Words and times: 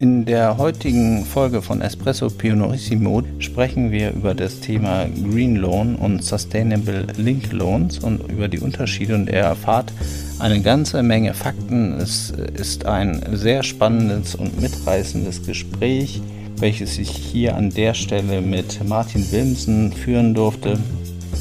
In 0.00 0.26
der 0.26 0.58
heutigen 0.58 1.24
Folge 1.24 1.60
von 1.60 1.80
Espresso 1.80 2.28
Pionorissimo 2.28 3.24
sprechen 3.40 3.90
wir 3.90 4.12
über 4.12 4.32
das 4.32 4.60
Thema 4.60 5.06
Green 5.06 5.56
Loan 5.56 5.96
und 5.96 6.22
Sustainable 6.22 7.08
Link 7.16 7.50
Loans 7.50 7.98
und 7.98 8.20
über 8.30 8.46
die 8.46 8.60
Unterschiede 8.60 9.16
und 9.16 9.26
ihr 9.26 9.38
erfahrt 9.38 9.92
eine 10.38 10.60
ganze 10.60 11.02
Menge 11.02 11.34
Fakten. 11.34 11.94
Es 11.94 12.30
ist 12.30 12.86
ein 12.86 13.24
sehr 13.32 13.64
spannendes 13.64 14.36
und 14.36 14.60
mitreißendes 14.60 15.44
Gespräch, 15.44 16.22
welches 16.58 16.96
ich 16.98 17.10
hier 17.10 17.56
an 17.56 17.70
der 17.70 17.94
Stelle 17.94 18.40
mit 18.40 18.86
Martin 18.88 19.28
Wilmsen 19.32 19.92
führen 19.92 20.32
durfte. 20.32 20.78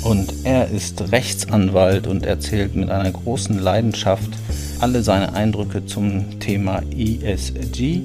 Und 0.04 0.34
er 0.46 0.68
ist 0.72 1.12
Rechtsanwalt 1.12 2.08
und 2.08 2.26
erzählt 2.26 2.76
mit 2.76 2.90
einer 2.90 3.12
großen 3.12 3.60
Leidenschaft 3.60 4.32
alle 4.80 5.04
seine 5.04 5.34
Eindrücke 5.34 5.86
zum 5.86 6.40
Thema 6.40 6.82
ESG 6.92 8.02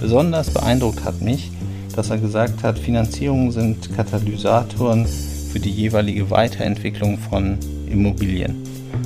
Besonders 0.00 0.50
beeindruckt 0.50 1.04
hat 1.04 1.20
mich, 1.20 1.50
dass 1.94 2.10
er 2.10 2.18
gesagt 2.18 2.62
hat, 2.62 2.78
Finanzierungen 2.78 3.50
sind 3.50 3.94
Katalysatoren 3.96 5.06
für 5.52 5.60
die 5.60 5.70
jeweilige 5.70 6.30
Weiterentwicklung 6.30 7.18
von 7.18 7.58
Immobilien. 7.90 8.62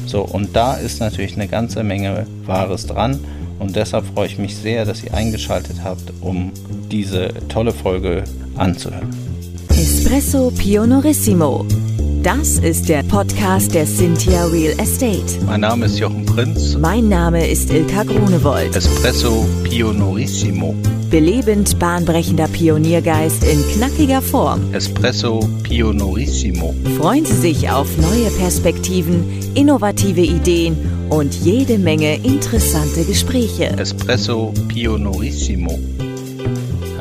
So, 0.06 0.22
und 0.22 0.54
da 0.54 0.74
ist 0.74 1.00
natürlich 1.00 1.34
eine 1.34 1.48
ganze 1.48 1.82
Menge 1.82 2.26
Wahres 2.44 2.86
dran. 2.86 3.18
Und 3.58 3.76
deshalb 3.76 4.04
freue 4.06 4.26
ich 4.26 4.38
mich 4.38 4.56
sehr, 4.56 4.84
dass 4.84 5.04
ihr 5.04 5.14
eingeschaltet 5.14 5.76
habt, 5.84 6.12
um 6.20 6.52
diese 6.90 7.28
tolle 7.48 7.72
Folge 7.72 8.24
anzuhören. 8.56 9.08
Espresso 9.70 10.50
Pionorissimo 10.50 11.64
das 12.22 12.58
ist 12.58 12.88
der 12.88 13.02
Podcast 13.02 13.74
der 13.74 13.84
Cynthia 13.84 14.44
Real 14.46 14.78
Estate. 14.78 15.44
Mein 15.44 15.62
Name 15.62 15.86
ist 15.86 15.98
Jochen 15.98 16.24
Prinz. 16.24 16.76
Mein 16.76 17.08
Name 17.08 17.48
ist 17.48 17.72
Ilka 17.72 18.04
Grunewold. 18.04 18.76
Espresso 18.76 19.44
Pionorissimo. 19.64 20.74
Belebend 21.10 21.76
bahnbrechender 21.80 22.46
Pioniergeist 22.46 23.42
in 23.42 23.60
knackiger 23.72 24.22
Form. 24.22 24.72
Espresso 24.72 25.40
Pionorissimo. 25.64 26.74
Freuen 26.96 27.24
Sie 27.24 27.34
sich 27.34 27.70
auf 27.70 27.88
neue 27.98 28.30
Perspektiven, 28.38 29.24
innovative 29.54 30.20
Ideen 30.20 30.76
und 31.10 31.34
jede 31.34 31.76
Menge 31.76 32.16
interessante 32.22 33.04
Gespräche. 33.04 33.76
Espresso 33.78 34.54
Pionorissimo. 34.68 35.76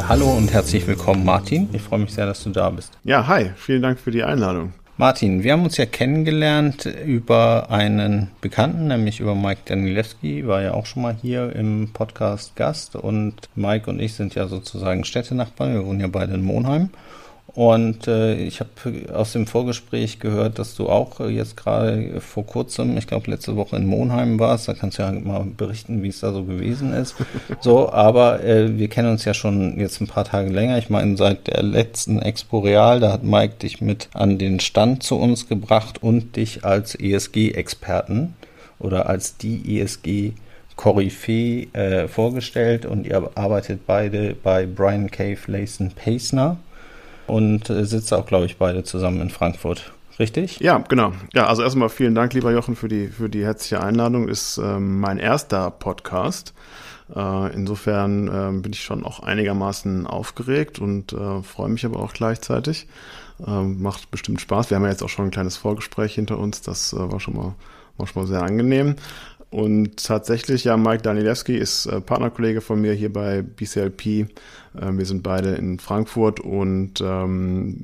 Hallo 0.09 0.31
und 0.31 0.52
herzlich 0.52 0.88
willkommen, 0.88 1.24
Martin. 1.24 1.70
Ich 1.74 1.81
freue 1.84 2.00
mich 2.00 2.12
sehr, 2.12 2.26
dass 2.26 2.44
du 2.44 2.50
da 2.50 2.72
bist. 2.72 2.92
Ja, 3.03 3.28
hi. 3.28 3.52
Vielen 3.56 3.84
Dank 3.84 4.00
für 4.00 4.09
die 4.09 4.24
Einladung. 4.24 4.74
Martin, 5.02 5.42
wir 5.42 5.54
haben 5.54 5.64
uns 5.64 5.78
ja 5.78 5.88
kennengelernt 5.88 6.86
über 6.86 7.72
einen 7.72 8.30
Bekannten, 8.40 8.88
nämlich 8.88 9.20
über 9.20 9.34
Mike 9.34 9.62
Danilewski, 9.66 10.46
war 10.46 10.62
ja 10.62 10.76
auch 10.76 10.86
schon 10.86 11.02
mal 11.02 11.18
hier 11.20 11.56
im 11.56 11.90
Podcast 11.92 12.56
Gast 12.56 12.96
und 12.96 13.34
Mike 13.56 13.90
und 13.90 14.00
ich 14.00 14.14
sind 14.14 14.36
ja 14.36 14.46
sozusagen 14.46 15.04
Städtenachbarn, 15.04 15.74
wir 15.74 15.88
wohnen 15.88 16.02
ja 16.02 16.08
beide 16.08 16.36
in 16.36 16.44
Monheim 16.44 16.92
und 17.54 18.08
äh, 18.08 18.36
ich 18.36 18.62
habe 18.62 18.70
aus 19.14 19.34
dem 19.34 19.46
Vorgespräch 19.46 20.20
gehört, 20.20 20.58
dass 20.58 20.76
du 20.76 20.88
auch 20.88 21.20
äh, 21.20 21.28
jetzt 21.28 21.58
gerade 21.58 22.22
vor 22.22 22.46
kurzem, 22.46 22.96
ich 22.98 23.08
glaube 23.08 23.30
letzte 23.30 23.58
Woche 23.58 23.76
in 23.76 23.88
Monheim 23.88 24.40
warst. 24.40 24.70
Da 24.70 24.74
kannst 24.74 24.98
du 24.98 25.04
ja 25.04 25.12
mal 25.12 25.44
berichten, 25.46 26.02
wie 26.02 26.08
es 26.08 26.22
da 26.22 26.32
so 26.32 26.46
gewesen 26.46 26.94
ist. 26.94 27.16
so, 27.60 27.92
aber 27.92 28.42
äh, 28.44 28.78
wir 28.78 28.88
kennen 28.88 29.12
uns 29.12 29.26
ja 29.26 29.34
schon 29.34 29.78
jetzt 29.80 30.00
ein 30.00 30.08
paar 30.08 30.24
Tage 30.24 30.50
länger. 30.50 30.78
Ich 30.78 30.90
meine, 30.90 31.18
seit 31.18 31.48
der 31.48 31.62
letzten 31.62 32.22
Expo 32.22 32.60
Real, 32.60 33.02
da 33.02 33.12
hat 33.12 33.24
Mike 33.24 33.56
dich 33.56 33.82
mit 33.82 34.08
an 34.14 34.38
den 34.38 34.62
Stand 34.62 35.04
zu 35.04 35.18
uns 35.18 35.50
gebracht 35.50 36.02
und 36.02 36.38
dich 36.38 36.64
als 36.64 36.96
ESG-Experten 36.96 38.34
oder 38.80 39.10
als 39.10 39.36
die 39.36 39.80
ESG 39.80 40.34
Koryphäe 40.78 41.68
äh, 41.74 42.08
vorgestellt 42.08 42.86
und 42.86 43.06
ihr 43.06 43.30
arbeitet 43.36 43.86
beide 43.86 44.36
bei 44.42 44.66
Brian 44.66 45.12
Cave 45.12 45.38
Layson 45.48 45.92
Pacener 45.92 46.58
und 47.32 47.70
äh, 47.70 47.86
sitzt 47.86 48.14
auch, 48.14 48.26
glaube 48.26 48.46
ich, 48.46 48.58
beide 48.58 48.84
zusammen 48.84 49.22
in 49.22 49.30
Frankfurt. 49.30 49.94
Richtig? 50.20 50.60
Ja, 50.60 50.80
genau. 50.80 51.14
Ja, 51.34 51.48
also 51.48 51.64
erstmal 51.64 51.88
vielen 51.88 52.14
Dank, 52.14 52.34
lieber 52.34 52.52
Jochen, 52.52 52.75
für 52.75 52.90
die, 52.90 53.08
für 53.08 53.30
die 53.30 53.46
herzliche 53.46 53.81
Einladung. 53.81 54.28
Ist 54.28 54.58
ähm, 54.58 55.00
mein 55.00 55.18
erster 55.18 55.72
Podcast. 55.72 56.53
Äh, 57.16 57.53
insofern 57.53 58.28
äh, 58.28 58.62
bin 58.62 58.74
ich 58.74 58.84
schon 58.84 59.06
auch 59.06 59.22
einigermaßen 59.22 60.06
aufgeregt 60.08 60.80
und 60.80 61.14
äh, 61.14 61.42
freue 61.42 61.69
mich 61.69 61.86
aber 61.86 62.02
auch 62.02 62.12
gleichzeitig. 62.12 62.88
Ähm, 63.48 63.81
macht 63.81 64.12
bestimmt 64.12 64.42
Spaß. 64.42 64.69
Wir 64.69 64.75
haben 64.75 64.84
ja 64.84 64.90
jetzt 64.90 65.02
auch 65.02 65.09
schon 65.09 65.25
ein 65.25 65.31
kleines 65.31 65.56
Vorgespräch 65.56 66.13
hinter 66.13 66.38
uns. 66.38 66.62
Das 66.62 66.92
äh, 66.92 66.98
war 66.98 67.22
schon 67.22 67.36
mal 67.38 67.56
war 67.98 68.08
schon 68.08 68.24
mal 68.24 68.28
sehr 68.28 68.42
angenehm. 68.42 68.96
Und 69.51 70.06
tatsächlich, 70.06 70.63
ja, 70.63 70.78
Mike 70.78 71.03
Danilewski 71.03 71.57
ist 71.57 71.85
äh, 71.85 72.00
Partnerkollege 72.00 72.62
von 72.62 72.79
mir 72.79 72.94
hier 72.94 73.12
bei 73.12 73.41
BCLP. 73.41 74.06
Äh, 74.06 74.25
wir 74.73 75.06
sind 75.06 75.23
beide 75.23 75.50
in 75.56 75.78
Frankfurt 75.78 76.39
und 76.39 77.01
ähm, 77.01 77.81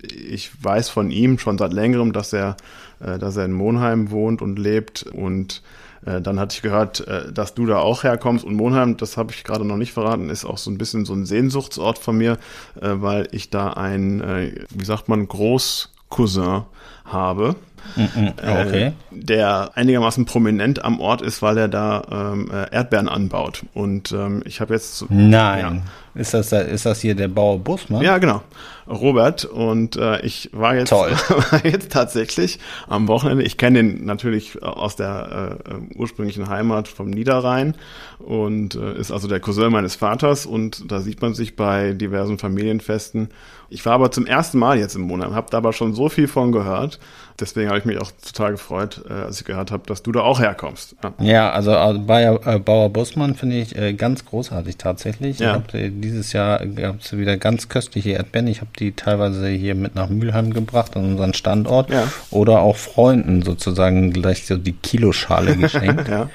ich 0.00 0.52
weiß 0.62 0.90
von 0.90 1.10
ihm 1.10 1.38
schon 1.38 1.58
seit 1.58 1.72
längerem, 1.72 2.12
dass 2.12 2.32
er, 2.32 2.56
äh, 3.00 3.18
dass 3.18 3.36
er 3.36 3.46
in 3.46 3.52
Monheim 3.52 4.12
wohnt 4.12 4.42
und 4.42 4.60
lebt. 4.60 5.02
Und 5.02 5.64
äh, 6.06 6.20
dann 6.20 6.38
hatte 6.38 6.54
ich 6.54 6.62
gehört, 6.62 7.06
äh, 7.08 7.32
dass 7.32 7.54
du 7.54 7.66
da 7.66 7.78
auch 7.78 8.04
herkommst. 8.04 8.44
Und 8.44 8.54
Monheim, 8.54 8.96
das 8.96 9.16
habe 9.16 9.32
ich 9.32 9.42
gerade 9.42 9.64
noch 9.64 9.78
nicht 9.78 9.92
verraten, 9.92 10.30
ist 10.30 10.44
auch 10.44 10.58
so 10.58 10.70
ein 10.70 10.78
bisschen 10.78 11.04
so 11.04 11.14
ein 11.14 11.26
Sehnsuchtsort 11.26 11.98
von 11.98 12.16
mir, 12.16 12.38
äh, 12.80 12.90
weil 12.94 13.28
ich 13.32 13.50
da 13.50 13.72
ein, 13.72 14.20
äh, 14.20 14.54
wie 14.70 14.84
sagt 14.84 15.08
man, 15.08 15.26
Großcousin 15.26 16.62
habe. 17.04 17.56
Mhm, 17.96 18.32
okay. 18.38 18.86
Äh, 18.86 18.92
der 19.10 19.70
einigermaßen 19.74 20.24
prominent 20.24 20.84
am 20.84 21.00
Ort 21.00 21.20
ist, 21.20 21.42
weil 21.42 21.58
er 21.58 21.68
da 21.68 22.32
ähm, 22.32 22.50
äh, 22.50 22.72
Erdbeeren 22.72 23.08
anbaut. 23.08 23.64
Und 23.74 24.12
ähm, 24.12 24.42
ich 24.46 24.60
habe 24.60 24.74
jetzt. 24.74 25.04
Nein. 25.10 25.82
Ja, 26.14 26.20
ist 26.20 26.34
das, 26.34 26.52
ist 26.52 26.86
das 26.86 27.00
hier 27.00 27.14
der 27.14 27.28
Bauer 27.28 27.58
Busmann? 27.58 28.02
Ja, 28.02 28.18
genau. 28.18 28.42
Robert. 28.86 29.44
Und 29.44 29.96
äh, 29.96 30.20
ich 30.20 30.50
war 30.52 30.76
jetzt, 30.76 30.92
war 30.92 31.64
jetzt 31.64 31.90
tatsächlich 31.90 32.58
am 32.86 33.08
Wochenende. 33.08 33.44
Ich 33.44 33.56
kenne 33.56 33.82
den 33.82 34.04
natürlich 34.04 34.62
aus 34.62 34.96
der 34.96 35.58
äh, 35.64 35.96
ursprünglichen 35.96 36.48
Heimat 36.48 36.88
vom 36.88 37.10
Niederrhein 37.10 37.74
und 38.18 38.74
äh, 38.74 38.98
ist 38.98 39.10
also 39.10 39.26
der 39.28 39.40
Cousin 39.40 39.72
meines 39.72 39.96
Vaters. 39.96 40.46
Und 40.46 40.90
da 40.90 41.00
sieht 41.00 41.22
man 41.22 41.34
sich 41.34 41.56
bei 41.56 41.92
diversen 41.92 42.38
Familienfesten. 42.38 43.28
Ich 43.70 43.86
war 43.86 43.94
aber 43.94 44.10
zum 44.10 44.26
ersten 44.26 44.58
Mal 44.58 44.78
jetzt 44.78 44.96
im 44.96 45.02
Monat, 45.02 45.32
habe 45.32 45.50
da 45.50 45.58
aber 45.58 45.72
schon 45.72 45.94
so 45.94 46.10
viel 46.10 46.28
von 46.28 46.52
gehört. 46.52 46.91
Deswegen 47.40 47.68
habe 47.68 47.78
ich 47.78 47.84
mich 47.84 47.98
auch 47.98 48.10
total 48.24 48.52
gefreut, 48.52 49.02
äh, 49.08 49.12
als 49.12 49.40
ich 49.40 49.46
gehört 49.46 49.70
habe, 49.70 49.84
dass 49.86 50.02
du 50.02 50.12
da 50.12 50.20
auch 50.20 50.38
herkommst. 50.40 50.96
Ja, 51.02 51.24
ja 51.24 51.50
also 51.50 51.72
äh, 51.72 51.98
Bayer, 51.98 52.46
äh, 52.46 52.58
Bauer 52.58 52.90
Bussmann 52.90 53.34
finde 53.34 53.56
ich 53.56 53.76
äh, 53.76 53.94
ganz 53.94 54.24
großartig 54.26 54.76
tatsächlich. 54.76 55.38
Ja. 55.38 55.50
Ich 55.50 55.54
hab, 55.54 55.74
äh, 55.74 55.90
dieses 55.90 56.32
Jahr 56.32 56.64
gab 56.66 57.00
es 57.00 57.16
wieder 57.16 57.36
ganz 57.38 57.68
köstliche 57.68 58.10
Erdbeeren. 58.10 58.46
Ich 58.48 58.60
habe 58.60 58.70
die 58.78 58.92
teilweise 58.92 59.48
hier 59.48 59.74
mit 59.74 59.94
nach 59.94 60.08
Mülheim 60.08 60.52
gebracht, 60.52 60.96
an 60.96 61.04
unseren 61.04 61.34
Standort. 61.34 61.90
Ja. 61.90 62.06
Oder 62.30 62.60
auch 62.60 62.76
Freunden 62.76 63.42
sozusagen 63.42 64.12
gleich 64.12 64.46
so 64.46 64.56
die 64.56 64.74
Kiloschale 64.74 65.56
geschenkt. 65.56 66.08
ja. 66.08 66.28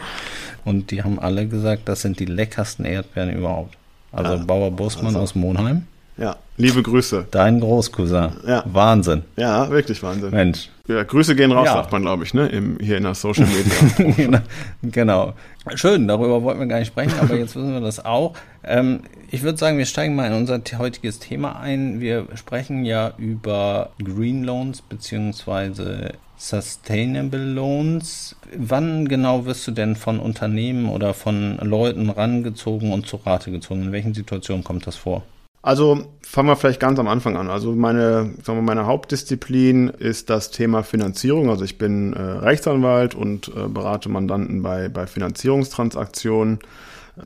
Und 0.65 0.91
die 0.91 1.03
haben 1.03 1.19
alle 1.19 1.47
gesagt, 1.47 1.83
das 1.85 2.01
sind 2.01 2.19
die 2.19 2.25
leckersten 2.25 2.83
Erdbeeren 2.83 3.31
überhaupt. 3.31 3.77
Also 4.11 4.33
ja. 4.33 4.43
Bauer 4.43 4.71
Bussmann 4.71 5.07
also. 5.07 5.19
aus 5.19 5.35
Monheim. 5.35 5.85
Ja, 6.17 6.35
liebe 6.57 6.81
Grüße. 6.81 7.27
Dein 7.29 7.59
Großcousin. 7.59 8.31
Ja. 8.47 8.63
Wahnsinn. 8.65 9.23
Ja, 9.35 9.69
wirklich 9.69 10.01
Wahnsinn. 10.01 10.31
Mensch. 10.31 10.69
Ja, 10.87 11.03
Grüße 11.03 11.35
gehen 11.35 11.51
raus, 11.51 11.67
ja. 11.67 11.73
sagt 11.73 11.91
man, 11.91 12.01
glaube 12.01 12.23
ich, 12.23 12.33
ne? 12.33 12.47
Im, 12.47 12.79
hier 12.79 12.97
in 12.97 13.03
der 13.03 13.13
Social 13.13 13.45
Media. 13.45 14.41
genau. 14.81 15.33
Schön, 15.75 16.07
darüber 16.07 16.41
wollten 16.41 16.59
wir 16.59 16.67
gar 16.67 16.79
nicht 16.79 16.87
sprechen, 16.87 17.19
aber 17.19 17.35
jetzt 17.35 17.55
wissen 17.55 17.73
wir 17.73 17.81
das 17.81 18.03
auch. 18.03 18.33
Ähm, 18.63 19.01
ich 19.29 19.43
würde 19.43 19.59
sagen, 19.59 19.77
wir 19.77 19.85
steigen 19.85 20.15
mal 20.15 20.27
in 20.27 20.33
unser 20.33 20.59
heutiges 20.79 21.19
Thema 21.19 21.59
ein. 21.59 21.99
Wir 21.99 22.25
sprechen 22.33 22.83
ja 22.83 23.13
über 23.17 23.91
Green 24.03 24.43
Loans 24.43 24.81
beziehungsweise 24.81 26.13
Sustainable 26.37 27.43
Loans. 27.43 28.35
Wann 28.55 29.07
genau 29.07 29.45
wirst 29.45 29.67
du 29.67 29.71
denn 29.71 29.95
von 29.95 30.19
Unternehmen 30.19 30.89
oder 30.89 31.13
von 31.13 31.57
Leuten 31.57 32.09
rangezogen 32.09 32.91
und 32.91 33.05
zu 33.05 33.17
Rate 33.17 33.51
gezogen? 33.51 33.83
In 33.83 33.91
welchen 33.91 34.13
Situationen 34.15 34.63
kommt 34.63 34.87
das 34.87 34.95
vor? 34.95 35.23
Also 35.61 36.05
fangen 36.21 36.47
wir 36.47 36.55
vielleicht 36.55 36.79
ganz 36.79 36.99
am 36.99 37.07
Anfang 37.07 37.35
an. 37.35 37.49
Also 37.49 37.73
meine, 37.73 38.33
sagen 38.43 38.59
wir, 38.59 38.61
meine 38.61 38.85
Hauptdisziplin 38.85 39.89
ist 39.89 40.29
das 40.29 40.51
Thema 40.51 40.83
Finanzierung. 40.83 41.49
Also 41.49 41.65
ich 41.65 41.77
bin 41.77 42.13
äh, 42.13 42.21
Rechtsanwalt 42.21 43.15
und 43.15 43.49
äh, 43.49 43.67
berate 43.67 44.09
Mandanten 44.09 44.61
bei, 44.61 44.87
bei 44.87 45.07
Finanzierungstransaktionen. 45.07 46.59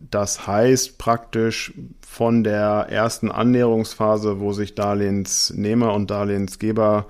Das 0.10 0.48
heißt 0.48 0.98
praktisch 0.98 1.74
von 2.07 2.44
der 2.44 2.88
ersten 2.89 3.30
Annäherungsphase, 3.30 4.39
wo 4.39 4.54
sich 4.54 4.75
Darlehensnehmer 4.75 5.94
und 5.94 6.10
Darlehensgeber 6.10 7.07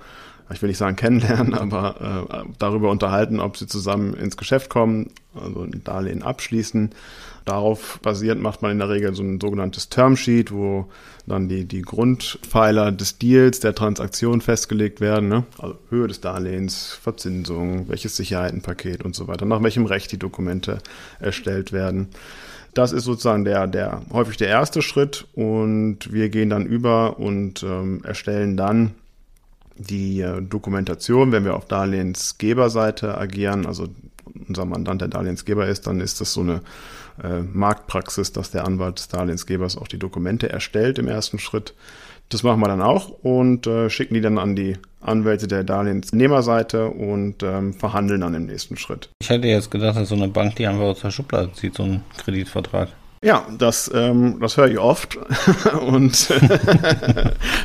ich 0.52 0.60
will 0.60 0.68
nicht 0.68 0.78
sagen 0.78 0.96
kennenlernen, 0.96 1.54
aber 1.58 2.26
äh, 2.30 2.48
darüber 2.58 2.90
unterhalten, 2.90 3.40
ob 3.40 3.56
sie 3.56 3.66
zusammen 3.66 4.14
ins 4.14 4.36
Geschäft 4.36 4.68
kommen, 4.68 5.10
also 5.34 5.62
ein 5.62 5.82
Darlehen 5.84 6.22
abschließen. 6.22 6.90
Darauf 7.44 7.98
basierend 8.02 8.40
macht 8.40 8.62
man 8.62 8.70
in 8.72 8.78
der 8.78 8.88
Regel 8.88 9.14
so 9.14 9.22
ein 9.22 9.40
sogenanntes 9.40 9.88
Termsheet, 9.88 10.52
wo 10.52 10.88
dann 11.26 11.48
die, 11.48 11.64
die 11.64 11.82
Grundpfeiler 11.82 12.92
des 12.92 13.18
Deals, 13.18 13.60
der 13.60 13.74
Transaktion 13.74 14.40
festgelegt 14.40 15.00
werden. 15.00 15.28
Ne? 15.28 15.44
Also 15.58 15.78
Höhe 15.90 16.08
des 16.08 16.20
Darlehens, 16.20 16.98
Verzinsung, 17.02 17.88
welches 17.88 18.16
Sicherheitenpaket 18.16 19.04
und 19.04 19.14
so 19.14 19.28
weiter, 19.28 19.44
nach 19.44 19.62
welchem 19.62 19.86
Recht 19.86 20.12
die 20.12 20.18
Dokumente 20.18 20.78
erstellt 21.20 21.72
werden. 21.72 22.08
Das 22.74 22.92
ist 22.92 23.04
sozusagen 23.04 23.44
der, 23.44 23.66
der 23.66 24.02
häufig 24.12 24.38
der 24.38 24.48
erste 24.48 24.80
Schritt 24.80 25.26
und 25.34 26.12
wir 26.12 26.30
gehen 26.30 26.48
dann 26.48 26.64
über 26.64 27.18
und 27.18 27.62
ähm, 27.62 28.02
erstellen 28.02 28.56
dann 28.56 28.92
die 29.76 30.20
äh, 30.20 30.40
Dokumentation, 30.40 31.32
wenn 31.32 31.44
wir 31.44 31.54
auf 31.54 31.66
Darlehensgeberseite 31.66 33.16
agieren, 33.16 33.66
also 33.66 33.88
unser 34.48 34.64
Mandant 34.64 35.00
der 35.00 35.08
Darlehensgeber 35.08 35.66
ist, 35.66 35.86
dann 35.86 36.00
ist 36.00 36.20
das 36.20 36.32
so 36.32 36.40
eine 36.40 36.62
äh, 37.22 37.40
Marktpraxis, 37.40 38.32
dass 38.32 38.50
der 38.50 38.64
Anwalt 38.64 38.98
des 38.98 39.08
Darlehensgebers 39.08 39.76
auch 39.76 39.88
die 39.88 39.98
Dokumente 39.98 40.48
erstellt 40.48 40.98
im 40.98 41.08
ersten 41.08 41.38
Schritt. 41.38 41.74
Das 42.28 42.42
machen 42.42 42.60
wir 42.60 42.68
dann 42.68 42.80
auch 42.80 43.10
und 43.10 43.66
äh, 43.66 43.90
schicken 43.90 44.14
die 44.14 44.20
dann 44.20 44.38
an 44.38 44.56
die 44.56 44.78
Anwälte 45.00 45.48
der 45.48 45.64
Darlehensnehmerseite 45.64 46.86
und 46.88 47.42
ähm, 47.42 47.74
verhandeln 47.74 48.22
dann 48.22 48.34
im 48.34 48.46
nächsten 48.46 48.76
Schritt. 48.76 49.10
Ich 49.20 49.28
hätte 49.28 49.48
jetzt 49.48 49.70
gedacht, 49.70 49.96
dass 49.96 50.08
so 50.08 50.14
eine 50.14 50.28
Bank 50.28 50.56
die 50.56 50.66
einfach 50.66 50.84
aus 50.84 51.00
der 51.00 51.10
Schublade 51.10 51.52
zieht, 51.52 51.74
so 51.74 51.82
ein 51.82 52.02
Kreditvertrag. 52.18 52.88
Ja, 53.24 53.46
das, 53.56 53.88
ähm, 53.94 54.38
das 54.40 54.56
höre 54.56 54.66
ich 54.66 54.80
oft 54.80 55.16
und 55.86 56.28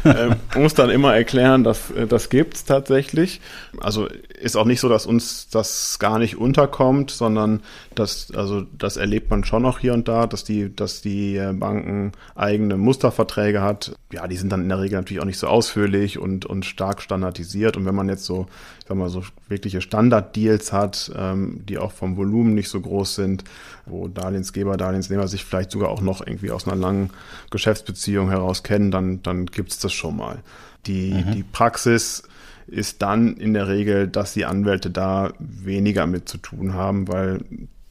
äh, 0.03 0.35
muss 0.55 0.75
dann 0.75 0.91
immer 0.91 1.15
erklären, 1.15 1.63
dass 1.63 1.89
äh, 1.89 2.05
das 2.05 2.29
gibt's 2.29 2.63
tatsächlich. 2.63 3.41
Also 3.79 4.07
ist 4.39 4.55
auch 4.55 4.65
nicht 4.65 4.79
so, 4.79 4.87
dass 4.87 5.07
uns 5.07 5.49
das 5.49 5.97
gar 5.97 6.19
nicht 6.19 6.37
unterkommt, 6.37 7.09
sondern 7.09 7.61
das, 7.95 8.31
also 8.35 8.65
das 8.77 8.97
erlebt 8.97 9.31
man 9.31 9.43
schon 9.43 9.63
noch 9.63 9.79
hier 9.79 9.95
und 9.95 10.07
da, 10.07 10.27
dass 10.27 10.43
die, 10.43 10.75
dass 10.75 11.01
die 11.01 11.37
äh, 11.37 11.53
Banken 11.53 12.11
eigene 12.35 12.77
Musterverträge 12.77 13.63
hat. 13.63 13.95
Ja, 14.13 14.27
die 14.27 14.37
sind 14.37 14.51
dann 14.51 14.61
in 14.61 14.69
der 14.69 14.79
Regel 14.79 14.99
natürlich 14.99 15.21
auch 15.21 15.25
nicht 15.25 15.39
so 15.39 15.47
ausführlich 15.47 16.19
und, 16.19 16.45
und 16.45 16.65
stark 16.65 17.01
standardisiert. 17.01 17.77
Und 17.77 17.85
wenn 17.85 17.95
man 17.95 18.09
jetzt 18.09 18.25
so, 18.25 18.45
ich 18.79 18.85
sag 18.87 18.95
mal, 18.95 19.09
so 19.09 19.23
wirkliche 19.49 19.81
Standarddeals 19.81 20.71
hat, 20.71 21.11
ähm, 21.17 21.61
die 21.67 21.79
auch 21.79 21.93
vom 21.93 22.15
Volumen 22.15 22.53
nicht 22.53 22.69
so 22.69 22.79
groß 22.79 23.15
sind, 23.15 23.43
wo 23.87 24.07
Darlehensgeber, 24.07 24.77
Darlehensnehmer 24.77 25.27
sich 25.27 25.46
vielleicht 25.47 25.71
sogar 25.71 25.89
auch 25.89 26.01
noch 26.01 26.25
irgendwie 26.25 26.51
aus 26.51 26.67
einer 26.67 26.75
langen 26.75 27.11
Geschäftsbeziehung 27.49 28.29
heraus 28.29 28.63
kennen, 28.63 28.91
dann, 28.91 29.23
dann 29.23 29.45
gibt's 29.47 29.79
das 29.79 29.93
schon 29.93 30.17
mal. 30.17 30.43
Die, 30.85 31.13
mhm. 31.13 31.31
die 31.31 31.43
Praxis 31.43 32.23
ist 32.67 33.01
dann 33.01 33.37
in 33.37 33.53
der 33.53 33.67
Regel, 33.67 34.07
dass 34.07 34.33
die 34.33 34.45
Anwälte 34.45 34.89
da 34.89 35.33
weniger 35.39 36.05
mit 36.05 36.27
zu 36.27 36.37
tun 36.37 36.73
haben, 36.73 37.07
weil 37.07 37.39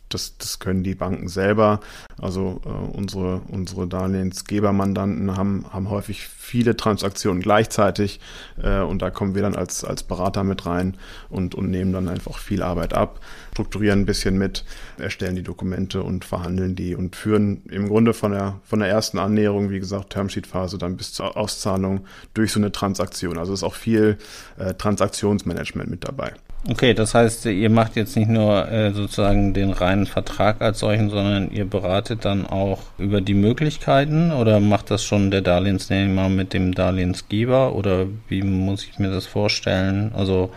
das, 0.08 0.38
das 0.38 0.58
können 0.58 0.82
die 0.82 0.94
Banken 0.94 1.28
selber. 1.28 1.80
Also 2.20 2.60
äh, 2.64 2.68
unsere, 2.68 3.42
unsere 3.48 3.86
Darlehensgebermandanten 3.86 5.36
haben, 5.36 5.66
haben 5.72 5.90
häufig 5.90 6.26
viele 6.26 6.76
Transaktionen 6.76 7.42
gleichzeitig 7.42 8.20
äh, 8.62 8.80
und 8.80 9.02
da 9.02 9.10
kommen 9.10 9.34
wir 9.34 9.42
dann 9.42 9.56
als, 9.56 9.84
als 9.84 10.02
Berater 10.02 10.44
mit 10.44 10.64
rein 10.64 10.96
und, 11.28 11.54
und 11.54 11.70
nehmen 11.70 11.92
dann 11.92 12.08
einfach 12.08 12.38
viel 12.38 12.62
Arbeit 12.62 12.94
ab, 12.94 13.20
strukturieren 13.52 14.00
ein 14.00 14.06
bisschen 14.06 14.38
mit, 14.38 14.64
erstellen 14.98 15.36
die 15.36 15.42
Dokumente 15.42 16.02
und 16.02 16.24
verhandeln 16.24 16.76
die 16.76 16.94
und 16.94 17.16
führen 17.16 17.62
im 17.70 17.88
Grunde 17.88 18.14
von 18.14 18.32
der, 18.32 18.60
von 18.64 18.78
der 18.78 18.88
ersten 18.88 19.18
Annäherung, 19.18 19.70
wie 19.70 19.80
gesagt, 19.80 20.10
Termsheet-Phase 20.10 20.78
dann 20.78 20.96
bis 20.96 21.12
zur 21.12 21.36
Auszahlung 21.36 22.06
durch 22.34 22.52
so 22.52 22.60
eine 22.60 22.72
Transaktion. 22.72 23.38
Also 23.38 23.52
ist 23.52 23.62
auch 23.62 23.74
viel 23.74 24.18
äh, 24.56 24.74
Transaktionsmanagement 24.74 25.90
mit 25.90 26.04
dabei. 26.04 26.32
Okay, 26.68 26.94
das 26.94 27.14
heißt, 27.14 27.46
ihr 27.46 27.70
macht 27.70 27.94
jetzt 27.94 28.16
nicht 28.16 28.28
nur 28.28 28.68
äh, 28.68 28.92
sozusagen 28.92 29.54
den 29.54 29.70
reinen 29.70 30.06
Vertrag 30.06 30.60
als 30.60 30.80
solchen, 30.80 31.10
sondern 31.10 31.52
ihr 31.52 31.64
beratet 31.64 32.24
dann 32.24 32.44
auch 32.44 32.80
über 32.98 33.20
die 33.20 33.34
Möglichkeiten 33.34 34.32
oder 34.32 34.58
macht 34.58 34.90
das 34.90 35.04
schon 35.04 35.30
der 35.30 35.42
Darlehensnehmer 35.42 36.28
mit 36.28 36.52
dem 36.52 36.74
Darlehensgeber 36.74 37.72
oder 37.76 38.06
wie 38.28 38.42
muss 38.42 38.84
ich 38.84 38.98
mir 38.98 39.10
das 39.12 39.26
vorstellen? 39.26 40.12
Also 40.12 40.50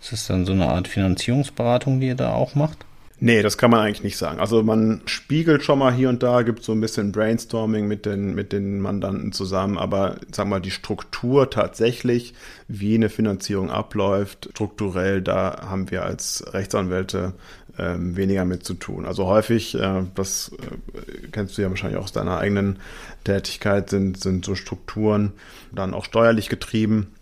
ist 0.00 0.12
es 0.12 0.26
dann 0.28 0.46
so 0.46 0.52
eine 0.52 0.68
Art 0.68 0.86
Finanzierungsberatung, 0.86 1.98
die 1.98 2.08
ihr 2.08 2.14
da 2.14 2.32
auch 2.32 2.54
macht? 2.54 2.85
Nee, 3.18 3.40
das 3.42 3.56
kann 3.56 3.70
man 3.70 3.80
eigentlich 3.80 4.02
nicht 4.02 4.18
sagen. 4.18 4.40
Also 4.40 4.62
man 4.62 5.00
spiegelt 5.06 5.62
schon 5.62 5.78
mal 5.78 5.92
hier 5.92 6.10
und 6.10 6.22
da, 6.22 6.42
gibt 6.42 6.62
so 6.62 6.72
ein 6.72 6.82
bisschen 6.82 7.12
Brainstorming 7.12 7.88
mit 7.88 8.04
den, 8.04 8.34
mit 8.34 8.52
den 8.52 8.78
Mandanten 8.78 9.32
zusammen, 9.32 9.78
aber 9.78 10.16
sag 10.32 10.46
mal, 10.48 10.60
die 10.60 10.70
Struktur 10.70 11.48
tatsächlich, 11.48 12.34
wie 12.68 12.94
eine 12.94 13.08
Finanzierung 13.08 13.70
abläuft, 13.70 14.50
strukturell, 14.52 15.22
da 15.22 15.66
haben 15.66 15.90
wir 15.90 16.04
als 16.04 16.44
Rechtsanwälte 16.52 17.32
ähm, 17.78 18.16
weniger 18.16 18.44
mit 18.44 18.64
zu 18.64 18.74
tun. 18.74 19.06
Also 19.06 19.26
häufig, 19.26 19.74
äh, 19.74 20.02
das 20.14 20.52
äh, 20.60 21.28
kennst 21.32 21.56
du 21.56 21.62
ja 21.62 21.70
wahrscheinlich 21.70 21.98
auch 21.98 22.04
aus 22.04 22.12
deiner 22.12 22.36
eigenen 22.36 22.80
Tätigkeit, 23.24 23.88
sind, 23.88 24.20
sind 24.20 24.44
so 24.44 24.54
Strukturen 24.54 25.32
dann 25.72 25.94
auch 25.94 26.04
steuerlich 26.04 26.50
getrieben 26.50 27.15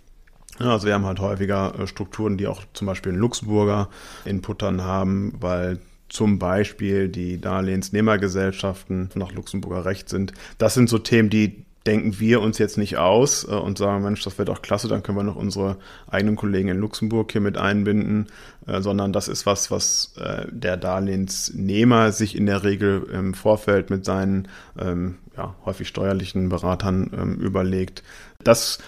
also 0.59 0.87
wir 0.87 0.95
haben 0.95 1.07
halt 1.07 1.21
häufiger 1.21 1.75
äh, 1.79 1.87
Strukturen, 1.87 2.37
die 2.37 2.47
auch 2.47 2.63
zum 2.73 2.87
Beispiel 2.87 3.13
einen 3.13 3.21
Luxemburger 3.21 3.89
Input 4.25 4.63
dann 4.63 4.83
haben, 4.83 5.35
weil 5.41 5.79
zum 6.09 6.39
Beispiel 6.39 7.09
die 7.09 7.41
Darlehensnehmergesellschaften 7.41 9.11
nach 9.15 9.33
Luxemburger 9.33 9.85
Recht 9.85 10.09
sind. 10.09 10.33
Das 10.59 10.75
sind 10.75 10.89
so 10.89 10.99
Themen, 10.99 11.31
die 11.31 11.65
denken 11.87 12.19
wir 12.19 12.41
uns 12.41 12.57
jetzt 12.57 12.79
nicht 12.79 12.97
aus 12.97 13.45
äh, 13.45 13.53
und 13.53 13.79
sagen, 13.79 14.05
Mensch, 14.05 14.23
das 14.23 14.39
wäre 14.39 14.47
doch 14.47 14.63
klasse, 14.63 14.89
dann 14.89 15.03
können 15.03 15.19
wir 15.19 15.25
noch 15.25 15.37
unsere 15.37 15.77
eigenen 16.07 16.37
Kollegen 16.37 16.69
in 16.69 16.79
Luxemburg 16.79 17.33
hier 17.33 17.43
mit 17.43 17.59
einbinden, 17.59 18.29
äh, 18.67 18.81
sondern 18.81 19.13
das 19.13 19.29
ist 19.29 19.45
was, 19.45 19.71
was 19.71 20.15
der 20.51 20.77
Darlehensnehmer 20.77 22.13
sich 22.13 22.37
in 22.37 22.47
der 22.47 22.63
Regel 22.63 23.07
im 23.13 23.35
Vorfeld 23.35 23.91
mit 23.91 24.05
seinen 24.05 24.49
ähm, 24.79 25.17
ja, 25.37 25.55
häufig 25.65 25.89
steuerlichen 25.89 26.49
Beratern 26.49 27.11
ähm, 27.15 27.35
überlegt. 27.37 28.03
Das 28.43 28.79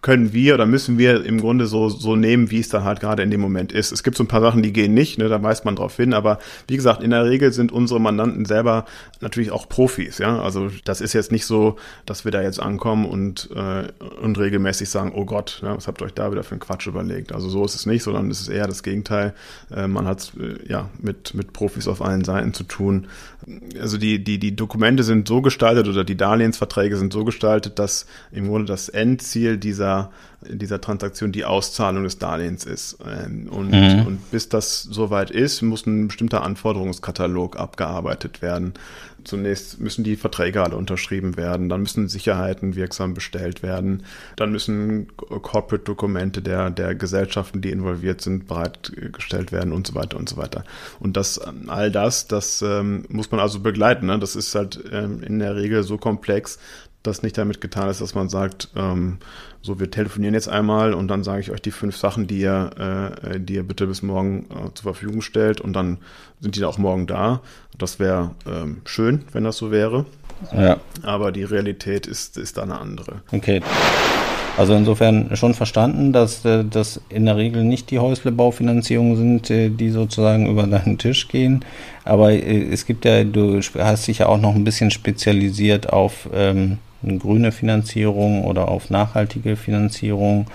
können 0.00 0.32
wir 0.32 0.54
oder 0.54 0.64
müssen 0.64 0.96
wir 0.96 1.24
im 1.24 1.40
Grunde 1.40 1.66
so, 1.66 1.88
so 1.88 2.16
nehmen, 2.16 2.50
wie 2.50 2.60
es 2.60 2.68
dann 2.68 2.84
halt 2.84 3.00
gerade 3.00 3.22
in 3.22 3.30
dem 3.30 3.40
Moment 3.40 3.72
ist. 3.72 3.92
Es 3.92 4.02
gibt 4.02 4.16
so 4.16 4.24
ein 4.24 4.28
paar 4.28 4.40
Sachen, 4.40 4.62
die 4.62 4.72
gehen 4.72 4.94
nicht, 4.94 5.18
ne, 5.18 5.28
da 5.28 5.42
weist 5.42 5.64
man 5.64 5.76
drauf 5.76 5.96
hin, 5.96 6.14
aber 6.14 6.38
wie 6.68 6.76
gesagt, 6.76 7.02
in 7.02 7.10
der 7.10 7.24
Regel 7.26 7.52
sind 7.52 7.72
unsere 7.72 8.00
Mandanten 8.00 8.46
selber 8.46 8.86
natürlich 9.20 9.50
auch 9.50 9.68
Profis, 9.68 10.18
ja. 10.18 10.40
Also 10.40 10.70
das 10.84 11.00
ist 11.00 11.12
jetzt 11.12 11.32
nicht 11.32 11.44
so, 11.44 11.76
dass 12.06 12.24
wir 12.24 12.32
da 12.32 12.40
jetzt 12.40 12.60
ankommen 12.60 13.04
und, 13.04 13.50
äh, 13.54 13.88
und 14.22 14.38
regelmäßig 14.38 14.88
sagen, 14.88 15.12
oh 15.14 15.24
Gott, 15.24 15.60
ja, 15.62 15.76
was 15.76 15.88
habt 15.88 16.00
ihr 16.00 16.06
euch 16.06 16.14
da 16.14 16.30
wieder 16.30 16.42
für 16.42 16.52
einen 16.52 16.60
Quatsch 16.60 16.86
überlegt? 16.86 17.32
Also 17.32 17.48
so 17.48 17.64
ist 17.64 17.74
es 17.74 17.84
nicht, 17.84 18.02
sondern 18.02 18.30
es 18.30 18.40
ist 18.40 18.48
eher 18.48 18.66
das 18.66 18.82
Gegenteil. 18.82 19.34
Äh, 19.74 19.88
man 19.88 20.06
hat 20.06 20.32
äh, 20.40 20.70
ja 20.70 20.88
mit, 21.00 21.34
mit 21.34 21.52
Profis 21.52 21.88
auf 21.88 22.00
allen 22.00 22.24
Seiten 22.24 22.54
zu 22.54 22.64
tun. 22.64 23.08
Also 23.80 23.98
die, 23.98 24.22
die, 24.24 24.38
die 24.38 24.56
Dokumente 24.56 25.02
sind 25.02 25.28
so 25.28 25.42
gestaltet 25.42 25.86
oder 25.88 26.04
die 26.04 26.16
Darlehensverträge 26.16 26.96
sind 26.96 27.12
so 27.12 27.24
gestaltet, 27.24 27.78
dass 27.78 28.06
im 28.32 28.48
Grunde 28.48 28.66
das 28.66 28.88
Endziel 28.88 29.56
dieser, 29.66 30.10
dieser 30.48 30.80
Transaktion 30.80 31.32
die 31.32 31.44
Auszahlung 31.44 32.04
des 32.04 32.18
Darlehens 32.18 32.64
ist. 32.64 32.98
Ähm, 33.04 33.48
und, 33.50 33.70
mhm. 33.70 34.06
und 34.06 34.30
bis 34.30 34.48
das 34.48 34.82
soweit 34.82 35.32
ist, 35.32 35.62
muss 35.62 35.86
ein 35.86 36.06
bestimmter 36.06 36.42
Anforderungskatalog 36.42 37.58
abgearbeitet 37.58 38.42
werden. 38.42 38.74
Zunächst 39.24 39.80
müssen 39.80 40.04
die 40.04 40.14
Verträge 40.14 40.62
alle 40.62 40.76
unterschrieben 40.76 41.36
werden, 41.36 41.68
dann 41.68 41.80
müssen 41.80 42.06
Sicherheiten 42.06 42.76
wirksam 42.76 43.12
bestellt 43.12 43.60
werden, 43.64 44.04
dann 44.36 44.52
müssen 44.52 45.08
Corporate-Dokumente 45.16 46.42
der, 46.42 46.70
der 46.70 46.94
Gesellschaften, 46.94 47.60
die 47.60 47.70
involviert 47.70 48.20
sind, 48.20 48.46
bereitgestellt 48.46 49.50
werden 49.50 49.72
und 49.72 49.88
so 49.88 49.96
weiter 49.96 50.16
und 50.16 50.28
so 50.28 50.36
weiter. 50.36 50.62
Und 51.00 51.16
das, 51.16 51.40
all 51.66 51.90
das, 51.90 52.28
das 52.28 52.62
ähm, 52.62 53.04
muss 53.08 53.32
man 53.32 53.40
also 53.40 53.58
begleiten. 53.58 54.06
Ne? 54.06 54.20
Das 54.20 54.36
ist 54.36 54.54
halt 54.54 54.78
ähm, 54.92 55.24
in 55.24 55.40
der 55.40 55.56
Regel 55.56 55.82
so 55.82 55.98
komplex, 55.98 56.60
dass 57.06 57.22
nicht 57.22 57.38
damit 57.38 57.60
getan 57.60 57.88
ist, 57.88 58.00
dass 58.00 58.14
man 58.14 58.28
sagt, 58.28 58.68
ähm, 58.76 59.18
so, 59.62 59.80
wir 59.80 59.90
telefonieren 59.90 60.34
jetzt 60.34 60.48
einmal 60.48 60.94
und 60.94 61.08
dann 61.08 61.24
sage 61.24 61.40
ich 61.40 61.50
euch 61.50 61.60
die 61.60 61.70
fünf 61.70 61.96
Sachen, 61.96 62.26
die 62.26 62.40
ihr, 62.40 63.16
äh, 63.22 63.40
die 63.40 63.54
ihr 63.54 63.62
bitte 63.62 63.86
bis 63.86 64.02
morgen 64.02 64.46
äh, 64.50 64.74
zur 64.74 64.94
Verfügung 64.94 65.22
stellt 65.22 65.60
und 65.60 65.72
dann 65.72 65.98
sind 66.40 66.56
die 66.56 66.64
auch 66.64 66.78
morgen 66.78 67.06
da. 67.06 67.40
Das 67.76 67.98
wäre 67.98 68.30
ähm, 68.46 68.82
schön, 68.84 69.24
wenn 69.32 69.44
das 69.44 69.56
so 69.56 69.70
wäre. 69.70 70.06
Ja. 70.54 70.78
Aber 71.02 71.32
die 71.32 71.44
Realität 71.44 72.06
ist, 72.06 72.36
ist 72.36 72.58
da 72.58 72.62
eine 72.62 72.78
andere. 72.78 73.22
Okay. 73.32 73.62
Also 74.56 74.74
insofern 74.74 75.36
schon 75.36 75.52
verstanden, 75.52 76.12
dass 76.12 76.44
äh, 76.44 76.64
das 76.64 77.00
in 77.10 77.26
der 77.26 77.36
Regel 77.36 77.62
nicht 77.62 77.90
die 77.90 77.98
Häuslebaufinanzierungen 77.98 79.16
sind, 79.16 79.50
äh, 79.50 79.68
die 79.68 79.90
sozusagen 79.90 80.46
über 80.46 80.66
deinen 80.66 80.96
Tisch 80.96 81.28
gehen. 81.28 81.64
Aber 82.04 82.32
äh, 82.32 82.62
es 82.72 82.86
gibt 82.86 83.04
ja, 83.04 83.22
du 83.24 83.60
hast 83.78 84.08
dich 84.08 84.18
ja 84.18 84.26
auch 84.26 84.40
noch 84.40 84.54
ein 84.54 84.64
bisschen 84.64 84.90
spezialisiert 84.90 85.92
auf 85.92 86.28
ähm, 86.32 86.78
grüne 87.06 87.52
Finanzierung 87.52 88.44
oder 88.44 88.68
auf 88.68 88.90
nachhaltige 88.90 89.56
Finanzierung 89.56 90.46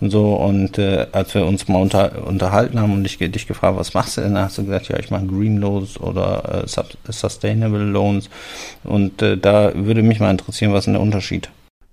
und 0.00 0.10
so. 0.10 0.34
Und 0.34 0.78
äh, 0.78 1.06
als 1.12 1.34
wir 1.34 1.46
uns 1.46 1.68
mal 1.68 1.80
unter, 1.80 2.26
unterhalten 2.26 2.80
haben 2.80 2.92
und 2.92 3.04
ich 3.04 3.18
dich 3.18 3.46
gefragt, 3.46 3.76
was 3.78 3.94
machst 3.94 4.16
du 4.16 4.22
denn, 4.22 4.36
hast 4.38 4.58
du 4.58 4.64
gesagt, 4.64 4.88
ja, 4.88 4.98
ich 4.98 5.10
mache 5.10 5.26
Green 5.26 5.58
Loans 5.58 6.00
oder 6.00 6.64
äh, 6.64 7.12
Sustainable 7.12 7.84
Loans. 7.84 8.30
Und 8.84 9.22
äh, 9.22 9.36
da 9.36 9.72
würde 9.74 10.02
mich 10.02 10.20
mal 10.20 10.30
interessieren, 10.30 10.72
was 10.72 10.80
ist 10.80 10.86
denn 10.86 10.94
der 10.94 11.02
Unterschied? 11.02 11.50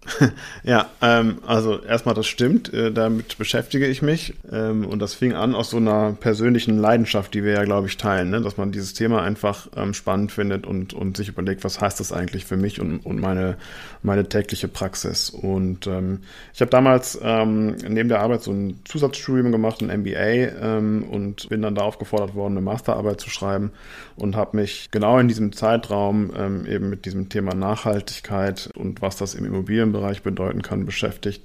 ja, 0.64 0.88
ähm, 1.02 1.40
also 1.46 1.82
erstmal 1.82 2.16
das 2.16 2.28
stimmt, 2.28 2.74
äh, 2.74 2.92
damit 2.92 3.38
beschäftige 3.38 3.88
ich 3.88 4.02
mich 4.02 4.34
ähm, 4.52 4.86
und 4.86 5.00
das 5.00 5.14
fing 5.14 5.34
an 5.34 5.56
aus 5.56 5.72
so 5.72 5.78
einer 5.78 6.14
persönlichen 6.14 6.78
Leidenschaft, 6.78 7.34
die 7.34 7.44
wir 7.44 7.54
ja, 7.54 7.64
glaube 7.64 7.88
ich, 7.88 7.98
teilen, 7.98 8.30
ne? 8.30 8.42
dass 8.42 8.58
man 8.58 8.72
dieses 8.72 8.94
Thema 8.94 9.22
einfach 9.22 9.68
ähm, 9.76 9.94
spannend 9.94 10.32
findet 10.32 10.66
und, 10.66 10.94
und 10.94 11.18
sich 11.18 11.30
überlegt, 11.30 11.64
was 11.64 11.82
heißt 11.82 12.00
das 12.00 12.12
eigentlich 12.12 12.46
für 12.46 12.58
mich 12.58 12.80
und, 12.80 13.00
und 13.00 13.20
meine, 13.20 13.58
meine 14.02 14.28
tägliche 14.28 14.68
Praxis. 14.68 15.30
Und 15.30 15.88
ähm, 15.88 16.20
ich 16.54 16.62
habe 16.62 16.72
damals 16.72 17.20
ähm, 17.22 17.76
neben 17.88 18.10
der 18.10 18.22
Arbeit 18.22 18.44
so 18.44 18.52
ein 18.52 18.80
Zusatzstudium 18.86 19.52
gemacht, 19.52 19.82
ein 19.82 20.02
MBA 20.02 20.18
ähm, 20.62 21.04
und 21.04 21.50
bin 21.50 21.62
dann 21.62 21.76
da 21.76 21.82
aufgefordert 21.82 22.34
worden, 22.34 22.54
eine 22.54 22.62
Masterarbeit 22.62 23.20
zu 23.20 23.30
schreiben 23.30 23.72
und 24.16 24.36
habe 24.36 24.58
mich 24.58 24.90
genau 24.92 25.20
in 25.20 25.28
diesem 25.28 25.52
Zeitraum 25.52 26.32
eben 26.68 26.90
mit 26.90 27.06
diesem 27.06 27.30
Thema 27.30 27.54
Nachhaltigkeit 27.54 28.70
und 28.76 29.02
was 29.02 29.18
das 29.18 29.36
im 29.36 29.46
Immobilienbereich 29.46 29.97
bedeuten 30.24 30.62
kann, 30.62 30.86
beschäftigt 30.86 31.44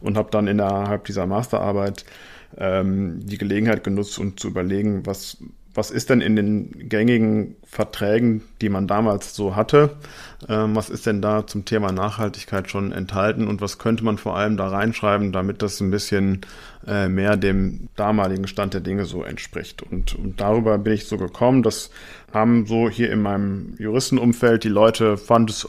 und 0.00 0.16
habe 0.16 0.30
dann 0.30 0.46
innerhalb 0.46 1.04
dieser 1.04 1.26
Masterarbeit 1.26 2.04
ähm, 2.56 3.20
die 3.24 3.38
Gelegenheit 3.38 3.84
genutzt, 3.84 4.18
um 4.18 4.36
zu 4.36 4.48
überlegen, 4.48 5.06
was, 5.06 5.38
was 5.74 5.90
ist 5.90 6.10
denn 6.10 6.20
in 6.20 6.36
den 6.36 6.88
gängigen 6.88 7.56
Verträgen, 7.64 8.42
die 8.60 8.68
man 8.68 8.86
damals 8.86 9.34
so 9.34 9.56
hatte, 9.56 9.96
ähm, 10.48 10.76
was 10.76 10.88
ist 10.88 11.06
denn 11.06 11.20
da 11.20 11.46
zum 11.46 11.64
Thema 11.64 11.90
Nachhaltigkeit 11.90 12.70
schon 12.70 12.92
enthalten 12.92 13.48
und 13.48 13.60
was 13.60 13.78
könnte 13.78 14.04
man 14.04 14.18
vor 14.18 14.36
allem 14.36 14.56
da 14.56 14.68
reinschreiben, 14.68 15.32
damit 15.32 15.62
das 15.62 15.80
ein 15.80 15.90
bisschen 15.90 16.42
äh, 16.86 17.08
mehr 17.08 17.36
dem 17.36 17.88
damaligen 17.96 18.46
Stand 18.46 18.74
der 18.74 18.80
Dinge 18.80 19.04
so 19.04 19.24
entspricht. 19.24 19.82
Und, 19.82 20.14
und 20.14 20.40
darüber 20.40 20.78
bin 20.78 20.92
ich 20.92 21.06
so 21.06 21.16
gekommen, 21.16 21.62
das 21.62 21.90
haben 22.32 22.66
so 22.66 22.88
hier 22.88 23.10
in 23.10 23.22
meinem 23.22 23.74
Juristenumfeld 23.78 24.64
die 24.64 24.68
Leute, 24.68 25.16
fand 25.16 25.50
es 25.50 25.68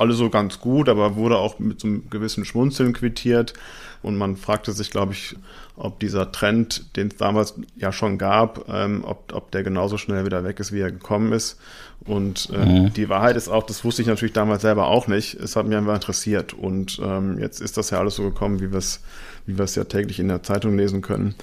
alle 0.00 0.14
so 0.14 0.30
ganz 0.30 0.60
gut, 0.60 0.88
aber 0.88 1.16
wurde 1.16 1.38
auch 1.38 1.58
mit 1.58 1.80
so 1.80 1.88
einem 1.88 2.10
gewissen 2.10 2.44
Schmunzeln 2.44 2.92
quittiert. 2.92 3.54
Und 4.02 4.16
man 4.16 4.36
fragte 4.36 4.72
sich, 4.72 4.90
glaube 4.90 5.12
ich, 5.12 5.36
ob 5.76 6.00
dieser 6.00 6.32
Trend, 6.32 6.96
den 6.96 7.08
es 7.08 7.16
damals 7.16 7.54
ja 7.76 7.92
schon 7.92 8.16
gab, 8.16 8.66
ähm, 8.68 9.04
ob, 9.04 9.32
ob 9.34 9.50
der 9.50 9.62
genauso 9.62 9.98
schnell 9.98 10.24
wieder 10.24 10.42
weg 10.42 10.58
ist, 10.58 10.72
wie 10.72 10.80
er 10.80 10.90
gekommen 10.90 11.32
ist. 11.32 11.58
Und 12.06 12.48
äh, 12.54 12.64
mhm. 12.64 12.92
die 12.94 13.10
Wahrheit 13.10 13.36
ist 13.36 13.48
auch, 13.48 13.64
das 13.64 13.84
wusste 13.84 14.00
ich 14.00 14.08
natürlich 14.08 14.32
damals 14.32 14.62
selber 14.62 14.86
auch 14.86 15.06
nicht. 15.06 15.34
Es 15.34 15.54
hat 15.54 15.66
mich 15.66 15.76
einfach 15.76 15.94
interessiert. 15.94 16.54
Und 16.54 16.98
ähm, 17.04 17.38
jetzt 17.38 17.60
ist 17.60 17.76
das 17.76 17.90
ja 17.90 17.98
alles 17.98 18.16
so 18.16 18.22
gekommen, 18.22 18.60
wie 18.60 18.70
wir 18.70 18.78
es 18.78 19.00
wie 19.46 19.58
wir 19.58 19.64
es 19.64 19.74
ja 19.74 19.84
täglich 19.84 20.20
in 20.20 20.28
der 20.28 20.42
Zeitung 20.42 20.76
lesen 20.76 21.02
können. 21.02 21.34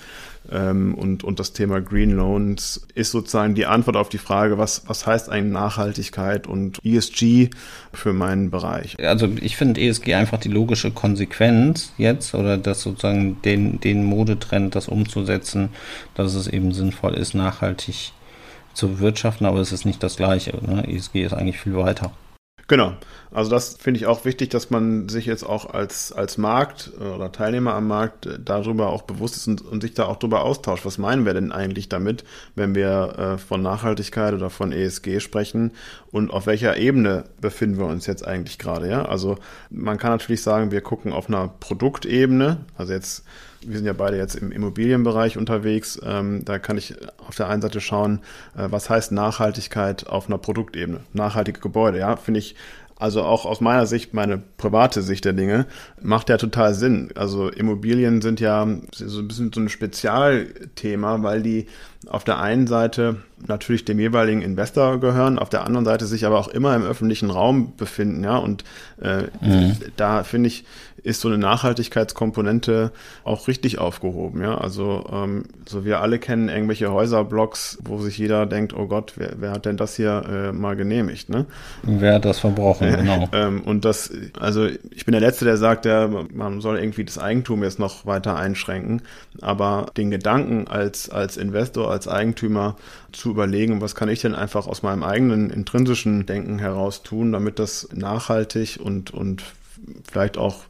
Ähm, 0.52 0.94
und, 0.96 1.24
und 1.24 1.40
das 1.40 1.54
Thema 1.54 1.82
Green 1.82 2.12
Loans 2.12 2.88
ist 2.96 3.12
sozusagen 3.12 3.56
die 3.56 3.66
Antwort 3.66 3.98
auf 3.98 4.10
die 4.10 4.18
Frage, 4.18 4.58
was, 4.58 4.84
was 4.88 5.06
heißt 5.06 5.30
eigentlich 5.30 5.54
Nachhaltigkeit 5.54 6.48
und 6.48 6.80
ESG 6.84 7.50
für 7.94 8.14
meinen 8.14 8.50
Bereich? 8.50 8.98
Also 9.04 9.28
ich 9.42 9.58
finde 9.58 9.82
ESG 9.82 10.14
einfach 10.14 10.40
die 10.40 10.50
logische 10.50 10.92
Konsequenz 10.92 11.94
jetzt 11.98 12.34
oder 12.34 12.58
das 12.58 12.82
sozusagen 12.82 13.42
den, 13.42 13.80
den 13.80 14.04
Modetrend, 14.06 14.76
das 14.76 14.88
umzusetzen, 14.88 15.70
dass 16.16 16.34
es 16.34 16.48
eben 16.48 16.72
sinnvoll 16.72 17.14
ist, 17.16 17.34
nachhaltig 17.34 18.14
zu 18.74 18.90
bewirtschaften, 18.90 19.48
aber 19.48 19.60
es 19.60 19.72
ist 19.72 19.86
nicht 19.86 20.04
das 20.04 20.18
Gleiche. 20.18 20.58
Ne? 20.66 20.88
ESG 20.88 21.24
ist 21.24 21.34
eigentlich 21.34 21.60
viel 21.60 21.76
weiter. 21.76 22.12
Genau. 22.68 22.94
Also 23.32 23.50
das 23.50 23.78
finde 23.78 24.00
ich 24.00 24.08
auch 24.08 24.26
wichtig, 24.26 24.50
dass 24.50 24.70
man 24.70 25.10
sich 25.10 25.26
jetzt 25.26 25.44
auch 25.44 25.74
als, 25.74 26.12
als 26.12 26.38
Markt 26.38 26.92
äh, 27.00 27.04
oder 27.04 27.32
Teilnehmer 27.32 27.74
am 27.74 27.88
Markt 27.88 28.26
äh, 28.26 28.40
darüber 28.44 28.90
auch 28.90 29.04
bewusst 29.04 29.38
ist 29.38 29.48
und, 29.48 29.62
und 29.62 29.82
sich 29.82 29.94
da 29.94 30.06
auch 30.06 30.18
darüber 30.18 30.44
austauscht. 30.44 30.86
Was 30.86 30.98
meinen 30.98 31.26
wir 31.26 31.34
denn 31.34 31.52
eigentlich 31.52 31.88
damit, 31.88 32.24
wenn 32.56 32.76
wir 32.76 33.16
äh, 33.18 33.38
von 33.38 33.62
Nachhaltigkeit 33.62 34.34
oder 34.34 34.50
von 34.50 34.72
ESG 34.72 35.20
sprechen 35.20 35.72
und 36.12 36.32
auf 36.32 36.46
welcher 36.46 36.78
Ebene 36.78 37.26
befinden 37.40 37.78
wir 37.78 37.86
uns 37.86 38.06
jetzt 38.06 38.26
eigentlich 38.28 38.58
gerade? 38.58 38.90
Ja? 38.90 39.06
Also 39.06 39.38
man 39.70 39.98
kann 39.98 40.12
natürlich 40.12 40.42
sagen, 40.42 40.72
wir 40.72 40.82
gucken 40.82 41.14
auf 41.14 41.30
einer 41.30 41.48
Produktebene, 41.48 42.58
also 42.78 42.94
jetzt 42.94 43.24
wir 43.68 43.78
sind 43.78 43.86
ja 43.86 43.94
beide 43.94 44.18
jetzt 44.18 44.36
im 44.36 44.52
Immobilienbereich 44.52 45.38
unterwegs. 45.38 46.00
Ähm, 46.04 46.44
da 46.46 46.58
kann 46.60 46.78
ich 46.78 46.96
auf 47.18 47.36
der 47.36 47.50
einen 47.50 47.62
Seite 47.62 47.82
schauen, 47.82 48.20
äh, 48.58 48.68
was 48.70 48.90
heißt 48.90 49.12
Nachhaltigkeit 49.12 50.08
auf 50.08 50.28
einer 50.28 50.38
Produktebene. 50.38 51.02
Nachhaltige 51.14 51.60
Gebäude, 51.60 52.00
ja, 52.00 52.16
finde 52.16 52.40
ich 52.40 52.56
also 53.00 53.24
auch 53.24 53.46
aus 53.46 53.62
meiner 53.62 53.86
Sicht, 53.86 54.14
meine 54.16 54.42
private 54.58 55.04
Sicht 55.04 55.26
der 55.26 55.34
Dinge, 55.34 55.68
macht 56.02 56.30
ja 56.30 56.38
total 56.38 56.74
Sinn. 56.74 57.10
Also 57.16 57.50
Immobilien 57.50 58.22
sind 58.22 58.40
ja 58.40 58.68
so 58.92 59.20
ein 59.20 59.28
bisschen 59.28 59.52
so 59.54 59.62
ein 59.62 59.70
Spezialthema, 59.70 61.22
weil 61.22 61.44
die 61.44 61.68
auf 62.08 62.24
der 62.24 62.40
einen 62.40 62.66
Seite 62.66 63.18
natürlich 63.46 63.86
dem 63.86 64.00
jeweiligen 64.00 64.42
Investor 64.42 65.00
gehören, 65.00 65.38
auf 65.38 65.50
der 65.50 65.64
anderen 65.66 65.86
Seite 65.86 66.08
sich 66.08 66.26
aber 66.26 66.40
auch 66.40 66.48
immer 66.48 66.76
im 66.76 66.84
öffentlichen 66.84 67.30
Raum 67.30 67.76
befinden, 67.76 68.24
ja. 68.24 68.38
Und 68.38 68.64
äh, 69.02 69.24
mhm. 69.42 69.76
da 69.96 70.24
finde 70.24 70.48
ich, 70.48 70.66
ist 71.04 71.22
so 71.22 71.28
eine 71.28 71.38
Nachhaltigkeitskomponente 71.38 72.92
auch 73.24 73.48
richtig 73.48 73.80
aufgehoben. 73.80 74.42
Ja? 74.42 74.58
Also 74.58 75.06
ähm, 75.12 75.44
so 75.68 75.86
wir 75.86 76.02
alle 76.02 76.20
kennen 76.20 76.50
irgendwelche 76.50 76.92
Häuserblocks, 76.92 77.80
wo 77.84 78.00
sich 78.00 78.18
jeder 78.18 78.46
denkt, 78.46 78.74
oh 78.74 78.88
Gott, 78.88 79.14
wer, 79.16 79.34
wer 79.38 79.52
hat 79.52 79.66
denn 79.66 79.78
das 79.78 79.96
hier 79.96 80.24
äh, 80.28 80.52
mal 80.52 80.76
genehmigt? 80.76 81.30
Ne? 81.30 81.46
Wer 81.84 82.16
hat 82.16 82.26
das 82.26 82.40
verbrochen, 82.40 82.92
genau. 82.98 83.30
ähm, 83.34 83.62
und 83.62 83.86
das, 83.86 84.12
also 84.40 84.66
ich 84.66 85.06
bin 85.06 85.12
der 85.12 85.22
Letzte, 85.22 85.46
der 85.46 85.58
sagt, 85.58 85.86
ja, 85.86 86.08
man 86.08 86.62
soll 86.62 86.80
irgendwie 86.80 87.06
das 87.06 87.18
Eigentum 87.18 87.64
jetzt 87.64 87.80
noch 87.80 88.06
weiter 88.06 88.36
einschränken. 88.36 89.02
Aber 89.42 89.88
den 89.96 90.12
Gedanken 90.12 90.68
als, 90.68 91.10
als 91.10 91.38
Investor, 91.38 91.92
als 91.92 92.08
Eigentümer 92.08 92.76
zu 93.12 93.30
überlegen, 93.30 93.82
was 93.82 93.96
kann 93.96 94.10
ich 94.10 94.22
denn 94.22 94.36
einfach 94.36 94.68
aus 94.68 94.84
meinem 94.84 95.04
eigenen 95.04 95.50
intrinsischen 95.50 96.26
Denken 96.26 96.60
heraus 96.60 97.04
tun, 97.04 97.32
damit 97.32 97.60
das 97.60 97.90
nachhaltig 97.94 98.80
und, 98.82 99.12
und 99.12 99.44
vielleicht 100.10 100.38
auch 100.38 100.66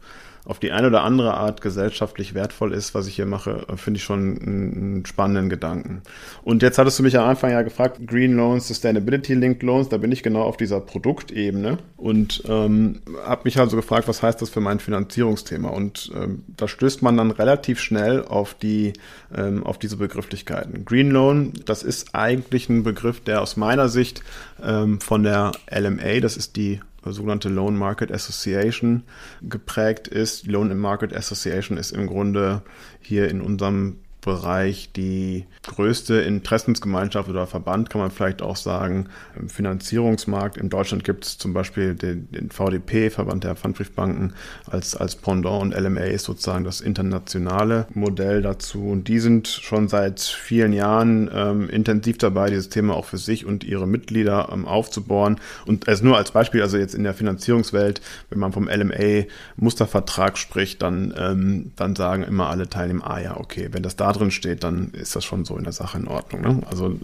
auf 0.48 0.60
die 0.60 0.72
eine 0.72 0.88
oder 0.88 1.04
andere 1.04 1.34
Art 1.34 1.60
gesellschaftlich 1.60 2.34
wertvoll 2.34 2.72
ist, 2.72 2.96
was 2.96 3.06
ich 3.08 3.18
hier 3.18 3.26
mache, 3.26 3.66
finde 3.76 3.98
ich 3.98 4.06
schon 4.06 4.42
einen 4.42 5.06
spannenden 5.06 5.50
Gedanken. 5.50 6.02
Und 6.42 6.64
jetzt 6.64 6.78
hattest 6.78 6.98
du 6.98 7.04
mich 7.04 7.18
am 7.18 7.28
Anfang 7.28 7.52
ja 7.52 7.64
gefragt, 7.64 8.00
Green 8.08 8.38
Loans, 8.38 8.70
Sustainability 8.70 9.34
Linked 9.34 9.62
Loans, 9.62 9.90
da 9.90 9.98
bin 9.98 10.10
ich 10.10 10.24
genau 10.24 10.44
auf 10.44 10.56
dieser 10.56 10.80
Produktebene 10.80 11.80
und 11.98 12.44
ähm, 12.48 13.02
habe 13.26 13.42
mich 13.44 13.60
also 13.60 13.76
gefragt, 13.76 14.08
was 14.08 14.24
heißt 14.24 14.42
das 14.42 14.50
für 14.50 14.62
mein 14.62 14.80
Finanzierungsthema? 14.80 15.68
Und 15.68 16.14
ähm, 16.16 16.44
da 16.56 16.70
stößt 16.70 17.02
man 17.02 17.18
dann 17.18 17.32
relativ 17.32 17.82
schnell 17.82 18.24
auf 18.24 18.54
die 18.54 18.94
ähm, 19.36 19.66
auf 19.66 19.78
diese 19.78 19.98
Begrifflichkeiten. 19.98 20.86
Green 20.86 21.12
Loan, 21.12 21.52
das 21.66 21.84
ist 21.84 22.16
eigentlich 22.16 22.70
ein 22.70 22.84
Begriff, 22.84 23.20
der 23.20 23.42
aus 23.42 23.58
meiner 23.58 23.90
Sicht 23.90 24.24
ähm, 24.64 25.02
von 25.02 25.24
der 25.24 25.52
LMA, 25.70 26.22
das 26.22 26.38
ist 26.38 26.56
die 26.56 26.80
sogenannte 27.14 27.50
Loan 27.50 27.76
Market 27.76 28.12
Association 28.12 29.04
geprägt 29.42 30.08
ist. 30.08 30.46
Die 30.46 30.52
Loan 30.52 30.76
Market 30.78 31.16
Association 31.16 31.78
ist 31.78 31.92
im 31.92 32.08
Grunde 32.08 32.64
hier 33.00 33.30
in 33.30 33.42
unserem 33.42 34.00
Bereich 34.22 34.92
die 34.94 35.46
größte 35.64 36.16
Interessensgemeinschaft 36.16 37.30
oder 37.30 37.48
Verband, 37.48 37.90
kann 37.90 38.02
man 38.02 38.12
vielleicht 38.12 38.42
auch 38.42 38.56
sagen, 38.56 39.08
im 39.40 39.48
Finanzierungsmarkt. 39.48 40.58
In 40.58 40.70
Deutschland 40.70 41.04
gibt 41.04 41.26
es 41.26 41.38
zum 41.38 41.54
Beispiel 41.54 41.96
den, 41.96 42.30
den, 42.32 42.50
VDP, 42.50 43.10
Verband 43.10 43.44
der 43.44 43.56
Pfandbriefbanken, 43.56 44.34
als, 44.70 44.96
als 44.96 45.16
Pendant 45.16 45.62
und 45.62 45.80
LMA 45.80 46.02
ist 46.02 46.26
sozusagen 46.26 46.66
das 46.66 46.82
internationale 46.82 47.88
Modell 47.94 48.42
dazu. 48.42 48.90
Und 48.90 49.08
die 49.08 49.20
sind 49.20 49.48
schon 49.48 49.88
seit 49.88 50.20
vielen 50.20 50.74
Jahren 50.74 51.30
ähm, 51.34 51.70
intensiv 51.70 52.18
dabei, 52.18 52.50
dieses 52.50 52.70
Thema 52.70 52.96
auch 52.96 53.06
für 53.06 53.18
sich 53.18 53.46
und 53.46 53.64
ihre 53.64 53.88
Mitglieder 53.88 54.50
ähm, 54.52 54.66
aufzubauen. 54.66 55.40
Und 55.66 55.88
also 55.88 56.04
nur 56.04 56.18
als 56.18 56.32
Beispiel, 56.32 56.62
also 56.62 56.78
jetzt 56.78 56.96
in 56.96 57.04
der 57.04 57.14
Finanzierungswelt, 57.14 58.02
wenn 58.30 58.40
man 58.40 58.52
vom 58.52 58.68
LMA 58.68 59.26
Mustervertrag 59.56 60.38
spricht, 60.38 60.82
dann, 60.82 61.14
ähm, 61.18 61.72
dann 61.76 61.96
sagen 61.96 62.24
immer 62.24 62.50
alle 62.50 62.68
Teilnehmer, 62.68 63.10
ah 63.10 63.20
ja, 63.20 63.38
okay, 63.38 63.70
wenn 63.72 63.84
das 63.84 63.96
da 63.96 64.17
drin 64.18 64.32
steht, 64.32 64.64
dann 64.64 64.92
ist 64.92 65.16
das 65.16 65.26
schon 65.26 65.46
so 65.46 65.58
in 65.58 65.64
der 65.64 65.74
Sache 65.74 65.98
in 65.98 66.08
Ordnung. 66.08 66.42
Ne? 66.42 66.62
Also 66.70 66.96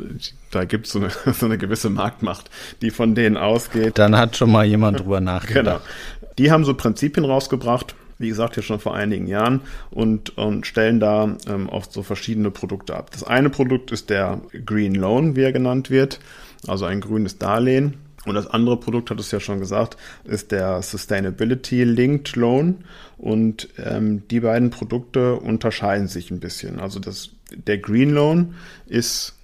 da 0.51 0.65
gibt 0.65 0.87
es 0.87 0.93
so 0.93 0.99
eine, 0.99 1.09
so 1.33 1.45
eine 1.45 1.57
gewisse 1.57 1.89
Marktmacht, 1.89 2.49
die 2.81 2.91
von 2.91 3.15
denen 3.15 3.37
ausgeht. 3.37 3.97
Dann 3.97 4.17
hat 4.17 4.35
schon 4.37 4.51
mal 4.51 4.65
jemand 4.65 4.99
drüber 4.99 5.19
nachgedacht. 5.21 5.81
Genau. 5.83 6.29
Die 6.37 6.51
haben 6.51 6.65
so 6.65 6.73
Prinzipien 6.73 7.25
rausgebracht, 7.25 7.95
wie 8.17 8.29
gesagt, 8.29 8.55
hier 8.55 8.63
schon 8.63 8.79
vor 8.79 8.95
einigen 8.95 9.27
Jahren 9.27 9.61
und, 9.91 10.37
und 10.37 10.65
stellen 10.65 10.99
da 10.99 11.35
ähm, 11.47 11.69
auch 11.69 11.85
so 11.89 12.03
verschiedene 12.03 12.51
Produkte 12.51 12.95
ab. 12.95 13.11
Das 13.11 13.23
eine 13.23 13.49
Produkt 13.49 13.91
ist 13.91 14.09
der 14.09 14.41
Green 14.65 14.95
Loan, 14.95 15.35
wie 15.35 15.41
er 15.41 15.51
genannt 15.51 15.89
wird, 15.89 16.19
also 16.67 16.85
ein 16.85 17.01
grünes 17.01 17.37
Darlehen. 17.37 17.95
Und 18.25 18.35
das 18.35 18.47
andere 18.47 18.77
Produkt, 18.79 19.09
hat 19.09 19.19
es 19.19 19.31
ja 19.31 19.39
schon 19.39 19.59
gesagt, 19.59 19.97
ist 20.23 20.51
der 20.51 20.81
Sustainability 20.81 21.83
Linked 21.83 22.35
Loan. 22.35 22.85
Und 23.17 23.69
ähm, 23.77 24.27
die 24.29 24.39
beiden 24.39 24.69
Produkte 24.69 25.35
unterscheiden 25.35 26.07
sich 26.07 26.31
ein 26.31 26.39
bisschen. 26.39 26.79
Also 26.79 26.99
das, 26.99 27.31
der 27.51 27.77
Green 27.77 28.11
Loan 28.11 28.55
ist 28.85 29.35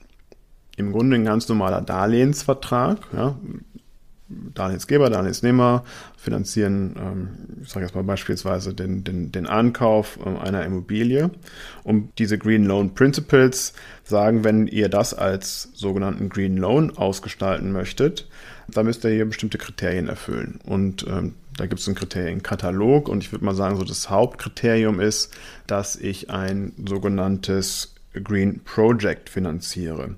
im 0.77 0.93
Grunde 0.93 1.15
ein 1.15 1.25
ganz 1.25 1.49
normaler 1.49 1.81
Darlehensvertrag. 1.81 2.99
Ja. 3.13 3.37
Darlehensgeber, 4.53 5.09
Darlehensnehmer 5.09 5.83
finanzieren, 6.17 6.95
ähm, 6.97 7.27
ich 7.63 7.69
sage 7.69 7.85
jetzt 7.85 7.95
mal 7.95 8.03
beispielsweise 8.03 8.73
den, 8.73 9.03
den, 9.03 9.31
den 9.31 9.47
Ankauf 9.47 10.19
ähm, 10.25 10.37
einer 10.37 10.63
Immobilie. 10.63 11.31
Und 11.83 12.11
diese 12.19 12.37
Green 12.37 12.65
Loan 12.65 12.93
Principles 12.93 13.73
sagen, 14.03 14.43
wenn 14.43 14.67
ihr 14.67 14.89
das 14.89 15.13
als 15.13 15.69
sogenannten 15.73 16.29
Green 16.29 16.57
Loan 16.57 16.95
ausgestalten 16.95 17.71
möchtet, 17.71 18.27
da 18.67 18.83
müsst 18.83 19.03
ihr 19.03 19.11
hier 19.11 19.25
bestimmte 19.25 19.57
Kriterien 19.57 20.07
erfüllen. 20.07 20.59
Und 20.63 21.05
ähm, 21.07 21.33
Da 21.57 21.65
gibt 21.65 21.81
es 21.81 21.87
einen 21.87 21.97
Kriterienkatalog 21.97 23.09
und 23.09 23.21
ich 23.23 23.31
würde 23.33 23.43
mal 23.43 23.55
sagen, 23.55 23.75
so 23.75 23.83
das 23.83 24.09
Hauptkriterium 24.09 25.01
ist, 25.01 25.33
dass 25.67 25.97
ich 25.97 26.29
ein 26.29 26.71
sogenanntes 26.87 27.95
Green 28.21 28.61
Project 28.63 29.29
finanziere. 29.29 30.15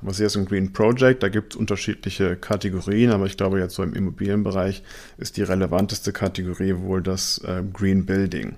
Was 0.00 0.20
ist 0.20 0.36
ein 0.36 0.44
Green 0.44 0.72
Project? 0.72 1.22
Da 1.22 1.28
gibt 1.28 1.54
es 1.54 1.56
unterschiedliche 1.58 2.36
Kategorien, 2.36 3.10
aber 3.10 3.24
ich 3.24 3.36
glaube 3.36 3.58
jetzt 3.58 3.74
so 3.74 3.82
im 3.82 3.94
Immobilienbereich 3.94 4.82
ist 5.16 5.38
die 5.38 5.42
relevanteste 5.42 6.12
Kategorie 6.12 6.76
wohl 6.76 7.02
das 7.02 7.38
äh, 7.38 7.62
Green 7.72 8.04
Building. 8.04 8.56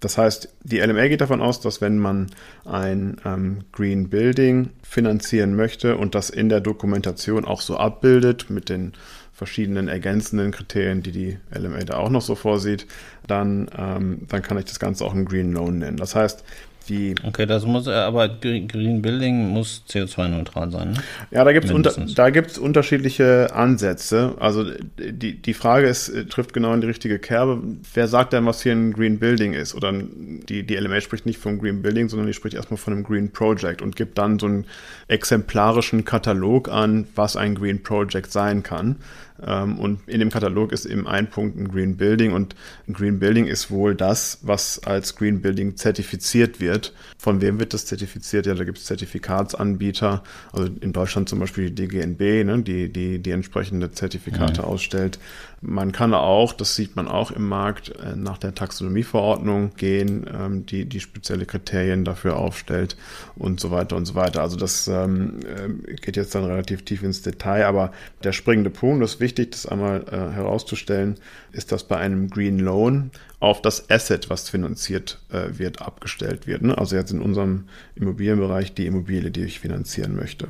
Das 0.00 0.18
heißt, 0.18 0.52
die 0.64 0.80
LMA 0.80 1.08
geht 1.08 1.20
davon 1.20 1.40
aus, 1.40 1.60
dass 1.60 1.80
wenn 1.80 1.98
man 1.98 2.30
ein 2.64 3.16
ähm, 3.24 3.64
Green 3.72 4.08
Building 4.08 4.70
finanzieren 4.82 5.54
möchte 5.54 5.96
und 5.96 6.14
das 6.14 6.30
in 6.30 6.48
der 6.48 6.60
Dokumentation 6.60 7.44
auch 7.44 7.60
so 7.60 7.76
abbildet 7.76 8.50
mit 8.50 8.68
den 8.68 8.92
verschiedenen 9.38 9.86
ergänzenden 9.86 10.50
Kriterien, 10.50 11.04
die 11.04 11.12
die 11.12 11.38
LMA 11.56 11.84
da 11.84 11.98
auch 11.98 12.10
noch 12.10 12.22
so 12.22 12.34
vorsieht, 12.34 12.88
dann, 13.28 13.70
ähm, 13.78 14.22
dann 14.28 14.42
kann 14.42 14.58
ich 14.58 14.64
das 14.64 14.80
Ganze 14.80 15.04
auch 15.04 15.14
ein 15.14 15.26
Green 15.26 15.52
Loan 15.52 15.78
nennen. 15.78 15.96
Das 15.96 16.16
heißt, 16.16 16.42
die. 16.88 17.14
Okay, 17.22 17.46
das 17.46 17.64
muss 17.66 17.86
äh, 17.86 17.90
aber 17.90 18.28
Green 18.28 19.02
Building 19.02 19.48
muss 19.48 19.82
CO2-neutral 19.88 20.70
sein. 20.70 20.92
Ne? 20.92 20.96
Ja, 21.30 21.44
da 21.44 21.52
gibt 21.52 21.66
es 21.66 21.72
unter, 21.72 21.92
da 21.92 22.30
gibt's 22.30 22.58
unterschiedliche 22.58 23.54
Ansätze. 23.54 24.34
Also 24.40 24.64
die, 24.98 25.40
die 25.40 25.54
Frage 25.54 25.86
ist, 25.86 26.08
äh, 26.08 26.24
trifft 26.24 26.52
genau 26.52 26.72
in 26.72 26.80
die 26.80 26.86
richtige 26.86 27.18
Kerbe. 27.18 27.62
Wer 27.94 28.08
sagt 28.08 28.32
denn, 28.32 28.46
was 28.46 28.62
hier 28.62 28.72
ein 28.72 28.92
Green 28.92 29.18
Building 29.18 29.52
ist? 29.52 29.74
Oder 29.74 29.92
die, 29.92 30.64
die 30.64 30.76
LMA 30.76 31.00
spricht 31.00 31.26
nicht 31.26 31.38
vom 31.38 31.58
Green 31.58 31.82
Building, 31.82 32.08
sondern 32.08 32.26
die 32.26 32.34
spricht 32.34 32.54
erstmal 32.54 32.78
von 32.78 32.92
einem 32.92 33.04
Green 33.04 33.30
Project 33.30 33.82
und 33.82 33.96
gibt 33.96 34.18
dann 34.18 34.38
so 34.38 34.46
einen 34.46 34.66
exemplarischen 35.08 36.04
Katalog 36.04 36.68
an, 36.68 37.06
was 37.14 37.36
ein 37.36 37.54
Green 37.54 37.82
Project 37.82 38.32
sein 38.32 38.62
kann. 38.62 38.96
Ähm, 39.44 39.78
und 39.78 40.08
in 40.08 40.20
dem 40.20 40.30
Katalog 40.30 40.72
ist 40.72 40.84
eben 40.84 41.06
ein 41.06 41.30
Punkt 41.30 41.56
ein 41.56 41.68
Green 41.68 41.96
Building 41.96 42.32
und 42.32 42.54
ein 42.86 42.92
Green 42.92 43.18
Building 43.18 43.46
ist 43.46 43.70
wohl 43.70 43.94
das, 43.94 44.38
was 44.42 44.82
als 44.84 45.16
Green 45.16 45.40
Building 45.40 45.76
zertifiziert 45.76 46.60
wird. 46.60 46.94
Von 47.18 47.40
wem 47.40 47.60
wird 47.60 47.74
das 47.74 47.86
zertifiziert? 47.86 48.46
Ja, 48.46 48.54
da 48.54 48.64
gibt 48.64 48.78
es 48.78 48.84
Zertifikatsanbieter, 48.84 50.22
also 50.52 50.70
in 50.80 50.92
Deutschland 50.92 51.28
zum 51.28 51.38
Beispiel 51.38 51.70
die 51.70 51.86
DGNB, 51.86 52.44
ne, 52.44 52.62
die, 52.62 52.92
die, 52.92 53.18
die 53.18 53.30
entsprechende 53.30 53.90
Zertifikate 53.92 54.62
mhm. 54.62 54.68
ausstellt. 54.68 55.18
Man 55.60 55.90
kann 55.90 56.14
auch, 56.14 56.52
das 56.52 56.76
sieht 56.76 56.94
man 56.94 57.08
auch 57.08 57.32
im 57.32 57.48
Markt, 57.48 57.88
äh, 57.88 58.14
nach 58.14 58.38
der 58.38 58.54
Taxonomieverordnung 58.54 59.74
gehen, 59.76 60.24
ähm, 60.32 60.66
die, 60.66 60.84
die 60.84 61.00
spezielle 61.00 61.46
Kriterien 61.46 62.04
dafür 62.04 62.36
aufstellt 62.36 62.96
und 63.34 63.58
so 63.58 63.72
weiter 63.72 63.96
und 63.96 64.04
so 64.04 64.14
weiter. 64.14 64.40
Also 64.40 64.56
das 64.56 64.86
ähm, 64.86 65.40
äh, 65.42 65.94
geht 65.94 66.16
jetzt 66.16 66.36
dann 66.36 66.44
relativ 66.44 66.84
tief 66.84 67.02
ins 67.02 67.22
Detail, 67.22 67.66
aber 67.66 67.90
der 68.22 68.32
springende 68.32 68.70
Punkt, 68.70 69.02
das 69.02 69.14
ist 69.14 69.20
wichtig, 69.20 69.50
das 69.50 69.66
einmal 69.66 70.04
äh, 70.12 70.32
herauszustellen, 70.32 71.16
ist, 71.50 71.72
dass 71.72 71.82
bei 71.82 71.96
einem 71.96 72.30
Green 72.30 72.60
Loan 72.60 73.10
auf 73.40 73.60
das 73.60 73.90
Asset, 73.90 74.30
was 74.30 74.48
finanziert 74.48 75.20
wird, 75.30 75.80
abgestellt 75.80 76.48
wird. 76.48 76.62
Ne? 76.62 76.76
Also 76.76 76.96
jetzt 76.96 77.12
in 77.12 77.20
unserem 77.20 77.68
Immobilienbereich 77.94 78.74
die 78.74 78.86
Immobilie, 78.86 79.30
die 79.30 79.44
ich 79.44 79.60
finanzieren 79.60 80.16
möchte. 80.16 80.48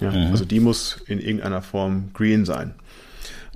Ja, 0.00 0.12
mhm. 0.12 0.30
Also 0.30 0.44
die 0.44 0.60
muss 0.60 1.02
in 1.06 1.18
irgendeiner 1.18 1.60
Form 1.60 2.10
green 2.14 2.44
sein. 2.44 2.74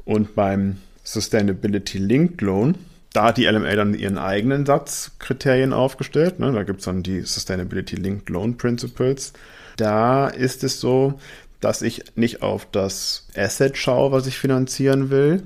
Und 0.08 0.34
beim 0.34 0.78
Sustainability 1.04 1.98
Linked 1.98 2.40
Loan, 2.40 2.76
da 3.12 3.24
hat 3.24 3.36
die 3.36 3.44
LMA 3.44 3.76
dann 3.76 3.92
ihren 3.92 4.16
eigenen 4.16 4.64
Satz 4.64 5.10
Kriterien 5.18 5.74
aufgestellt. 5.74 6.38
Ne? 6.38 6.50
Da 6.50 6.62
gibt 6.62 6.78
es 6.78 6.86
dann 6.86 7.02
die 7.02 7.20
Sustainability 7.20 7.96
Linked 7.96 8.30
Loan 8.30 8.56
Principles. 8.56 9.34
Da 9.76 10.28
ist 10.28 10.64
es 10.64 10.80
so, 10.80 11.20
dass 11.60 11.82
ich 11.82 12.04
nicht 12.16 12.40
auf 12.40 12.66
das 12.72 13.26
Asset 13.36 13.76
schaue, 13.76 14.10
was 14.10 14.26
ich 14.26 14.38
finanzieren 14.38 15.10
will, 15.10 15.42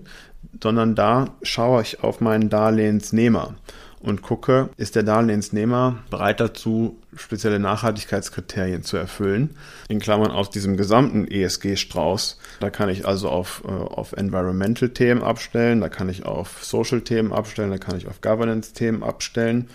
sondern 0.62 0.94
da 0.94 1.34
schaue 1.42 1.82
ich 1.82 2.04
auf 2.04 2.20
meinen 2.20 2.48
Darlehensnehmer 2.48 3.56
und 3.98 4.22
gucke, 4.22 4.68
ist 4.76 4.94
der 4.94 5.02
Darlehensnehmer 5.02 5.98
bereit 6.08 6.38
dazu, 6.38 7.00
spezielle 7.16 7.58
Nachhaltigkeitskriterien 7.58 8.84
zu 8.84 8.96
erfüllen. 8.96 9.56
In 9.88 9.98
Klammern 9.98 10.30
aus 10.30 10.50
diesem 10.50 10.76
gesamten 10.76 11.26
ESG-Strauß. 11.26 12.38
Da 12.62 12.70
kann 12.70 12.88
ich 12.88 13.06
also 13.06 13.28
auf, 13.28 13.62
äh, 13.66 13.70
auf 13.70 14.12
Environmental-Themen 14.12 15.22
abstellen, 15.22 15.80
da 15.80 15.88
kann 15.88 16.08
ich 16.08 16.24
auf 16.24 16.64
Social-Themen 16.64 17.32
abstellen, 17.32 17.70
da 17.70 17.78
kann 17.78 17.96
ich 17.96 18.06
auf 18.06 18.20
Governance-Themen 18.20 19.02
abstellen. 19.02 19.68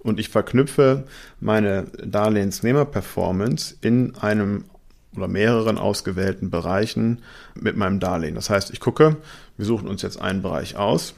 Und 0.00 0.20
ich 0.20 0.28
verknüpfe 0.28 1.04
meine 1.40 1.84
Darlehensnehmer-Performance 2.04 3.76
in 3.80 4.14
einem 4.16 4.64
oder 5.16 5.28
mehreren 5.28 5.78
ausgewählten 5.78 6.50
Bereichen 6.50 7.22
mit 7.54 7.76
meinem 7.76 8.00
Darlehen. 8.00 8.34
Das 8.34 8.50
heißt, 8.50 8.70
ich 8.72 8.80
gucke, 8.80 9.16
wir 9.56 9.64
suchen 9.64 9.88
uns 9.88 10.02
jetzt 10.02 10.20
einen 10.20 10.42
Bereich 10.42 10.76
aus 10.76 11.14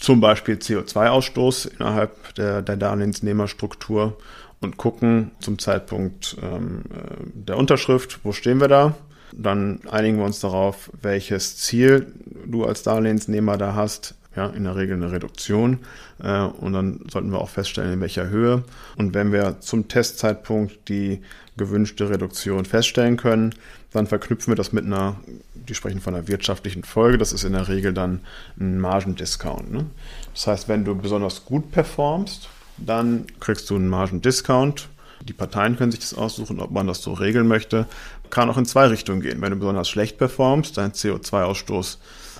zum 0.00 0.20
Beispiel 0.20 0.54
CO2-Ausstoß 0.54 1.72
innerhalb 1.78 2.34
der, 2.34 2.62
der 2.62 2.78
Darlehensnehmerstruktur 2.78 4.16
und 4.60 4.78
gucken 4.78 5.32
zum 5.40 5.58
Zeitpunkt 5.58 6.36
ähm, 6.42 6.84
äh, 6.90 7.16
der 7.34 7.58
Unterschrift, 7.58 8.20
wo 8.22 8.32
stehen 8.32 8.60
wir 8.60 8.68
da. 8.68 8.94
Dann 9.32 9.80
einigen 9.90 10.18
wir 10.18 10.24
uns 10.24 10.40
darauf, 10.40 10.90
welches 11.00 11.56
Ziel 11.56 12.12
du 12.46 12.64
als 12.64 12.82
Darlehensnehmer 12.82 13.56
da 13.56 13.74
hast. 13.74 14.14
Ja, 14.36 14.46
in 14.46 14.62
der 14.62 14.76
Regel 14.76 14.94
eine 14.94 15.10
Reduktion. 15.10 15.80
Äh, 16.22 16.42
und 16.42 16.72
dann 16.72 17.00
sollten 17.10 17.32
wir 17.32 17.40
auch 17.40 17.48
feststellen, 17.48 17.94
in 17.94 18.00
welcher 18.00 18.28
Höhe. 18.28 18.62
Und 18.96 19.12
wenn 19.12 19.32
wir 19.32 19.58
zum 19.58 19.88
Testzeitpunkt 19.88 20.88
die 20.88 21.20
gewünschte 21.56 22.08
Reduktion 22.08 22.64
feststellen 22.64 23.16
können, 23.16 23.54
dann 23.92 24.06
verknüpfen 24.06 24.52
wir 24.52 24.56
das 24.56 24.72
mit 24.72 24.84
einer, 24.84 25.16
die 25.54 25.74
sprechen 25.74 26.00
von 26.00 26.14
einer 26.14 26.28
wirtschaftlichen 26.28 26.84
Folge, 26.84 27.18
das 27.18 27.32
ist 27.32 27.44
in 27.44 27.52
der 27.52 27.68
Regel 27.68 27.92
dann 27.92 28.20
ein 28.58 28.78
Margendiscount. 28.78 29.72
Ne? 29.72 29.86
Das 30.32 30.46
heißt, 30.46 30.68
wenn 30.68 30.84
du 30.84 30.94
besonders 30.94 31.44
gut 31.44 31.72
performst, 31.72 32.48
dann 32.78 33.26
kriegst 33.40 33.68
du 33.68 33.76
einen 33.76 33.88
Margendiscount. 33.88 34.88
Die 35.22 35.32
Parteien 35.32 35.76
können 35.76 35.90
sich 35.90 36.00
das 36.00 36.14
aussuchen, 36.14 36.60
ob 36.60 36.70
man 36.70 36.86
das 36.86 37.02
so 37.02 37.12
regeln 37.12 37.46
möchte. 37.46 37.86
Kann 38.30 38.48
auch 38.48 38.56
in 38.56 38.64
zwei 38.64 38.86
Richtungen 38.86 39.20
gehen. 39.20 39.40
Wenn 39.40 39.50
du 39.50 39.58
besonders 39.58 39.88
schlecht 39.88 40.18
performst, 40.18 40.78
dein 40.78 40.92
CO2-Ausstoß 40.92 41.98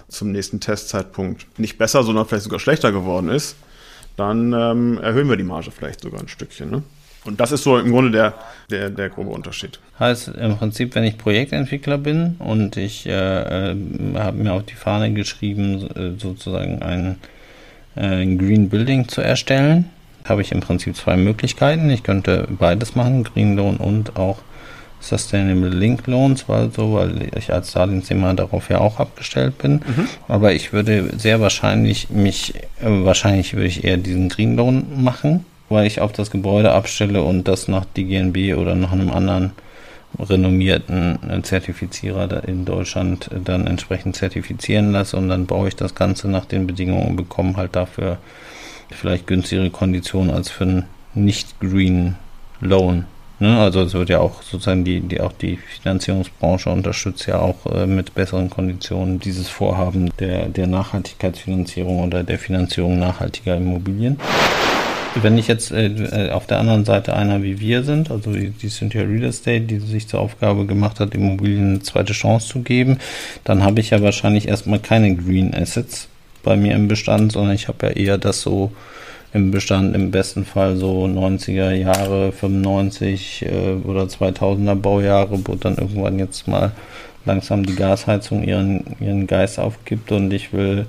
zum 0.08 0.32
nächsten 0.32 0.60
Testzeitpunkt 0.60 1.46
nicht 1.58 1.78
besser, 1.78 2.02
sondern 2.02 2.26
vielleicht 2.26 2.44
sogar 2.44 2.58
schlechter 2.58 2.90
geworden 2.92 3.28
ist, 3.28 3.56
dann 4.16 4.52
ähm, 4.52 4.98
erhöhen 4.98 5.28
wir 5.28 5.36
die 5.36 5.44
Marge 5.44 5.70
vielleicht 5.70 6.00
sogar 6.00 6.20
ein 6.20 6.28
Stückchen. 6.28 6.70
Ne? 6.70 6.82
Und 7.24 7.38
das 7.38 7.52
ist 7.52 7.64
so 7.64 7.78
im 7.78 7.90
Grunde 7.90 8.10
der, 8.10 8.34
der, 8.70 8.90
der 8.90 9.10
grobe 9.10 9.30
Unterschied. 9.30 9.78
Heißt 9.98 10.28
im 10.28 10.56
Prinzip, 10.56 10.94
wenn 10.94 11.04
ich 11.04 11.18
Projektentwickler 11.18 11.98
bin 11.98 12.36
und 12.38 12.76
ich 12.76 13.06
äh, 13.06 13.10
äh, 13.10 13.76
habe 14.14 14.38
mir 14.38 14.52
auf 14.54 14.64
die 14.64 14.74
Fahne 14.74 15.12
geschrieben, 15.12 16.16
sozusagen 16.18 16.82
ein, 16.82 17.18
äh, 17.94 18.22
ein 18.22 18.38
Green 18.38 18.70
Building 18.70 19.08
zu 19.08 19.20
erstellen, 19.20 19.90
habe 20.30 20.42
ich 20.42 20.52
im 20.52 20.60
Prinzip 20.60 20.96
zwei 20.96 21.16
Möglichkeiten. 21.16 21.90
Ich 21.90 22.02
könnte 22.02 22.48
beides 22.48 22.94
machen, 22.94 23.24
Green 23.24 23.56
Loan 23.56 23.76
und 23.76 24.16
auch 24.16 24.38
Sustainable 25.00 25.70
Link 25.70 26.06
Loans, 26.06 26.48
weil 26.48 26.70
so, 26.70 26.94
weil 26.94 27.30
ich 27.36 27.52
als 27.52 27.72
Darlehensnehmer 27.72 28.34
darauf 28.34 28.68
ja 28.68 28.78
auch 28.78 29.00
abgestellt 29.00 29.58
bin. 29.58 29.74
Mhm. 29.74 30.08
Aber 30.28 30.52
ich 30.52 30.72
würde 30.72 31.10
sehr 31.18 31.40
wahrscheinlich 31.40 32.10
mich, 32.10 32.54
äh, 32.80 32.86
wahrscheinlich 32.86 33.54
würde 33.54 33.66
ich 33.66 33.84
eher 33.84 33.96
diesen 33.96 34.28
Green 34.28 34.56
Loan 34.56 35.02
machen 35.02 35.44
weil 35.70 35.86
ich 35.86 36.00
auf 36.00 36.12
das 36.12 36.30
Gebäude 36.30 36.72
abstelle 36.72 37.22
und 37.22 37.48
das 37.48 37.68
nach 37.68 37.86
DGNB 37.96 38.58
oder 38.58 38.74
nach 38.74 38.92
einem 38.92 39.10
anderen 39.10 39.52
renommierten 40.18 41.18
äh, 41.30 41.40
Zertifizierer 41.40 42.46
in 42.46 42.64
Deutschland 42.64 43.30
äh, 43.32 43.36
dann 43.42 43.66
entsprechend 43.66 44.16
zertifizieren 44.16 44.92
lasse 44.92 45.16
und 45.16 45.28
dann 45.28 45.46
baue 45.46 45.68
ich 45.68 45.76
das 45.76 45.94
Ganze 45.94 46.28
nach 46.28 46.44
den 46.44 46.66
Bedingungen 46.66 47.10
und 47.10 47.16
bekomme 47.16 47.56
halt 47.56 47.76
dafür 47.76 48.18
vielleicht 48.90 49.26
günstigere 49.26 49.70
Konditionen 49.70 50.30
als 50.30 50.50
für 50.50 50.64
einen 50.64 50.84
nicht-green 51.14 52.16
Loan. 52.60 53.06
Ne? 53.40 53.58
Also 53.58 53.80
es 53.80 53.94
wird 53.94 54.10
ja 54.10 54.20
auch 54.20 54.42
sozusagen 54.42 54.84
die, 54.84 55.00
die 55.00 55.20
auch 55.20 55.32
die 55.32 55.56
Finanzierungsbranche 55.56 56.68
unterstützt 56.70 57.26
ja 57.26 57.38
auch 57.38 57.66
äh, 57.66 57.86
mit 57.86 58.14
besseren 58.14 58.50
Konditionen 58.50 59.18
dieses 59.18 59.48
Vorhaben 59.48 60.10
der, 60.18 60.48
der 60.48 60.66
Nachhaltigkeitsfinanzierung 60.66 62.00
oder 62.00 62.22
der 62.22 62.38
Finanzierung 62.38 62.98
nachhaltiger 62.98 63.56
Immobilien. 63.56 64.20
Wenn 65.14 65.38
ich 65.38 65.48
jetzt 65.48 65.72
äh, 65.72 65.86
äh, 65.86 66.30
auf 66.30 66.46
der 66.46 66.58
anderen 66.58 66.84
Seite 66.84 67.16
einer 67.16 67.42
wie 67.42 67.58
wir 67.58 67.82
sind, 67.82 68.10
also 68.10 68.30
die 68.32 68.68
sind 68.68 68.92
ja 68.92 69.02
Real 69.02 69.24
Estate, 69.24 69.62
die 69.62 69.78
sich 69.78 70.06
zur 70.06 70.20
Aufgabe 70.20 70.66
gemacht 70.66 71.00
hat, 71.00 71.14
Immobilien 71.14 71.70
eine 71.70 71.80
zweite 71.80 72.12
Chance 72.12 72.46
zu 72.46 72.60
geben, 72.60 72.98
dann 73.42 73.64
habe 73.64 73.80
ich 73.80 73.90
ja 73.90 74.02
wahrscheinlich 74.02 74.48
erstmal 74.48 74.78
keine 74.78 75.16
Green 75.16 75.54
Assets 75.54 76.08
bei 76.42 76.56
mir 76.56 76.74
im 76.74 76.88
Bestand, 76.88 77.32
sondern 77.32 77.54
ich 77.54 77.68
habe 77.68 77.86
ja 77.86 77.92
eher 77.92 78.18
das 78.18 78.40
so 78.40 78.72
im 79.32 79.50
Bestand 79.50 79.94
im 79.94 80.10
besten 80.10 80.44
Fall 80.44 80.76
so 80.76 81.04
90er 81.04 81.72
Jahre, 81.72 82.32
95 82.32 83.46
äh, 83.46 83.74
oder 83.84 84.02
2000er 84.04 84.74
Baujahre, 84.74 85.38
wo 85.44 85.54
dann 85.54 85.76
irgendwann 85.76 86.18
jetzt 86.18 86.48
mal 86.48 86.72
langsam 87.24 87.64
die 87.64 87.76
Gasheizung 87.76 88.42
ihren, 88.42 88.96
ihren 88.98 89.26
Geist 89.26 89.58
aufgibt 89.58 90.10
und 90.10 90.32
ich 90.32 90.52
will 90.52 90.86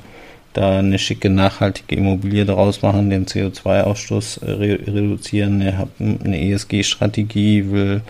da 0.54 0.80
eine 0.80 1.00
schicke, 1.00 1.30
nachhaltige 1.30 1.96
Immobilie 1.96 2.46
draus 2.46 2.82
machen, 2.82 3.10
den 3.10 3.26
CO2-Ausstoß 3.26 4.44
äh, 4.44 4.52
re 4.52 4.80
reduzieren. 4.88 5.62
Ihr 5.62 5.78
habt 5.78 6.02
eine 6.02 6.42
ESG-Strategie, 6.42 7.72
will 7.72 8.02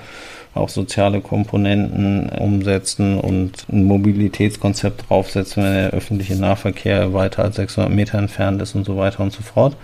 auch 0.53 0.69
soziale 0.69 1.21
Komponenten 1.21 2.29
umsetzen 2.29 3.19
und 3.19 3.65
ein 3.71 3.85
Mobilitätskonzept 3.85 5.09
draufsetzen, 5.09 5.63
wenn 5.63 5.73
der 5.73 5.91
öffentliche 5.91 6.35
Nahverkehr 6.35 7.13
weiter 7.13 7.43
als 7.43 7.55
600 7.55 7.91
Meter 7.91 8.17
entfernt 8.17 8.61
ist 8.61 8.75
und 8.75 8.85
so 8.85 8.97
weiter 8.97 9.21
und 9.21 9.31
so 9.31 9.41
fort. 9.41 9.77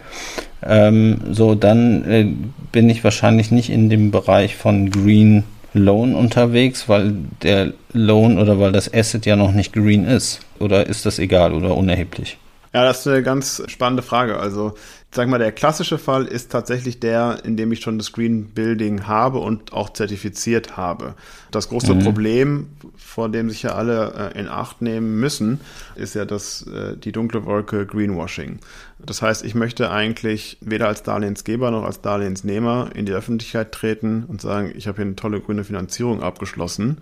Ähm, 0.63 1.21
so, 1.31 1.55
dann 1.55 2.03
äh, 2.09 2.27
bin 2.71 2.89
ich 2.89 3.03
wahrscheinlich 3.03 3.51
nicht 3.51 3.69
in 3.69 3.89
dem 3.89 4.11
Bereich 4.11 4.55
von 4.55 4.91
Green 4.91 5.43
Loan 5.73 6.15
unterwegs, 6.15 6.89
weil 6.89 7.13
der 7.43 7.73
Loan 7.93 8.37
oder 8.37 8.59
weil 8.59 8.71
das 8.71 8.93
Asset 8.93 9.25
ja 9.25 9.35
noch 9.35 9.51
nicht 9.51 9.73
green 9.73 10.05
ist. 10.05 10.41
Oder 10.59 10.87
ist 10.87 11.05
das 11.05 11.19
egal 11.19 11.53
oder 11.53 11.75
unerheblich? 11.77 12.37
Ja, 12.73 12.83
das 12.83 12.99
ist 12.99 13.07
eine 13.07 13.23
ganz 13.23 13.63
spannende 13.67 14.03
Frage. 14.03 14.37
Also 14.37 14.73
sag 15.11 15.29
mal, 15.29 15.39
der 15.39 15.51
klassische 15.51 15.97
Fall 15.97 16.25
ist 16.25 16.51
tatsächlich 16.51 16.99
der, 16.99 17.39
in 17.43 17.57
dem 17.57 17.71
ich 17.71 17.79
schon 17.79 17.97
das 17.97 18.11
Green 18.11 18.49
Building 18.49 19.07
habe 19.07 19.39
und 19.39 19.73
auch 19.73 19.91
zertifiziert 19.91 20.75
habe. 20.75 21.15
Das 21.49 21.69
große 21.69 21.95
mhm. 21.95 22.03
Problem, 22.03 22.67
vor 22.97 23.29
dem 23.29 23.49
sich 23.49 23.63
ja 23.63 23.71
alle 23.71 24.33
äh, 24.35 24.39
in 24.39 24.47
Acht 24.47 24.81
nehmen 24.81 25.19
müssen, 25.19 25.61
ist 25.95 26.13
ja 26.13 26.25
das, 26.25 26.67
äh, 26.67 26.97
die 26.97 27.13
dunkle 27.13 27.45
Wolke 27.45 27.85
Greenwashing. 27.85 28.59
Das 28.99 29.21
heißt, 29.21 29.45
ich 29.45 29.55
möchte 29.55 29.89
eigentlich 29.91 30.57
weder 30.61 30.87
als 30.87 31.03
Darlehensgeber 31.03 31.71
noch 31.71 31.83
als 31.83 32.01
Darlehensnehmer 32.01 32.89
in 32.93 33.05
die 33.05 33.13
Öffentlichkeit 33.13 33.71
treten 33.71 34.25
und 34.27 34.41
sagen, 34.41 34.73
ich 34.75 34.87
habe 34.87 34.97
hier 34.97 35.05
eine 35.05 35.15
tolle 35.15 35.39
grüne 35.39 35.63
Finanzierung 35.63 36.21
abgeschlossen, 36.21 36.97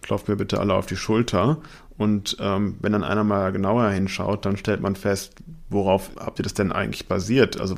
klopft 0.00 0.28
mir 0.28 0.36
bitte 0.36 0.60
alle 0.60 0.74
auf 0.74 0.86
die 0.86 0.96
Schulter. 0.96 1.58
Und 1.98 2.38
ähm, 2.40 2.76
wenn 2.80 2.92
dann 2.92 3.04
einer 3.04 3.24
mal 3.24 3.52
genauer 3.52 3.90
hinschaut, 3.90 4.46
dann 4.46 4.56
stellt 4.56 4.80
man 4.80 4.96
fest, 4.96 5.34
worauf 5.70 6.10
habt 6.18 6.38
ihr 6.38 6.42
das 6.42 6.54
denn 6.54 6.72
eigentlich 6.72 7.06
basiert? 7.06 7.60
Also 7.60 7.76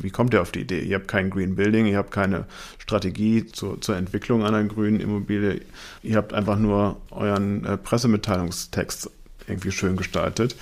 wie 0.00 0.10
kommt 0.10 0.34
ihr 0.34 0.42
auf 0.42 0.52
die 0.52 0.60
Idee? 0.60 0.80
Ihr 0.80 0.96
habt 0.96 1.08
kein 1.08 1.30
Green 1.30 1.56
Building, 1.56 1.86
ihr 1.86 1.96
habt 1.96 2.10
keine 2.10 2.44
Strategie 2.78 3.46
zur, 3.46 3.80
zur 3.80 3.96
Entwicklung 3.96 4.44
einer 4.44 4.62
grünen 4.64 5.00
Immobilie, 5.00 5.62
ihr 6.02 6.16
habt 6.16 6.34
einfach 6.34 6.58
nur 6.58 6.96
euren 7.10 7.64
äh, 7.64 7.76
Pressemitteilungstext 7.76 9.10
irgendwie 9.48 9.72
schön 9.72 9.96
gestaltet. 9.96 10.54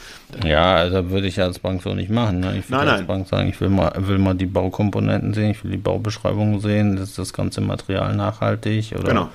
Ja, 0.43 0.77
also 0.77 1.11
würde 1.11 1.27
ich 1.27 1.41
als 1.41 1.59
Bank 1.59 1.83
so 1.83 1.95
nicht 1.95 2.11
machen. 2.11 2.41
Ne? 2.41 2.59
Ich 2.59 2.71
würde 2.71 2.91
als 2.91 3.07
Bank 3.07 3.29
sagen, 3.29 3.49
ich 3.49 3.61
will 3.61 3.69
mal, 3.69 3.93
will 3.99 4.19
mal 4.19 4.35
die 4.35 4.47
Baukomponenten 4.47 5.35
sehen, 5.35 5.51
ich 5.51 5.63
will 5.63 5.73
die 5.73 5.77
Baubeschreibung 5.77 6.61
sehen, 6.61 6.97
ist 6.97 7.19
das 7.19 7.35
ganze 7.35 7.61
Material 7.61 8.17
nachhaltig 8.17 8.95
oder 8.95 9.09
genau 9.09 9.29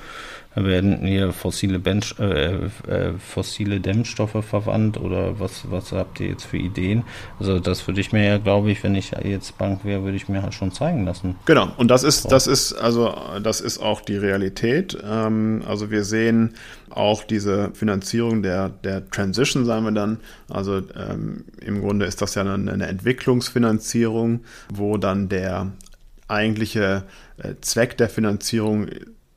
werden 0.55 1.05
hier 1.05 1.33
fossile, 1.33 1.79
Bench, 1.79 2.15
äh, 2.19 2.65
äh, 2.87 3.13
fossile 3.19 3.79
Dämmstoffe 3.79 4.43
verwandt 4.43 4.97
oder 4.97 5.39
was, 5.39 5.69
was 5.69 5.91
habt 5.91 6.19
ihr 6.19 6.29
jetzt 6.29 6.45
für 6.45 6.57
Ideen? 6.57 7.03
Also 7.39 7.59
das 7.59 7.85
würde 7.87 7.99
ich 8.01 8.13
mir 8.13 8.25
ja, 8.25 8.37
glaube 8.37 8.71
ich, 8.71 8.83
wenn 8.83 8.95
ich 8.95 9.11
jetzt 9.23 9.57
Bank 9.57 9.83
wäre, 9.83 10.03
würde 10.03 10.15
ich 10.15 10.29
mir 10.29 10.41
halt 10.41 10.53
schon 10.53 10.71
zeigen 10.71 11.05
lassen. 11.05 11.35
Genau, 11.45 11.71
und 11.77 11.89
das 11.89 12.03
ist, 12.03 12.31
das 12.31 12.47
ist, 12.47 12.73
also 12.73 13.13
das 13.43 13.61
ist 13.61 13.79
auch 13.79 14.01
die 14.01 14.17
Realität. 14.17 14.97
Ähm, 15.03 15.61
also 15.67 15.91
wir 15.91 16.03
sehen 16.05 16.55
auch 16.89 17.23
diese 17.23 17.71
Finanzierung 17.73 18.41
der, 18.41 18.69
der 18.69 19.09
Transition, 19.09 19.65
sagen 19.65 19.85
wir 19.85 19.91
dann. 19.91 20.19
Also 20.49 20.81
ähm, 20.95 21.45
im 21.61 21.81
Grunde 21.81 22.05
ist 22.05 22.21
das 22.21 22.35
ja 22.35 22.43
eine, 22.43 22.71
eine 22.71 22.87
Entwicklungsfinanzierung, 22.87 24.41
wo 24.73 24.97
dann 24.97 25.27
der 25.27 25.71
eigentliche 26.27 27.03
äh, 27.37 27.55
Zweck 27.61 27.97
der 27.97 28.09
Finanzierung 28.09 28.87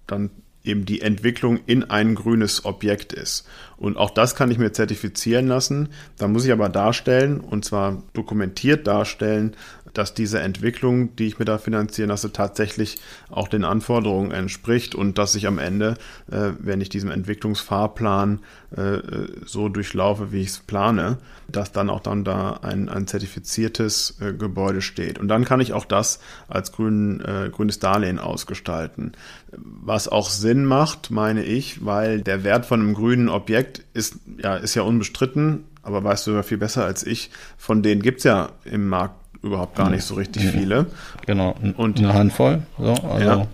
dann 0.06 0.30
eben 0.68 0.84
die 0.84 1.00
Entwicklung 1.00 1.58
in 1.66 1.84
ein 1.84 2.14
grünes 2.14 2.64
Objekt 2.64 3.12
ist. 3.12 3.46
Und 3.76 3.96
auch 3.96 4.10
das 4.10 4.34
kann 4.34 4.50
ich 4.50 4.58
mir 4.58 4.72
zertifizieren 4.72 5.46
lassen. 5.46 5.88
Da 6.18 6.28
muss 6.28 6.44
ich 6.44 6.52
aber 6.52 6.68
darstellen, 6.68 7.40
und 7.40 7.64
zwar 7.64 8.02
dokumentiert 8.12 8.86
darstellen, 8.86 9.56
dass 9.98 10.14
diese 10.14 10.38
Entwicklung, 10.38 11.16
die 11.16 11.26
ich 11.26 11.40
mir 11.40 11.44
da 11.44 11.58
finanzieren 11.58 12.10
lasse, 12.10 12.32
tatsächlich 12.32 12.98
auch 13.30 13.48
den 13.48 13.64
Anforderungen 13.64 14.30
entspricht 14.30 14.94
und 14.94 15.18
dass 15.18 15.34
ich 15.34 15.48
am 15.48 15.58
Ende, 15.58 15.94
äh, 16.30 16.52
wenn 16.60 16.80
ich 16.80 16.88
diesen 16.88 17.10
Entwicklungsfahrplan 17.10 18.38
äh, 18.76 18.98
so 19.44 19.68
durchlaufe, 19.68 20.30
wie 20.30 20.42
ich 20.42 20.48
es 20.48 20.58
plane, 20.60 21.18
dass 21.48 21.72
dann 21.72 21.90
auch 21.90 22.00
dann 22.00 22.22
da 22.22 22.60
ein, 22.62 22.88
ein 22.88 23.08
zertifiziertes 23.08 24.18
äh, 24.20 24.32
Gebäude 24.32 24.82
steht. 24.82 25.18
Und 25.18 25.26
dann 25.26 25.44
kann 25.44 25.60
ich 25.60 25.72
auch 25.72 25.84
das 25.84 26.20
als 26.46 26.70
grün, 26.70 27.20
äh, 27.20 27.50
grünes 27.50 27.80
Darlehen 27.80 28.20
ausgestalten. 28.20 29.12
Was 29.50 30.06
auch 30.06 30.30
Sinn 30.30 30.64
macht, 30.64 31.10
meine 31.10 31.42
ich, 31.42 31.84
weil 31.84 32.20
der 32.20 32.44
Wert 32.44 32.66
von 32.66 32.80
einem 32.80 32.94
grünen 32.94 33.28
Objekt 33.28 33.82
ist 33.94 34.18
ja, 34.42 34.56
ist 34.56 34.76
ja 34.76 34.82
unbestritten, 34.82 35.64
aber 35.82 36.04
weißt 36.04 36.26
du 36.26 36.32
ja 36.32 36.42
viel 36.44 36.58
besser 36.58 36.84
als 36.84 37.04
ich, 37.04 37.30
von 37.56 37.82
denen 37.82 38.02
gibt 38.02 38.18
es 38.18 38.24
ja 38.24 38.50
im 38.64 38.88
Markt 38.88 39.27
überhaupt 39.42 39.76
gar 39.76 39.90
nicht 39.90 40.04
so 40.04 40.14
richtig 40.14 40.44
viele. 40.46 40.86
Genau, 41.26 41.54
und 41.76 41.98
eine 41.98 42.14
Handvoll. 42.14 42.62
So, 42.78 42.92
also. 42.92 43.26
Ja. 43.26 43.46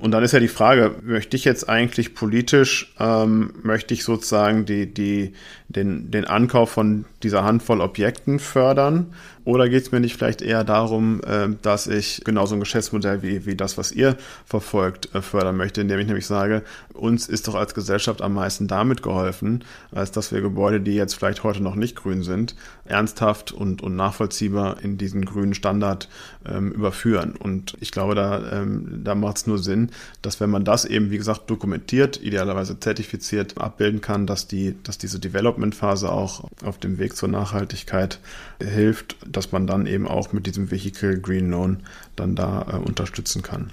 Und 0.00 0.10
dann 0.10 0.24
ist 0.24 0.32
ja 0.32 0.40
die 0.40 0.48
Frage, 0.48 0.96
möchte 1.02 1.36
ich 1.36 1.44
jetzt 1.44 1.68
eigentlich 1.68 2.14
politisch, 2.14 2.92
ähm, 2.98 3.52
möchte 3.62 3.94
ich 3.94 4.04
sozusagen 4.04 4.64
die, 4.64 4.92
die, 4.92 5.34
den, 5.68 6.10
den 6.10 6.24
Ankauf 6.24 6.70
von 6.70 7.04
dieser 7.22 7.44
Handvoll 7.44 7.80
Objekten 7.80 8.38
fördern? 8.38 9.12
Oder 9.44 9.68
geht 9.68 9.82
es 9.82 9.90
mir 9.90 9.98
nicht 9.98 10.16
vielleicht 10.16 10.40
eher 10.40 10.62
darum, 10.62 11.20
äh, 11.24 11.48
dass 11.62 11.88
ich 11.88 12.22
genau 12.24 12.46
so 12.46 12.54
ein 12.54 12.60
Geschäftsmodell 12.60 13.22
wie, 13.22 13.44
wie 13.44 13.56
das, 13.56 13.76
was 13.76 13.90
ihr 13.90 14.16
verfolgt, 14.46 15.12
äh, 15.14 15.22
fördern 15.22 15.56
möchte, 15.56 15.80
indem 15.80 15.98
ich 15.98 16.06
nämlich 16.06 16.26
sage, 16.26 16.62
uns 16.94 17.28
ist 17.28 17.48
doch 17.48 17.56
als 17.56 17.74
Gesellschaft 17.74 18.22
am 18.22 18.34
meisten 18.34 18.68
damit 18.68 19.02
geholfen, 19.02 19.64
als 19.90 20.12
dass 20.12 20.30
wir 20.30 20.40
Gebäude, 20.42 20.80
die 20.80 20.94
jetzt 20.94 21.14
vielleicht 21.14 21.42
heute 21.42 21.60
noch 21.60 21.74
nicht 21.74 21.96
grün 21.96 22.22
sind, 22.22 22.54
ernsthaft 22.84 23.50
und, 23.50 23.82
und 23.82 23.96
nachvollziehbar 23.96 24.82
in 24.82 24.96
diesen 24.96 25.24
grünen 25.24 25.54
Standard 25.54 26.08
ähm, 26.46 26.70
überführen. 26.70 27.34
Und 27.36 27.76
ich 27.80 27.90
glaube, 27.90 28.14
da, 28.14 28.60
ähm, 28.60 29.00
da 29.02 29.16
macht 29.16 29.38
es 29.38 29.46
nur 29.48 29.58
Sinn, 29.58 29.90
dass 30.20 30.38
wenn 30.40 30.50
man 30.50 30.64
das 30.64 30.84
eben, 30.84 31.10
wie 31.10 31.18
gesagt, 31.18 31.50
dokumentiert, 31.50 32.22
idealerweise 32.22 32.78
zertifiziert 32.78 33.58
abbilden 33.58 34.00
kann, 34.00 34.26
dass 34.26 34.46
die, 34.46 34.76
dass 34.84 34.98
diese 34.98 35.18
Development-Phase 35.18 36.12
auch 36.12 36.44
auf 36.64 36.78
dem 36.78 36.98
Weg 36.98 37.11
zur 37.14 37.28
Nachhaltigkeit 37.28 38.18
hilft, 38.60 39.16
dass 39.26 39.52
man 39.52 39.66
dann 39.66 39.86
eben 39.86 40.08
auch 40.08 40.32
mit 40.32 40.46
diesem 40.46 40.70
Vehicle 40.70 41.20
Green 41.20 41.50
Loan 41.50 41.80
dann 42.16 42.34
da 42.34 42.66
äh, 42.70 42.76
unterstützen 42.76 43.42
kann. 43.42 43.70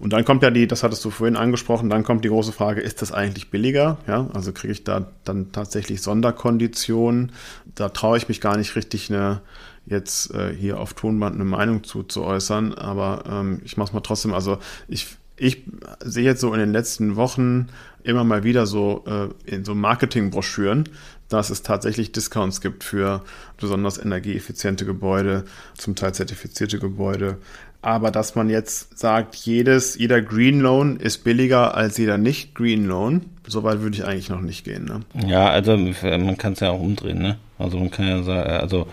Und 0.00 0.12
dann 0.12 0.24
kommt 0.24 0.42
ja 0.42 0.50
die, 0.50 0.66
das 0.66 0.82
hattest 0.82 1.04
du 1.04 1.10
vorhin 1.10 1.36
angesprochen, 1.36 1.88
dann 1.88 2.02
kommt 2.02 2.24
die 2.24 2.28
große 2.28 2.52
Frage, 2.52 2.80
ist 2.80 3.02
das 3.02 3.12
eigentlich 3.12 3.50
billiger? 3.50 3.98
Ja, 4.06 4.28
also 4.34 4.52
kriege 4.52 4.72
ich 4.72 4.84
da 4.84 5.06
dann 5.24 5.52
tatsächlich 5.52 6.02
Sonderkonditionen? 6.02 7.32
Da 7.74 7.88
traue 7.88 8.18
ich 8.18 8.28
mich 8.28 8.40
gar 8.40 8.56
nicht 8.56 8.76
richtig 8.76 9.10
eine, 9.10 9.40
jetzt 9.86 10.32
äh, 10.34 10.52
hier 10.54 10.78
auf 10.80 10.94
Tonband 10.94 11.36
eine 11.36 11.44
Meinung 11.44 11.84
zu, 11.84 12.02
zu 12.02 12.24
äußern, 12.24 12.74
aber 12.74 13.24
ähm, 13.28 13.60
ich 13.64 13.76
mache 13.76 13.88
es 13.88 13.92
mal 13.92 14.00
trotzdem. 14.00 14.34
Also 14.34 14.58
ich, 14.88 15.16
ich 15.36 15.62
sehe 16.00 16.24
jetzt 16.24 16.40
so 16.40 16.52
in 16.52 16.60
den 16.60 16.72
letzten 16.72 17.16
Wochen 17.16 17.68
immer 18.02 18.24
mal 18.24 18.44
wieder 18.44 18.66
so 18.66 19.04
äh, 19.06 19.50
in 19.50 19.64
so 19.64 19.74
Marketingbroschüren, 19.74 20.88
dass 21.28 21.50
es 21.50 21.62
tatsächlich 21.62 22.12
Discounts 22.12 22.60
gibt 22.60 22.84
für 22.84 23.22
besonders 23.56 23.98
energieeffiziente 23.98 24.84
Gebäude, 24.84 25.44
zum 25.76 25.96
Teil 25.96 26.14
zertifizierte 26.14 26.78
Gebäude. 26.78 27.38
Aber 27.82 28.10
dass 28.10 28.34
man 28.34 28.48
jetzt 28.48 28.98
sagt, 28.98 29.34
jedes, 29.34 29.98
jeder 29.98 30.22
Green 30.22 30.60
Loan 30.60 30.96
ist 30.96 31.24
billiger 31.24 31.76
als 31.76 31.98
jeder 31.98 32.16
nicht 32.16 32.54
Green 32.54 32.86
Loan, 32.86 33.26
so 33.46 33.62
weit 33.62 33.80
würde 33.80 33.96
ich 33.96 34.06
eigentlich 34.06 34.30
noch 34.30 34.40
nicht 34.40 34.64
gehen. 34.64 34.86
Ne? 34.86 35.00
Ja, 35.26 35.50
also 35.50 35.76
man 35.76 36.38
kann 36.38 36.54
es 36.54 36.60
ja 36.60 36.70
auch 36.70 36.80
umdrehen. 36.80 37.18
Ne? 37.18 37.36
Also 37.58 37.78
man 37.78 37.90
kann 37.90 38.06
ja 38.06 38.22
sagen, 38.22 38.50
also 38.50 38.86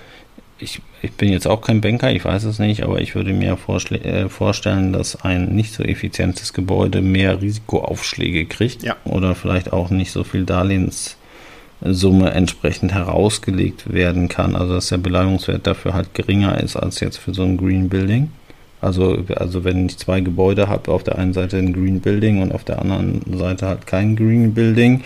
ich, 0.62 0.82
ich 1.02 1.12
bin 1.13 1.30
jetzt 1.30 1.47
auch 1.47 1.62
kein 1.62 1.82
Banker, 1.82 2.12
ich 2.12 2.24
weiß 2.24 2.43
es 2.43 2.60
nicht, 2.60 2.84
aber 2.84 3.02
ich 3.02 3.15
würde 3.15 3.34
mir 3.34 3.58
äh, 3.91 4.30
vorstellen, 4.30 4.93
dass 4.93 5.24
ein 5.24 5.56
nicht 5.56 5.74
so 5.74 5.84
effizientes 5.84 6.54
Gebäude 6.54 7.02
mehr 7.02 7.41
Risikoaufschläge 7.41 8.45
kriegt 8.45 8.84
ja. 8.84 8.95
oder 9.04 9.36
vielleicht 9.36 9.74
auch 9.74 9.89
nicht 9.89 10.12
so 10.12 10.24
viel 10.24 10.45
Darlehens 10.45 11.17
Summe 11.84 12.32
entsprechend 12.32 12.93
herausgelegt 12.93 13.91
werden 13.91 14.28
kann. 14.28 14.56
Also 14.56 14.74
dass 14.74 14.89
der 14.89 14.97
Beleihungswert 14.97 15.65
dafür 15.65 15.93
halt 15.93 16.13
geringer 16.13 16.62
ist 16.62 16.76
als 16.76 17.00
jetzt 17.00 17.17
für 17.17 17.34
so 17.34 17.43
ein 17.43 17.58
Green 17.58 17.89
Building. 17.89 18.30
Also, 18.81 19.23
also 19.35 19.63
wenn 19.63 19.85
ich 19.85 19.97
zwei 19.97 20.21
Gebäude 20.21 20.67
habe, 20.67 20.91
auf 20.91 21.03
der 21.03 21.17
einen 21.17 21.33
Seite 21.33 21.57
ein 21.57 21.71
Green 21.71 22.01
Building 22.01 22.41
und 22.41 22.51
auf 22.51 22.63
der 22.63 22.79
anderen 22.79 23.21
Seite 23.37 23.67
halt 23.67 23.85
kein 23.85 24.15
Green 24.15 24.53
Building, 24.53 25.03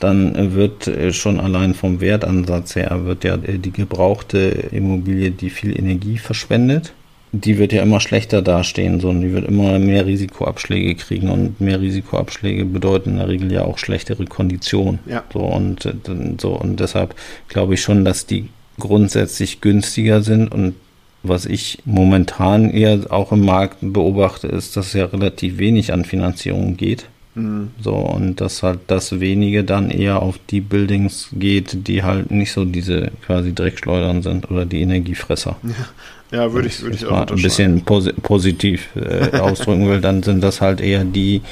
dann 0.00 0.54
wird 0.54 0.88
äh, 0.88 1.12
schon 1.12 1.38
allein 1.38 1.74
vom 1.74 2.00
Wertansatz 2.00 2.74
her 2.74 3.02
wird 3.04 3.22
ja 3.22 3.36
die 3.36 3.70
gebrauchte 3.70 4.38
Immobilie, 4.72 5.30
die 5.30 5.50
viel 5.50 5.78
Energie 5.78 6.18
verschwendet, 6.18 6.92
die 7.30 7.56
wird 7.56 7.72
ja 7.72 7.82
immer 7.82 8.00
schlechter 8.00 8.42
dastehen, 8.42 9.00
so, 9.00 9.08
und 9.08 9.22
die 9.22 9.32
wird 9.32 9.46
immer 9.46 9.78
mehr 9.78 10.04
Risikoabschläge 10.04 10.96
kriegen 10.96 11.30
und 11.30 11.60
mehr 11.60 11.80
Risikoabschläge 11.80 12.64
bedeuten 12.64 13.10
in 13.10 13.16
der 13.18 13.28
Regel 13.28 13.52
ja 13.52 13.62
auch 13.62 13.78
schlechtere 13.78 14.24
Konditionen. 14.26 14.98
Ja. 15.06 15.22
So, 15.32 15.40
und, 15.40 15.86
äh, 15.86 15.92
so, 16.40 16.54
und 16.54 16.80
deshalb 16.80 17.14
glaube 17.48 17.74
ich 17.74 17.80
schon, 17.80 18.04
dass 18.04 18.26
die 18.26 18.48
grundsätzlich 18.78 19.60
günstiger 19.60 20.22
sind 20.22 20.48
und 20.48 20.74
was 21.22 21.46
ich 21.46 21.78
momentan 21.84 22.70
eher 22.70 23.00
auch 23.10 23.32
im 23.32 23.44
Markt 23.44 23.78
beobachte, 23.80 24.48
ist, 24.48 24.76
dass 24.76 24.92
ja 24.92 25.06
relativ 25.06 25.58
wenig 25.58 25.92
an 25.92 26.04
Finanzierung 26.04 26.76
geht. 26.76 27.06
Mhm. 27.34 27.70
So, 27.80 27.94
und 27.94 28.40
dass 28.40 28.62
halt 28.62 28.80
das 28.88 29.20
wenige 29.20 29.64
dann 29.64 29.90
eher 29.90 30.20
auf 30.20 30.38
die 30.50 30.60
Buildings 30.60 31.28
geht, 31.32 31.86
die 31.86 32.02
halt 32.02 32.30
nicht 32.30 32.52
so 32.52 32.64
diese 32.64 33.10
quasi 33.24 33.54
Dreckschleudern 33.54 34.22
sind 34.22 34.50
oder 34.50 34.66
die 34.66 34.82
Energiefresser. 34.82 35.56
Ja. 35.62 35.70
Ja, 36.32 36.50
würde 36.50 36.68
ich, 36.68 36.80
würde 36.80 36.96
ich 36.96 37.04
auch 37.04 37.26
ein 37.26 37.42
bisschen 37.42 37.82
posi 37.82 38.10
positiv 38.14 38.88
äh, 38.96 39.36
ausdrücken 39.38 39.86
will, 39.86 40.00
dann 40.00 40.22
sind 40.22 40.42
das 40.42 40.62
halt 40.62 40.80
eher 40.80 41.04
die, 41.04 41.42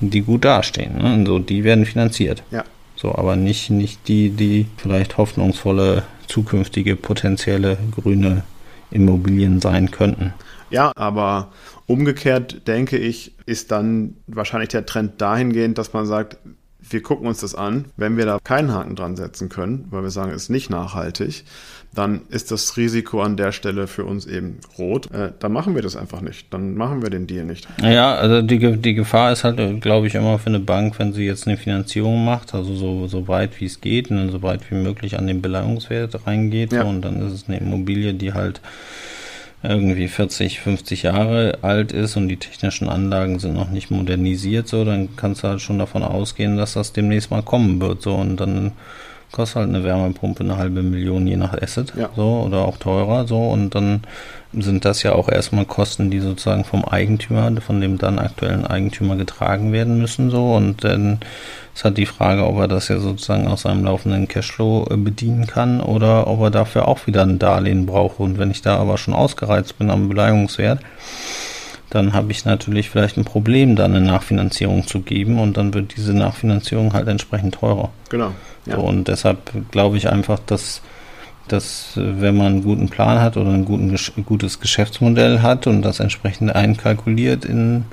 die 0.00 0.22
gut 0.22 0.44
dastehen. 0.44 0.98
Ne? 0.98 1.24
So, 1.24 1.38
die 1.38 1.62
werden 1.62 1.86
finanziert. 1.86 2.42
Ja. 2.50 2.64
So, 2.96 3.14
aber 3.14 3.36
nicht, 3.36 3.70
nicht 3.70 4.08
die, 4.08 4.30
die 4.30 4.66
vielleicht 4.78 5.16
hoffnungsvolle 5.16 6.02
zukünftige 6.26 6.96
potenzielle 6.96 7.78
grüne 7.94 8.42
Immobilien 8.90 9.60
sein 9.60 9.90
könnten. 9.90 10.32
Ja, 10.70 10.92
aber 10.96 11.52
umgekehrt 11.86 12.66
denke 12.66 12.96
ich, 12.98 13.34
ist 13.46 13.70
dann 13.70 14.16
wahrscheinlich 14.26 14.70
der 14.70 14.86
Trend 14.86 15.20
dahingehend, 15.20 15.78
dass 15.78 15.92
man 15.92 16.06
sagt, 16.06 16.38
wir 16.90 17.02
gucken 17.02 17.26
uns 17.26 17.40
das 17.40 17.54
an. 17.54 17.86
Wenn 17.96 18.16
wir 18.16 18.26
da 18.26 18.38
keinen 18.42 18.72
Haken 18.72 18.96
dran 18.96 19.16
setzen 19.16 19.48
können, 19.48 19.86
weil 19.90 20.02
wir 20.02 20.10
sagen, 20.10 20.32
es 20.32 20.44
ist 20.44 20.48
nicht 20.50 20.70
nachhaltig, 20.70 21.44
dann 21.94 22.22
ist 22.28 22.50
das 22.50 22.76
Risiko 22.76 23.22
an 23.22 23.36
der 23.36 23.52
Stelle 23.52 23.86
für 23.86 24.04
uns 24.04 24.26
eben 24.26 24.58
rot. 24.78 25.10
Äh, 25.12 25.32
dann 25.38 25.52
machen 25.52 25.74
wir 25.74 25.82
das 25.82 25.96
einfach 25.96 26.20
nicht. 26.20 26.52
Dann 26.52 26.74
machen 26.74 27.02
wir 27.02 27.10
den 27.10 27.26
Deal 27.26 27.44
nicht. 27.44 27.66
Ja, 27.80 28.14
also 28.14 28.42
die, 28.42 28.76
die 28.76 28.94
Gefahr 28.94 29.32
ist 29.32 29.44
halt, 29.44 29.80
glaube 29.80 30.06
ich, 30.06 30.14
immer 30.14 30.38
für 30.38 30.48
eine 30.48 30.60
Bank, 30.60 30.98
wenn 30.98 31.12
sie 31.12 31.24
jetzt 31.24 31.46
eine 31.46 31.56
Finanzierung 31.56 32.24
macht, 32.24 32.54
also 32.54 32.74
so, 32.74 33.06
so 33.06 33.28
weit 33.28 33.60
wie 33.60 33.66
es 33.66 33.80
geht 33.80 34.10
und 34.10 34.30
so 34.30 34.42
weit 34.42 34.70
wie 34.70 34.74
möglich 34.74 35.18
an 35.18 35.26
den 35.26 35.42
Beleihungswert 35.42 36.26
reingeht. 36.26 36.72
Ja. 36.72 36.82
So, 36.82 36.88
und 36.88 37.02
dann 37.02 37.26
ist 37.26 37.32
es 37.32 37.48
eine 37.48 37.58
Immobilie, 37.58 38.14
die 38.14 38.32
halt 38.34 38.60
irgendwie 39.66 40.08
40, 40.08 40.60
50 40.60 41.02
Jahre 41.02 41.58
alt 41.62 41.92
ist 41.92 42.16
und 42.16 42.28
die 42.28 42.36
technischen 42.36 42.88
Anlagen 42.88 43.38
sind 43.38 43.54
noch 43.54 43.70
nicht 43.70 43.90
modernisiert, 43.90 44.68
so, 44.68 44.84
dann 44.84 45.16
kannst 45.16 45.42
du 45.42 45.48
halt 45.48 45.60
schon 45.60 45.78
davon 45.78 46.02
ausgehen, 46.02 46.56
dass 46.56 46.74
das 46.74 46.92
demnächst 46.92 47.30
mal 47.30 47.42
kommen 47.42 47.80
wird, 47.80 48.02
so, 48.02 48.14
und 48.14 48.38
dann 48.38 48.72
kostet 49.36 49.56
halt 49.56 49.68
eine 49.68 49.84
Wärmepumpe 49.84 50.42
eine 50.42 50.56
halbe 50.56 50.82
Million 50.82 51.26
je 51.26 51.36
nach 51.36 51.52
Asset, 51.52 51.92
ja. 51.96 52.08
so, 52.16 52.42
oder 52.46 52.64
auch 52.66 52.78
teurer, 52.78 53.26
so, 53.26 53.48
und 53.48 53.74
dann 53.74 54.00
sind 54.52 54.86
das 54.86 55.02
ja 55.02 55.12
auch 55.12 55.28
erstmal 55.28 55.66
Kosten, 55.66 56.10
die 56.10 56.20
sozusagen 56.20 56.64
vom 56.64 56.84
Eigentümer, 56.84 57.52
von 57.60 57.80
dem 57.80 57.98
dann 57.98 58.18
aktuellen 58.18 58.66
Eigentümer 58.66 59.16
getragen 59.16 59.72
werden 59.72 59.98
müssen, 59.98 60.30
so, 60.30 60.54
und 60.54 60.82
dann 60.84 61.20
ist 61.74 61.84
halt 61.84 61.98
die 61.98 62.06
Frage, 62.06 62.46
ob 62.46 62.56
er 62.56 62.68
das 62.68 62.88
ja 62.88 62.98
sozusagen 62.98 63.46
aus 63.46 63.62
seinem 63.62 63.84
laufenden 63.84 64.26
Cashflow 64.26 64.86
äh, 64.90 64.96
bedienen 64.96 65.46
kann 65.46 65.82
oder 65.82 66.26
ob 66.26 66.40
er 66.40 66.50
dafür 66.50 66.88
auch 66.88 67.06
wieder 67.06 67.20
ein 67.20 67.38
Darlehen 67.38 67.84
braucht. 67.84 68.18
Und 68.18 68.38
wenn 68.38 68.50
ich 68.50 68.62
da 68.62 68.78
aber 68.78 68.96
schon 68.96 69.12
ausgereizt 69.12 69.76
bin 69.76 69.90
am 69.90 70.08
Beleihungswert, 70.08 70.80
dann 71.90 72.14
habe 72.14 72.32
ich 72.32 72.46
natürlich 72.46 72.88
vielleicht 72.88 73.18
ein 73.18 73.26
Problem, 73.26 73.76
da 73.76 73.84
eine 73.84 74.00
Nachfinanzierung 74.00 74.86
zu 74.86 75.00
geben 75.00 75.38
und 75.38 75.58
dann 75.58 75.74
wird 75.74 75.94
diese 75.96 76.14
Nachfinanzierung 76.14 76.94
halt 76.94 77.08
entsprechend 77.08 77.56
teurer. 77.56 77.90
Genau. 78.08 78.32
Ja. 78.66 78.76
Und 78.76 79.08
deshalb 79.08 79.70
glaube 79.70 79.96
ich 79.96 80.10
einfach, 80.10 80.38
dass, 80.46 80.80
dass 81.48 81.92
wenn 81.94 82.36
man 82.36 82.46
einen 82.46 82.62
guten 82.62 82.88
Plan 82.88 83.20
hat 83.20 83.36
oder 83.36 83.50
ein 83.50 83.64
guten, 83.64 83.96
gutes 84.24 84.60
Geschäftsmodell 84.60 85.42
hat 85.42 85.66
und 85.66 85.82
das 85.82 86.00
entsprechend 86.00 86.54
einkalkuliert 86.54 87.44
in 87.44 87.84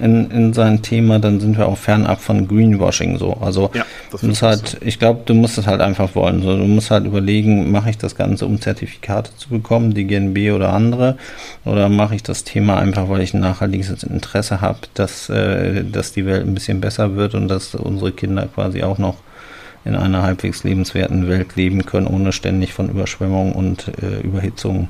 in, 0.00 0.30
in 0.30 0.52
sein 0.52 0.82
Thema, 0.82 1.18
dann 1.18 1.40
sind 1.40 1.58
wir 1.58 1.66
auch 1.66 1.76
fernab 1.76 2.20
von 2.20 2.48
Greenwashing 2.48 3.18
so. 3.18 3.34
Also 3.40 3.70
ja, 3.74 3.84
das 4.10 4.22
muss 4.22 4.42
halt, 4.42 4.78
ich 4.80 4.98
glaube, 4.98 5.22
du 5.26 5.34
musst 5.34 5.58
es 5.58 5.66
halt 5.66 5.80
einfach 5.80 6.14
wollen. 6.14 6.42
So, 6.42 6.56
du 6.56 6.64
musst 6.64 6.90
halt 6.90 7.04
überlegen, 7.04 7.70
mache 7.70 7.90
ich 7.90 7.98
das 7.98 8.14
Ganze, 8.14 8.46
um 8.46 8.60
Zertifikate 8.60 9.36
zu 9.36 9.50
bekommen, 9.50 9.94
die 9.94 10.06
GNB 10.06 10.54
oder 10.54 10.72
andere, 10.72 11.18
oder 11.64 11.88
mache 11.88 12.14
ich 12.14 12.22
das 12.22 12.44
Thema 12.44 12.78
einfach, 12.78 13.08
weil 13.08 13.20
ich 13.20 13.34
ein 13.34 13.40
nachhaltiges 13.40 14.02
Interesse 14.02 14.60
habe, 14.60 14.78
dass, 14.94 15.28
äh, 15.28 15.84
dass 15.84 16.12
die 16.12 16.26
Welt 16.26 16.46
ein 16.46 16.54
bisschen 16.54 16.80
besser 16.80 17.16
wird 17.16 17.34
und 17.34 17.48
dass 17.48 17.74
unsere 17.74 18.12
Kinder 18.12 18.46
quasi 18.46 18.82
auch 18.82 18.98
noch 18.98 19.16
in 19.84 19.94
einer 19.94 20.22
halbwegs 20.22 20.64
lebenswerten 20.64 21.28
Welt 21.28 21.56
leben 21.56 21.84
können, 21.84 22.06
ohne 22.06 22.32
ständig 22.32 22.72
von 22.72 22.88
Überschwemmungen 22.88 23.52
und 23.52 23.88
äh, 24.02 24.20
Überhitzung 24.20 24.88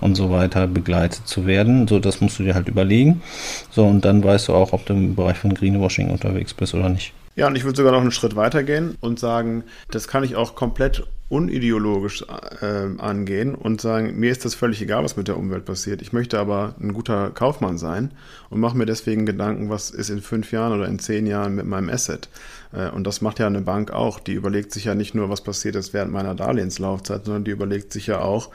und 0.00 0.14
so 0.14 0.30
weiter 0.30 0.66
begleitet 0.66 1.26
zu 1.26 1.46
werden. 1.46 1.86
So, 1.86 1.98
das 1.98 2.20
musst 2.20 2.38
du 2.38 2.42
dir 2.42 2.54
halt 2.54 2.68
überlegen. 2.68 3.22
So, 3.70 3.84
und 3.84 4.04
dann 4.04 4.24
weißt 4.24 4.48
du 4.48 4.54
auch, 4.54 4.72
ob 4.72 4.86
du 4.86 4.94
im 4.94 5.14
Bereich 5.14 5.38
von 5.38 5.54
Greenwashing 5.54 6.10
unterwegs 6.10 6.54
bist 6.54 6.74
oder 6.74 6.88
nicht. 6.88 7.12
Ja, 7.34 7.46
und 7.46 7.56
ich 7.56 7.64
würde 7.64 7.76
sogar 7.76 7.92
noch 7.92 8.02
einen 8.02 8.10
Schritt 8.10 8.36
weiter 8.36 8.62
gehen 8.62 8.96
und 9.00 9.18
sagen, 9.18 9.64
das 9.90 10.06
kann 10.06 10.22
ich 10.22 10.36
auch 10.36 10.54
komplett 10.54 11.04
unideologisch 11.30 12.22
äh, 12.60 13.00
angehen 13.00 13.54
und 13.54 13.80
sagen, 13.80 14.20
mir 14.20 14.30
ist 14.30 14.44
das 14.44 14.54
völlig 14.54 14.82
egal, 14.82 15.02
was 15.02 15.16
mit 15.16 15.28
der 15.28 15.38
Umwelt 15.38 15.64
passiert. 15.64 16.02
Ich 16.02 16.12
möchte 16.12 16.38
aber 16.38 16.74
ein 16.78 16.92
guter 16.92 17.30
Kaufmann 17.30 17.78
sein 17.78 18.10
und 18.50 18.60
mache 18.60 18.76
mir 18.76 18.84
deswegen 18.84 19.24
Gedanken, 19.24 19.70
was 19.70 19.88
ist 19.90 20.10
in 20.10 20.20
fünf 20.20 20.52
Jahren 20.52 20.74
oder 20.74 20.86
in 20.86 20.98
zehn 20.98 21.26
Jahren 21.26 21.54
mit 21.54 21.64
meinem 21.64 21.88
Asset. 21.88 22.28
Äh, 22.72 22.90
und 22.90 23.06
das 23.06 23.20
macht 23.20 23.38
ja 23.38 23.46
eine 23.46 23.60
Bank 23.60 23.90
auch. 23.90 24.20
Die 24.20 24.32
überlegt 24.32 24.72
sich 24.72 24.84
ja 24.84 24.94
nicht 24.94 25.14
nur, 25.14 25.28
was 25.30 25.42
passiert 25.42 25.76
ist 25.76 25.92
während 25.92 26.12
meiner 26.12 26.34
Darlehenslaufzeit, 26.34 27.24
sondern 27.24 27.44
die 27.44 27.50
überlegt 27.50 27.92
sich 27.92 28.06
ja 28.06 28.20
auch, 28.20 28.50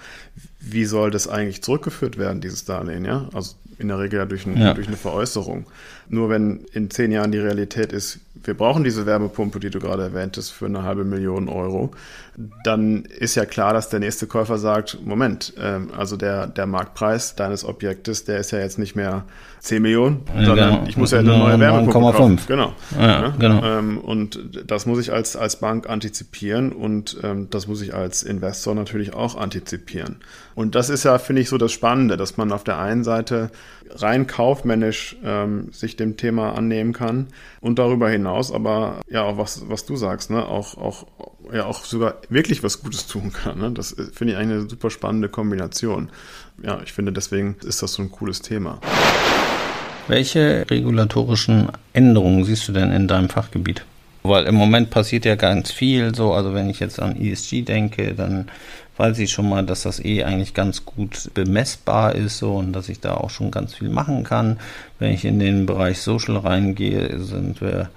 wie 0.60 0.86
soll 0.86 1.12
das 1.12 1.28
eigentlich 1.28 1.62
zurückgeführt 1.62 2.18
werden, 2.18 2.42
dieses 2.42 2.66
Darlehen, 2.66 3.06
ja? 3.06 3.30
Also 3.34 3.56
in 3.80 3.90
der 3.90 4.00
Regel 4.00 4.20
ja 4.20 4.26
durch, 4.26 4.46
ein, 4.46 4.58
ja. 4.58 4.74
durch 4.74 4.88
eine 4.88 4.98
Veräußerung. 4.98 5.66
Nur 6.10 6.30
wenn 6.30 6.66
in 6.74 6.90
zehn 6.90 7.12
Jahren 7.12 7.32
die 7.32 7.38
Realität 7.38 7.92
ist, 7.94 8.20
wir 8.44 8.54
brauchen 8.54 8.84
diese 8.84 9.06
Wärmepumpe, 9.06 9.60
die 9.60 9.70
du 9.70 9.80
gerade 9.80 10.04
erwähntest, 10.04 10.52
für 10.52 10.66
eine 10.66 10.84
halbe 10.84 11.04
Million 11.04 11.50
Euro, 11.50 11.92
dann 12.64 13.04
ist 13.04 13.36
ja 13.36 13.46
klar, 13.46 13.74
dass 13.74 13.90
der 13.90 14.00
nächste 14.00 14.26
Käufer 14.26 14.58
sagt, 14.58 15.00
Moment, 15.06 15.54
ähm, 15.60 15.92
also 15.96 16.18
der, 16.18 16.48
der 16.48 16.66
Marktpreis 16.66 17.36
deines 17.36 17.66
Objektes, 17.66 18.24
der 18.24 18.40
ist 18.40 18.52
ja 18.52 18.60
jetzt 18.60 18.80
nicht 18.80 18.96
mehr 18.96 19.26
10 19.60 19.82
Millionen, 19.82 20.24
ja, 20.36 20.46
sondern 20.46 20.72
genau. 20.72 20.88
ich 20.88 20.98
muss 20.98 21.12
ja 21.12 21.20
eine 21.20 21.38
neue 21.38 21.60
Wärmepumpe 21.60 22.00
9, 22.00 22.13
kaufen. 22.13 22.39
Genau. 22.48 22.74
Ja, 22.98 23.08
ja, 23.08 23.34
genau. 23.38 23.63
Ähm, 23.63 23.98
und 23.98 24.39
das 24.65 24.86
muss 24.86 25.00
ich 25.00 25.12
als, 25.12 25.36
als 25.36 25.60
Bank 25.60 25.89
antizipieren 25.89 26.72
und 26.72 27.17
ähm, 27.24 27.50
das 27.50 27.67
muss 27.67 27.82
ich 27.82 27.93
als 27.93 28.24
Investor 28.24 28.76
natürlich 28.76 29.13
auch 29.13 29.36
antizipieren. 29.36 30.17
Und 30.56 30.76
das 30.76 30.89
ist 30.89 31.04
ja, 31.04 31.17
finde 31.20 31.41
ich, 31.41 31.50
so 31.50 31.58
das 31.58 31.72
Spannende, 31.72 32.17
dass 32.17 32.38
man 32.38 32.52
auf 32.52 32.63
der 32.63 32.80
einen 32.80 33.04
Seite 33.04 33.52
rein 33.96 34.28
kaufmännisch 34.28 35.17
ähm, 35.24 35.72
sich 35.72 35.96
dem 35.96 36.17
Thema 36.17 36.54
annehmen 36.54 36.93
kann 36.93 37.28
und 37.62 37.80
darüber 37.80 38.10
hinaus 38.10 38.52
aber 38.52 39.02
ja 39.10 39.24
auch 39.24 39.38
was, 39.38 39.70
was 39.70 39.86
du 39.86 39.96
sagst, 39.96 40.30
ne, 40.30 40.46
auch, 40.46 40.78
auch, 40.78 41.06
ja 41.54 41.65
auch 41.65 41.84
sogar 41.84 42.15
wirklich 42.30 42.63
was 42.63 42.82
Gutes 42.82 43.08
tun 43.08 43.32
kann. 43.32 43.60
Ne? 43.60 43.72
Das 43.72 43.96
finde 44.13 44.34
ich 44.34 44.39
eine 44.39 44.70
super 44.70 44.89
spannende 44.89 45.30
Kombination. 45.30 46.10
Ja, 46.62 46.82
ich 46.84 46.93
finde 46.93 47.12
deswegen 47.12 47.56
ist 47.63 47.84
das 47.84 47.93
so 47.93 48.02
ein 48.02 48.12
cooles 48.12 48.41
Thema. 48.41 48.80
Welche 50.08 50.65
regulatorischen 50.70 51.67
Änderungen 51.93 52.46
siehst 52.46 52.67
du 52.67 52.72
denn 52.72 52.91
in 52.91 53.08
deinem 53.08 53.30
Fachgebiet? 53.30 53.84
Weil 54.24 54.46
im 54.46 54.56
Moment 54.56 54.89
passiert 54.89 55.26
ja 55.26 55.36
ganz 55.36 55.72
viel 55.72 56.15
so, 56.15 56.34
also 56.34 56.54
wenn 56.54 56.70
ich 56.70 56.80
jetzt 56.80 57.02
an 57.02 57.20
ESG 57.20 57.63
denke, 57.63 58.13
dann 58.13 58.48
weiß 58.98 59.20
ich 59.20 59.32
schon 59.32 59.50
mal, 59.50 59.65
dass 59.65 59.84
das 59.84 60.04
eh 60.04 60.24
eigentlich 60.24 60.54
ganz 60.54 60.86
gut 60.86 61.30
bemessbar 61.34 62.15
ist 62.15 62.38
so 62.38 62.56
und 62.56 62.74
dass 62.74 62.89
ich 62.89 63.00
da 63.00 63.15
auch 63.15 63.30
schon 63.30 63.52
ganz 63.52 63.76
viel 63.76 63.89
machen 63.89 64.24
kann. 64.24 64.60
Wenn 64.98 65.13
ich 65.13 65.24
in 65.24 65.39
den 65.39 65.65
Bereich 65.65 66.00
Social 66.00 66.38
reingehe, 66.38 67.20
sind 67.20 67.62
wir 67.62 67.89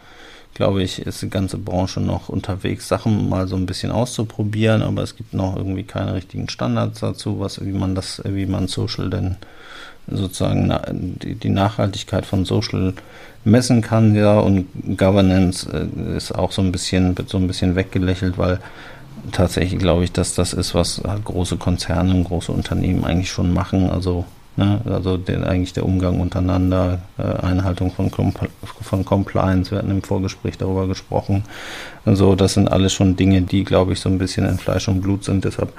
glaube 0.55 0.83
ich, 0.83 1.01
ist 1.01 1.23
die 1.23 1.31
ganze 1.31 1.57
Branche 1.57 2.01
noch 2.01 2.29
unterwegs, 2.29 2.89
Sachen 2.89 3.29
mal 3.29 3.49
so 3.49 3.57
ein 3.57 3.67
bisschen 3.67 3.93
auszuprobieren, 3.93 4.83
aber 4.83 5.03
es 5.03 5.17
gibt 5.17 5.33
noch 5.33 5.57
irgendwie 5.57 5.85
keine 5.85 6.13
richtigen 6.15 6.49
Standards 6.49 7.01
dazu, 7.01 7.41
was, 7.41 7.65
wie 7.65 7.73
man 7.73 7.95
das, 7.95 8.21
wie 8.27 8.47
man 8.47 8.69
Social 8.69 9.09
denn 9.09 9.37
sozusagen 10.07 10.73
die, 11.23 11.35
die 11.35 11.49
Nachhaltigkeit 11.49 12.27
von 12.27 12.45
Social 12.45 12.95
messen 13.45 13.81
kann, 13.81 14.15
ja, 14.15 14.39
und 14.39 14.67
Governance 14.97 15.69
äh, 15.73 16.17
ist 16.17 16.33
auch 16.33 16.53
so 16.53 16.63
ein 16.63 16.73
bisschen, 16.73 17.17
wird 17.17 17.29
so 17.29 17.39
ein 17.39 17.47
bisschen 17.47 17.77
weggelächelt, 17.77 18.39
weil 18.39 18.59
tatsächlich 19.33 19.79
glaube 19.79 20.05
ich, 20.05 20.13
dass 20.13 20.35
das 20.35 20.53
ist, 20.53 20.75
was 20.75 21.03
große 21.25 21.57
Konzerne 21.57 22.15
und 22.15 22.25
große 22.25 22.53
Unternehmen 22.53 23.05
eigentlich 23.05 23.31
schon 23.31 23.53
machen. 23.53 23.91
Also, 23.91 24.25
ne, 24.57 24.81
also 24.85 25.17
den, 25.17 25.45
eigentlich 25.45 25.73
der 25.73 25.85
Umgang 25.85 26.21
untereinander, 26.21 27.01
äh, 27.19 27.23
Einhaltung 27.23 27.91
von, 27.91 28.11
von 28.11 29.05
Compliance. 29.05 29.71
Wir 29.71 29.79
hatten 29.79 29.91
im 29.91 30.03
Vorgespräch 30.03 30.59
darüber 30.59 30.87
gesprochen. 30.87 31.45
Also, 32.05 32.35
das 32.35 32.55
sind 32.55 32.71
alles 32.71 32.93
schon 32.93 33.17
Dinge, 33.17 33.43
die, 33.43 33.65
glaube 33.65 33.93
ich, 33.93 34.01
so 34.01 34.09
ein 34.09 34.19
bisschen 34.19 34.47
in 34.49 34.59
Fleisch 34.59 34.89
und 34.89 35.01
Blut 35.01 35.25
sind. 35.25 35.45
Deshalb 35.45 35.73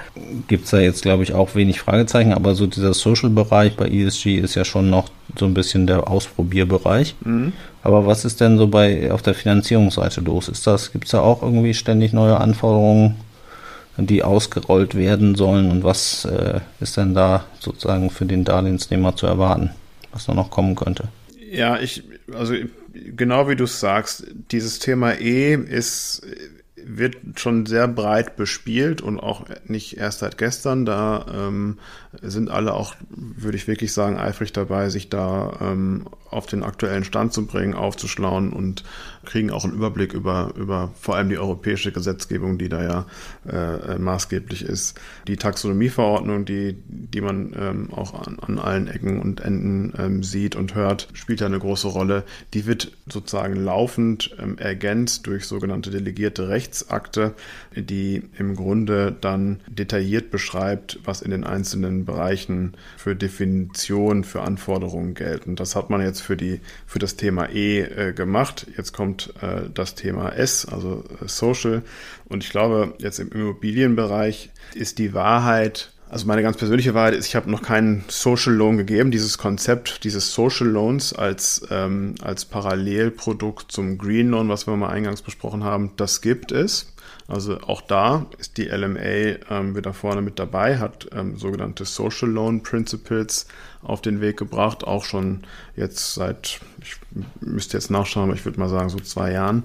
gibt 0.46 0.64
es 0.64 0.70
da 0.70 0.78
jetzt, 0.78 1.02
glaube 1.02 1.22
ich, 1.22 1.34
auch 1.34 1.54
wenig 1.54 1.80
Fragezeichen. 1.80 2.32
Aber 2.32 2.54
so 2.54 2.66
dieser 2.66 2.94
Social-Bereich 2.94 3.76
bei 3.76 3.88
ESG 3.88 4.38
ist 4.38 4.54
ja 4.54 4.64
schon 4.64 4.88
noch 4.88 5.08
so 5.36 5.46
ein 5.46 5.54
bisschen 5.54 5.86
der 5.86 6.08
Ausprobierbereich. 6.08 7.14
Mhm. 7.24 7.52
Aber 7.82 8.06
was 8.06 8.24
ist 8.24 8.40
denn 8.40 8.58
so 8.58 8.68
bei 8.68 9.10
auf 9.10 9.22
der 9.22 9.34
Finanzierungsseite 9.34 10.20
los? 10.20 10.48
Ist 10.48 10.66
das, 10.66 10.92
gibt 10.92 11.06
es 11.06 11.10
da 11.10 11.20
auch 11.20 11.42
irgendwie 11.42 11.74
ständig 11.74 12.12
neue 12.12 12.40
Anforderungen? 12.40 13.16
Die 13.96 14.22
ausgerollt 14.22 14.94
werden 14.94 15.34
sollen 15.34 15.70
und 15.70 15.84
was 15.84 16.24
äh, 16.24 16.60
ist 16.80 16.96
denn 16.96 17.14
da 17.14 17.44
sozusagen 17.60 18.10
für 18.10 18.24
den 18.24 18.44
Darlehensnehmer 18.44 19.16
zu 19.16 19.26
erwarten, 19.26 19.70
was 20.12 20.26
da 20.26 20.34
noch 20.34 20.50
kommen 20.50 20.74
könnte? 20.74 21.08
Ja, 21.50 21.78
ich, 21.78 22.02
also 22.32 22.54
genau 22.94 23.48
wie 23.48 23.56
du 23.56 23.64
es 23.64 23.80
sagst, 23.80 24.26
dieses 24.50 24.78
Thema 24.78 25.12
E 25.20 25.54
ist, 25.54 26.22
wird 26.84 27.16
schon 27.36 27.66
sehr 27.66 27.88
breit 27.88 28.36
bespielt 28.36 29.00
und 29.00 29.20
auch 29.20 29.44
nicht 29.66 29.98
erst 29.98 30.20
seit 30.20 30.38
gestern. 30.38 30.84
Da 30.84 31.26
ähm, 31.32 31.78
sind 32.22 32.50
alle 32.50 32.74
auch, 32.74 32.94
würde 33.10 33.56
ich 33.56 33.68
wirklich 33.68 33.92
sagen, 33.92 34.18
eifrig 34.18 34.52
dabei, 34.52 34.88
sich 34.88 35.08
da 35.08 35.58
ähm, 35.60 36.06
auf 36.32 36.46
den 36.46 36.62
aktuellen 36.62 37.04
Stand 37.04 37.32
zu 37.32 37.46
bringen, 37.46 37.74
aufzuschlauen 37.74 38.52
und 38.52 38.84
kriegen 39.24 39.50
auch 39.50 39.64
einen 39.64 39.74
Überblick 39.74 40.14
über, 40.14 40.52
über 40.56 40.92
vor 41.00 41.16
allem 41.16 41.28
die 41.28 41.38
europäische 41.38 41.92
Gesetzgebung, 41.92 42.58
die 42.58 42.68
da 42.68 42.82
ja 42.82 43.06
äh, 43.48 43.98
maßgeblich 43.98 44.62
ist. 44.62 44.98
Die 45.28 45.36
Taxonomieverordnung, 45.36 46.44
die, 46.44 46.76
die 46.86 47.20
man 47.20 47.54
ähm, 47.56 47.92
auch 47.92 48.14
an, 48.26 48.38
an 48.40 48.58
allen 48.58 48.88
Ecken 48.88 49.20
und 49.20 49.40
Enden 49.40 49.92
ähm, 49.98 50.22
sieht 50.22 50.56
und 50.56 50.74
hört, 50.74 51.08
spielt 51.12 51.40
ja 51.40 51.46
eine 51.46 51.58
große 51.58 51.88
Rolle. 51.88 52.24
Die 52.54 52.66
wird 52.66 52.92
sozusagen 53.06 53.54
laufend 53.54 54.34
ähm, 54.40 54.58
ergänzt 54.58 55.26
durch 55.26 55.46
sogenannte 55.46 55.90
delegierte 55.90 56.48
Rechtsakte, 56.48 57.34
die 57.76 58.22
im 58.38 58.56
Grunde 58.56 59.14
dann 59.20 59.60
detailliert 59.68 60.30
beschreibt, 60.30 60.98
was 61.04 61.22
in 61.22 61.30
den 61.30 61.44
einzelnen 61.44 62.04
Bereichen 62.04 62.74
für 62.96 63.14
Definitionen, 63.14 64.24
für 64.24 64.42
Anforderungen 64.42 65.14
gelten. 65.14 65.54
Das 65.56 65.76
hat 65.76 65.90
man 65.90 66.00
jetzt 66.00 66.21
für 66.22 66.36
die, 66.36 66.60
für 66.86 66.98
das 66.98 67.16
Thema 67.16 67.48
E 67.50 67.80
äh, 67.80 68.12
gemacht. 68.12 68.66
Jetzt 68.76 68.92
kommt 68.92 69.32
äh, 69.40 69.68
das 69.72 69.94
Thema 69.94 70.30
S, 70.30 70.66
also 70.66 71.04
äh, 71.20 71.28
Social. 71.28 71.82
Und 72.26 72.44
ich 72.44 72.50
glaube, 72.50 72.94
jetzt 72.98 73.18
im 73.18 73.30
Immobilienbereich 73.30 74.50
ist 74.74 74.98
die 74.98 75.14
Wahrheit, 75.14 75.92
also 76.08 76.26
meine 76.26 76.42
ganz 76.42 76.58
persönliche 76.58 76.92
Wahrheit 76.92 77.14
ist, 77.14 77.26
ich 77.26 77.36
habe 77.36 77.50
noch 77.50 77.62
keinen 77.62 78.04
Social 78.08 78.52
Loan 78.52 78.76
gegeben. 78.76 79.10
Dieses 79.10 79.38
Konzept 79.38 80.04
dieses 80.04 80.34
Social 80.34 80.66
Loans 80.66 81.14
als, 81.14 81.66
ähm, 81.70 82.16
als 82.20 82.44
Parallelprodukt 82.44 83.72
zum 83.72 83.96
Green 83.96 84.28
Loan, 84.28 84.48
was 84.50 84.66
wir 84.66 84.76
mal 84.76 84.90
eingangs 84.90 85.22
besprochen 85.22 85.64
haben, 85.64 85.92
das 85.96 86.20
gibt 86.20 86.52
es. 86.52 86.92
Also 87.28 87.60
auch 87.60 87.80
da 87.80 88.26
ist 88.38 88.58
die 88.58 88.66
LMA 88.66 88.98
ähm, 89.48 89.74
wieder 89.74 89.94
vorne 89.94 90.20
mit 90.20 90.38
dabei, 90.38 90.78
hat 90.78 91.08
ähm, 91.14 91.36
sogenannte 91.36 91.86
Social 91.86 92.28
Loan 92.28 92.62
Principles 92.62 93.46
auf 93.82 94.00
den 94.00 94.20
Weg 94.20 94.36
gebracht, 94.36 94.84
auch 94.84 95.04
schon 95.04 95.40
jetzt 95.76 96.14
seit, 96.14 96.60
ich 96.80 96.96
müsste 97.40 97.76
jetzt 97.76 97.90
nachschauen, 97.90 98.24
aber 98.24 98.34
ich 98.34 98.44
würde 98.44 98.60
mal 98.60 98.68
sagen 98.68 98.88
so 98.88 98.98
zwei 98.98 99.32
Jahren 99.32 99.64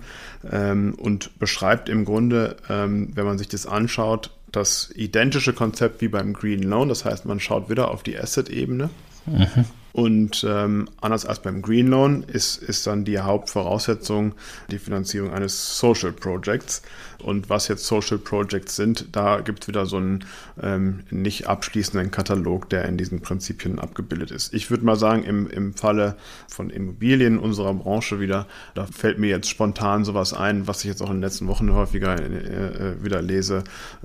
ähm, 0.52 0.96
und 0.96 1.38
beschreibt 1.40 1.90
im 1.90 2.06
Grunde, 2.06 2.58
ähm, 2.70 3.12
wenn 3.14 3.26
man 3.26 3.38
sich 3.38 3.48
das 3.48 3.66
anschaut, 3.66 4.32
das 4.52 4.90
identische 4.96 5.54
Konzept 5.54 6.02
wie 6.02 6.08
beim 6.08 6.34
Green 6.34 6.64
Loan. 6.64 6.90
Das 6.90 7.06
heißt, 7.06 7.26
man 7.26 7.40
schaut 7.40 7.70
wieder 7.70 7.92
auf 7.92 8.04
die 8.04 8.18
Asset-Ebene. 8.18 8.90
Mhm. 9.26 9.66
Und 9.98 10.46
ähm, 10.48 10.88
anders 11.02 11.26
als 11.26 11.42
beim 11.42 11.64
Green 11.64 11.88
Loan 11.88 12.22
ist, 12.22 12.62
ist 12.62 12.86
dann 12.86 13.04
die 13.04 13.18
Hauptvoraussetzung 13.18 14.36
die 14.70 14.78
Finanzierung 14.78 15.34
eines 15.34 15.80
Social 15.80 16.12
Projects. 16.12 16.84
Und 17.24 17.50
was 17.50 17.68
jetzt 17.68 17.84
Social 17.88 18.20
Projects 18.20 18.76
sind, 18.76 19.08
da 19.14 19.42
gibt 19.42 19.64
es 19.64 19.68
wieder 19.68 19.88
so 19.88 19.98
einen 19.98 20.24
ähm, 20.62 21.00
nicht 21.10 21.48
abschließenden 21.48 22.12
Katalog, 22.12 22.70
der 22.70 22.86
in 22.86 22.98
diesen 22.98 23.22
Prinzipien 23.22 23.80
abgebildet 23.80 24.30
ist. 24.30 24.54
Ich 24.54 24.70
würde 24.70 24.86
mal 24.86 24.98
sagen, 24.98 25.24
im, 25.24 25.50
im 25.50 25.74
Falle 25.74 26.16
von 26.48 26.70
Immobilien 26.70 27.40
unserer 27.40 27.74
Branche 27.74 28.20
wieder, 28.20 28.46
da 28.76 28.86
fällt 28.86 29.18
mir 29.18 29.32
jetzt 29.32 29.50
spontan 29.50 30.06
sowas 30.06 30.32
ein, 30.32 30.68
was 30.68 30.82
ich 30.82 30.92
jetzt 30.92 31.02
auch 31.02 31.10
in 31.10 31.16
den 31.16 31.24
letzten 31.24 31.48
Wochen 31.48 31.74
häufiger 31.74 32.22
äh, 32.22 32.92
äh 32.92 33.04
wieder 33.04 33.24
lese. 33.24 33.64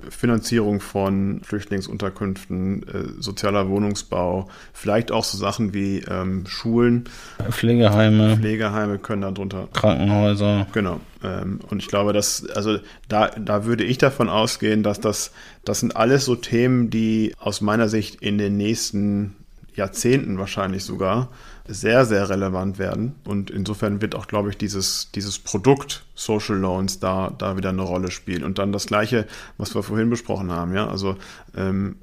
Finanzierung 0.09 0.79
von 0.79 1.41
Flüchtlingsunterkünften, 1.43 2.81
äh, 2.81 3.21
sozialer 3.21 3.69
Wohnungsbau, 3.69 4.49
vielleicht 4.73 5.11
auch 5.11 5.23
so 5.23 5.37
Sachen 5.37 5.75
wie 5.75 5.82
wie 5.83 5.99
ähm, 6.09 6.45
Schulen. 6.47 7.05
Pflegeheime. 7.49 8.37
Pflegeheime 8.37 8.97
können 8.99 9.21
darunter. 9.21 9.67
Krankenhäuser. 9.73 10.67
Genau. 10.73 10.99
Ähm, 11.23 11.59
und 11.69 11.79
ich 11.79 11.87
glaube, 11.87 12.13
dass, 12.13 12.45
also 12.49 12.79
da, 13.07 13.29
da 13.29 13.65
würde 13.65 13.83
ich 13.83 13.97
davon 13.97 14.29
ausgehen, 14.29 14.83
dass 14.83 14.99
das, 14.99 15.31
das 15.65 15.81
sind 15.81 15.95
alles 15.95 16.25
so 16.25 16.35
Themen, 16.35 16.89
die 16.89 17.33
aus 17.39 17.61
meiner 17.61 17.89
Sicht 17.89 18.21
in 18.21 18.37
den 18.37 18.57
nächsten 18.57 19.35
Jahrzehnten 19.75 20.37
wahrscheinlich 20.37 20.83
sogar 20.83 21.29
sehr, 21.65 22.05
sehr 22.05 22.29
relevant 22.29 22.77
werden. 22.77 23.15
Und 23.23 23.49
insofern 23.49 24.01
wird 24.01 24.15
auch, 24.15 24.27
glaube 24.27 24.49
ich, 24.49 24.57
dieses, 24.57 25.11
dieses 25.11 25.39
Produkt 25.39 26.03
Social 26.13 26.57
Loans 26.57 26.99
da, 26.99 27.33
da 27.37 27.55
wieder 27.55 27.69
eine 27.69 27.83
Rolle 27.83 28.11
spielen. 28.11 28.43
Und 28.43 28.57
dann 28.57 28.71
das 28.71 28.87
Gleiche, 28.87 29.25
was 29.57 29.73
wir 29.73 29.83
vorhin 29.83 30.09
besprochen 30.09 30.51
haben. 30.51 30.73
Ja, 30.75 30.87
also 30.87 31.15
ähm, 31.55 31.95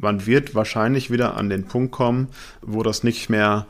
man 0.00 0.26
wird 0.26 0.54
wahrscheinlich 0.54 1.10
wieder 1.10 1.36
an 1.36 1.48
den 1.48 1.64
Punkt 1.64 1.90
kommen, 1.92 2.28
wo 2.62 2.82
das 2.82 3.02
nicht 3.02 3.28
mehr 3.28 3.66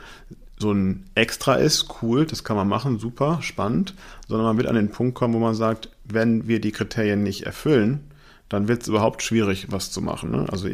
so 0.58 0.72
ein 0.72 1.04
Extra 1.14 1.54
ist, 1.54 2.02
cool, 2.02 2.26
das 2.26 2.42
kann 2.42 2.56
man 2.56 2.68
machen, 2.68 2.98
super, 2.98 3.38
spannend, 3.42 3.94
sondern 4.26 4.46
man 4.46 4.56
wird 4.56 4.66
an 4.66 4.74
den 4.74 4.90
Punkt 4.90 5.14
kommen, 5.14 5.34
wo 5.34 5.38
man 5.38 5.54
sagt, 5.54 5.88
wenn 6.04 6.48
wir 6.48 6.60
die 6.60 6.72
Kriterien 6.72 7.22
nicht 7.22 7.46
erfüllen, 7.46 8.00
dann 8.48 8.68
wird 8.68 8.82
es 8.82 8.88
überhaupt 8.88 9.22
schwierig, 9.22 9.66
was 9.70 9.90
zu 9.90 10.00
machen. 10.00 10.30
Ne? 10.30 10.46
Also 10.50 10.68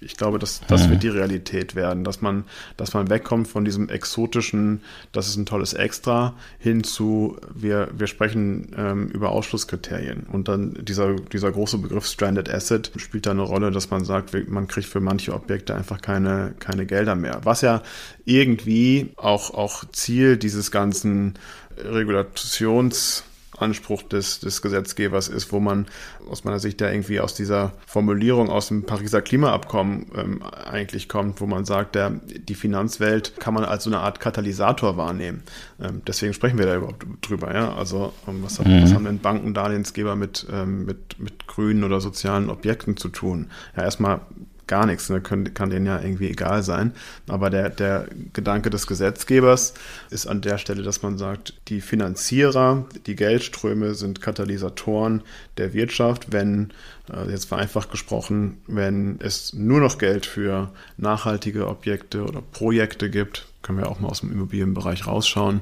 ich 0.00 0.16
glaube, 0.16 0.38
das, 0.38 0.60
das 0.66 0.86
mhm. 0.86 0.90
wird 0.90 1.02
die 1.04 1.08
Realität 1.08 1.74
werden, 1.74 2.04
dass 2.04 2.20
man, 2.20 2.44
dass 2.76 2.94
man 2.94 3.08
wegkommt 3.08 3.48
von 3.48 3.64
diesem 3.64 3.88
exotischen, 3.88 4.82
das 5.12 5.28
ist 5.28 5.36
ein 5.36 5.46
tolles 5.46 5.72
Extra, 5.72 6.34
hin 6.58 6.82
zu, 6.84 7.36
wir, 7.54 7.88
wir 7.96 8.06
sprechen 8.06 8.74
ähm, 8.76 9.08
über 9.08 9.30
Ausschlusskriterien. 9.30 10.26
Und 10.32 10.48
dann 10.48 10.74
dieser, 10.84 11.14
dieser 11.14 11.52
große 11.52 11.78
Begriff 11.78 12.06
Stranded 12.06 12.52
Asset 12.52 12.90
spielt 12.96 13.26
da 13.26 13.30
eine 13.30 13.42
Rolle, 13.42 13.70
dass 13.70 13.90
man 13.90 14.04
sagt, 14.04 14.34
man 14.48 14.66
kriegt 14.66 14.88
für 14.88 15.00
manche 15.00 15.32
Objekte 15.32 15.74
einfach 15.74 16.00
keine, 16.00 16.54
keine 16.58 16.86
Gelder 16.86 17.14
mehr. 17.14 17.40
Was 17.44 17.60
ja 17.60 17.82
irgendwie 18.24 19.12
auch, 19.16 19.54
auch 19.54 19.84
Ziel 19.92 20.36
dieses 20.36 20.70
ganzen 20.70 21.34
Regulations- 21.78 23.22
Anspruch 23.58 24.02
des, 24.02 24.40
des 24.40 24.62
Gesetzgebers 24.62 25.28
ist, 25.28 25.52
wo 25.52 25.60
man 25.60 25.86
aus 26.30 26.44
meiner 26.44 26.58
Sicht 26.58 26.80
ja 26.80 26.90
irgendwie 26.90 27.20
aus 27.20 27.34
dieser 27.34 27.72
Formulierung 27.86 28.48
aus 28.48 28.68
dem 28.68 28.84
Pariser 28.84 29.22
Klimaabkommen 29.22 30.06
ähm, 30.16 30.42
eigentlich 30.42 31.08
kommt, 31.08 31.40
wo 31.40 31.46
man 31.46 31.64
sagt, 31.64 31.94
der, 31.94 32.10
die 32.10 32.54
Finanzwelt 32.54 33.38
kann 33.40 33.54
man 33.54 33.64
als 33.64 33.84
so 33.84 33.90
eine 33.90 34.00
Art 34.00 34.20
Katalysator 34.20 34.96
wahrnehmen. 34.96 35.42
Ähm, 35.80 36.02
deswegen 36.06 36.32
sprechen 36.32 36.58
wir 36.58 36.66
da 36.66 36.76
überhaupt 36.76 37.06
drüber. 37.22 37.54
Ja? 37.54 37.74
Also 37.74 38.12
ähm, 38.28 38.42
was, 38.42 38.58
mhm. 38.58 38.82
was 38.82 38.94
haben 38.94 39.04
denn 39.04 39.18
Banken, 39.18 39.54
Darlehensgeber 39.54 40.16
mit, 40.16 40.46
ähm, 40.50 40.84
mit, 40.84 41.18
mit 41.18 41.46
grünen 41.46 41.84
oder 41.84 42.00
sozialen 42.00 42.50
Objekten 42.50 42.96
zu 42.96 43.08
tun? 43.08 43.50
Ja, 43.76 43.84
erstmal 43.84 44.20
gar 44.66 44.86
nichts, 44.86 45.08
ne? 45.10 45.20
kann, 45.20 45.54
kann 45.54 45.70
denen 45.70 45.86
ja 45.86 46.00
irgendwie 46.00 46.28
egal 46.28 46.62
sein. 46.62 46.92
Aber 47.28 47.50
der, 47.50 47.70
der 47.70 48.06
Gedanke 48.32 48.70
des 48.70 48.86
Gesetzgebers 48.86 49.74
ist 50.10 50.26
an 50.26 50.40
der 50.40 50.58
Stelle, 50.58 50.82
dass 50.82 51.02
man 51.02 51.18
sagt, 51.18 51.54
die 51.68 51.80
Finanzierer, 51.80 52.84
die 53.06 53.16
Geldströme 53.16 53.94
sind 53.94 54.20
Katalysatoren 54.20 55.22
der 55.56 55.72
Wirtschaft, 55.72 56.32
wenn, 56.32 56.72
äh, 57.12 57.30
jetzt 57.30 57.46
vereinfacht 57.46 57.90
gesprochen, 57.90 58.58
wenn 58.66 59.18
es 59.20 59.52
nur 59.52 59.80
noch 59.80 59.98
Geld 59.98 60.26
für 60.26 60.70
nachhaltige 60.96 61.68
Objekte 61.68 62.24
oder 62.24 62.42
Projekte 62.42 63.10
gibt, 63.10 63.46
können 63.62 63.78
wir 63.78 63.90
auch 63.90 63.98
mal 63.98 64.08
aus 64.08 64.20
dem 64.20 64.30
Immobilienbereich 64.32 65.08
rausschauen, 65.08 65.60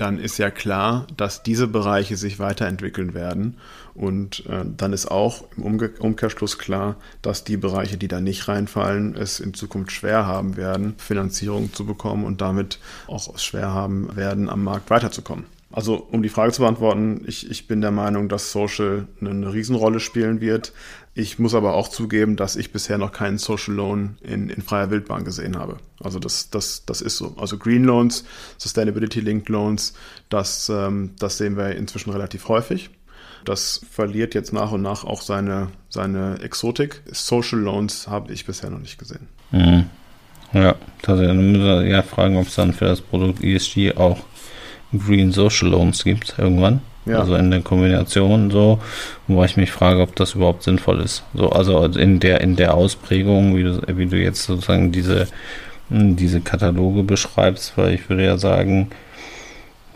dann 0.00 0.18
ist 0.18 0.38
ja 0.38 0.50
klar, 0.50 1.06
dass 1.16 1.42
diese 1.42 1.66
Bereiche 1.66 2.16
sich 2.16 2.38
weiterentwickeln 2.38 3.14
werden. 3.14 3.58
Und 3.94 4.46
äh, 4.46 4.64
dann 4.76 4.92
ist 4.92 5.10
auch 5.10 5.44
im 5.56 5.64
Umge 5.64 5.90
Umkehrschluss 5.98 6.58
klar, 6.58 6.96
dass 7.22 7.44
die 7.44 7.56
Bereiche, 7.56 7.98
die 7.98 8.08
da 8.08 8.20
nicht 8.20 8.48
reinfallen, 8.48 9.14
es 9.14 9.40
in 9.40 9.52
Zukunft 9.52 9.92
schwer 9.92 10.26
haben 10.26 10.56
werden, 10.56 10.94
Finanzierung 10.96 11.72
zu 11.72 11.84
bekommen 11.84 12.24
und 12.24 12.40
damit 12.40 12.78
auch 13.08 13.38
schwer 13.38 13.74
haben 13.74 14.16
werden, 14.16 14.48
am 14.48 14.64
Markt 14.64 14.88
weiterzukommen. 14.90 15.44
Also 15.72 15.94
um 16.10 16.22
die 16.22 16.28
Frage 16.28 16.52
zu 16.52 16.62
beantworten, 16.62 17.22
ich, 17.26 17.48
ich 17.48 17.68
bin 17.68 17.80
der 17.80 17.92
Meinung, 17.92 18.28
dass 18.28 18.50
Social 18.50 19.06
eine, 19.20 19.30
eine 19.30 19.52
Riesenrolle 19.52 20.00
spielen 20.00 20.40
wird. 20.40 20.72
Ich 21.12 21.38
muss 21.38 21.54
aber 21.54 21.74
auch 21.74 21.88
zugeben, 21.88 22.36
dass 22.36 22.54
ich 22.54 22.72
bisher 22.72 22.96
noch 22.96 23.10
keinen 23.10 23.38
Social 23.38 23.74
Loan 23.74 24.16
in, 24.22 24.48
in 24.48 24.62
freier 24.62 24.90
Wildbahn 24.90 25.24
gesehen 25.24 25.58
habe. 25.58 25.78
Also 26.02 26.20
das, 26.20 26.50
das, 26.50 26.84
das 26.86 27.00
ist 27.00 27.16
so. 27.16 27.34
Also 27.36 27.58
Green 27.58 27.84
Loans, 27.84 28.24
Sustainability 28.58 29.20
Linked 29.20 29.48
Loans, 29.48 29.94
das, 30.28 30.68
ähm, 30.68 31.10
das 31.18 31.38
sehen 31.38 31.56
wir 31.56 31.74
inzwischen 31.74 32.10
relativ 32.10 32.48
häufig. 32.48 32.90
Das 33.44 33.80
verliert 33.90 34.34
jetzt 34.34 34.52
nach 34.52 34.70
und 34.70 34.82
nach 34.82 35.04
auch 35.04 35.22
seine, 35.22 35.68
seine 35.88 36.38
Exotik. 36.42 37.02
Social 37.10 37.58
Loans 37.58 38.06
habe 38.06 38.32
ich 38.32 38.46
bisher 38.46 38.70
noch 38.70 38.78
nicht 38.78 38.98
gesehen. 38.98 39.26
Mhm. 39.50 39.86
Ja, 40.52 40.74
tatsächlich. 41.02 41.36
Dann 41.36 41.52
müssen 41.52 41.64
wir 41.64 41.86
ja 41.86 42.02
fragen, 42.02 42.36
ob 42.36 42.46
es 42.46 42.54
dann 42.54 42.72
für 42.72 42.84
das 42.84 43.00
Produkt 43.00 43.42
ESG 43.42 43.94
auch 43.96 44.18
Green 44.96 45.32
Social 45.32 45.68
Loans 45.68 46.04
gibt 46.04 46.34
irgendwann. 46.38 46.82
Ja. 47.06 47.20
Also 47.20 47.34
in 47.34 47.50
der 47.50 47.62
Kombination 47.62 48.50
so, 48.50 48.78
wo 49.26 49.42
ich 49.44 49.56
mich 49.56 49.72
frage, 49.72 50.02
ob 50.02 50.14
das 50.16 50.34
überhaupt 50.34 50.62
sinnvoll 50.62 51.00
ist. 51.00 51.22
So, 51.34 51.50
also 51.50 51.84
in 51.84 52.20
der, 52.20 52.40
in 52.42 52.56
der 52.56 52.74
Ausprägung, 52.74 53.56
wie 53.56 53.62
du, 53.62 53.80
wie 53.86 54.06
du 54.06 54.16
jetzt 54.16 54.44
sozusagen 54.44 54.92
diese, 54.92 55.26
diese 55.88 56.40
Kataloge 56.40 57.02
beschreibst, 57.02 57.76
weil 57.76 57.94
ich 57.94 58.08
würde 58.08 58.24
ja 58.24 58.36
sagen, 58.36 58.90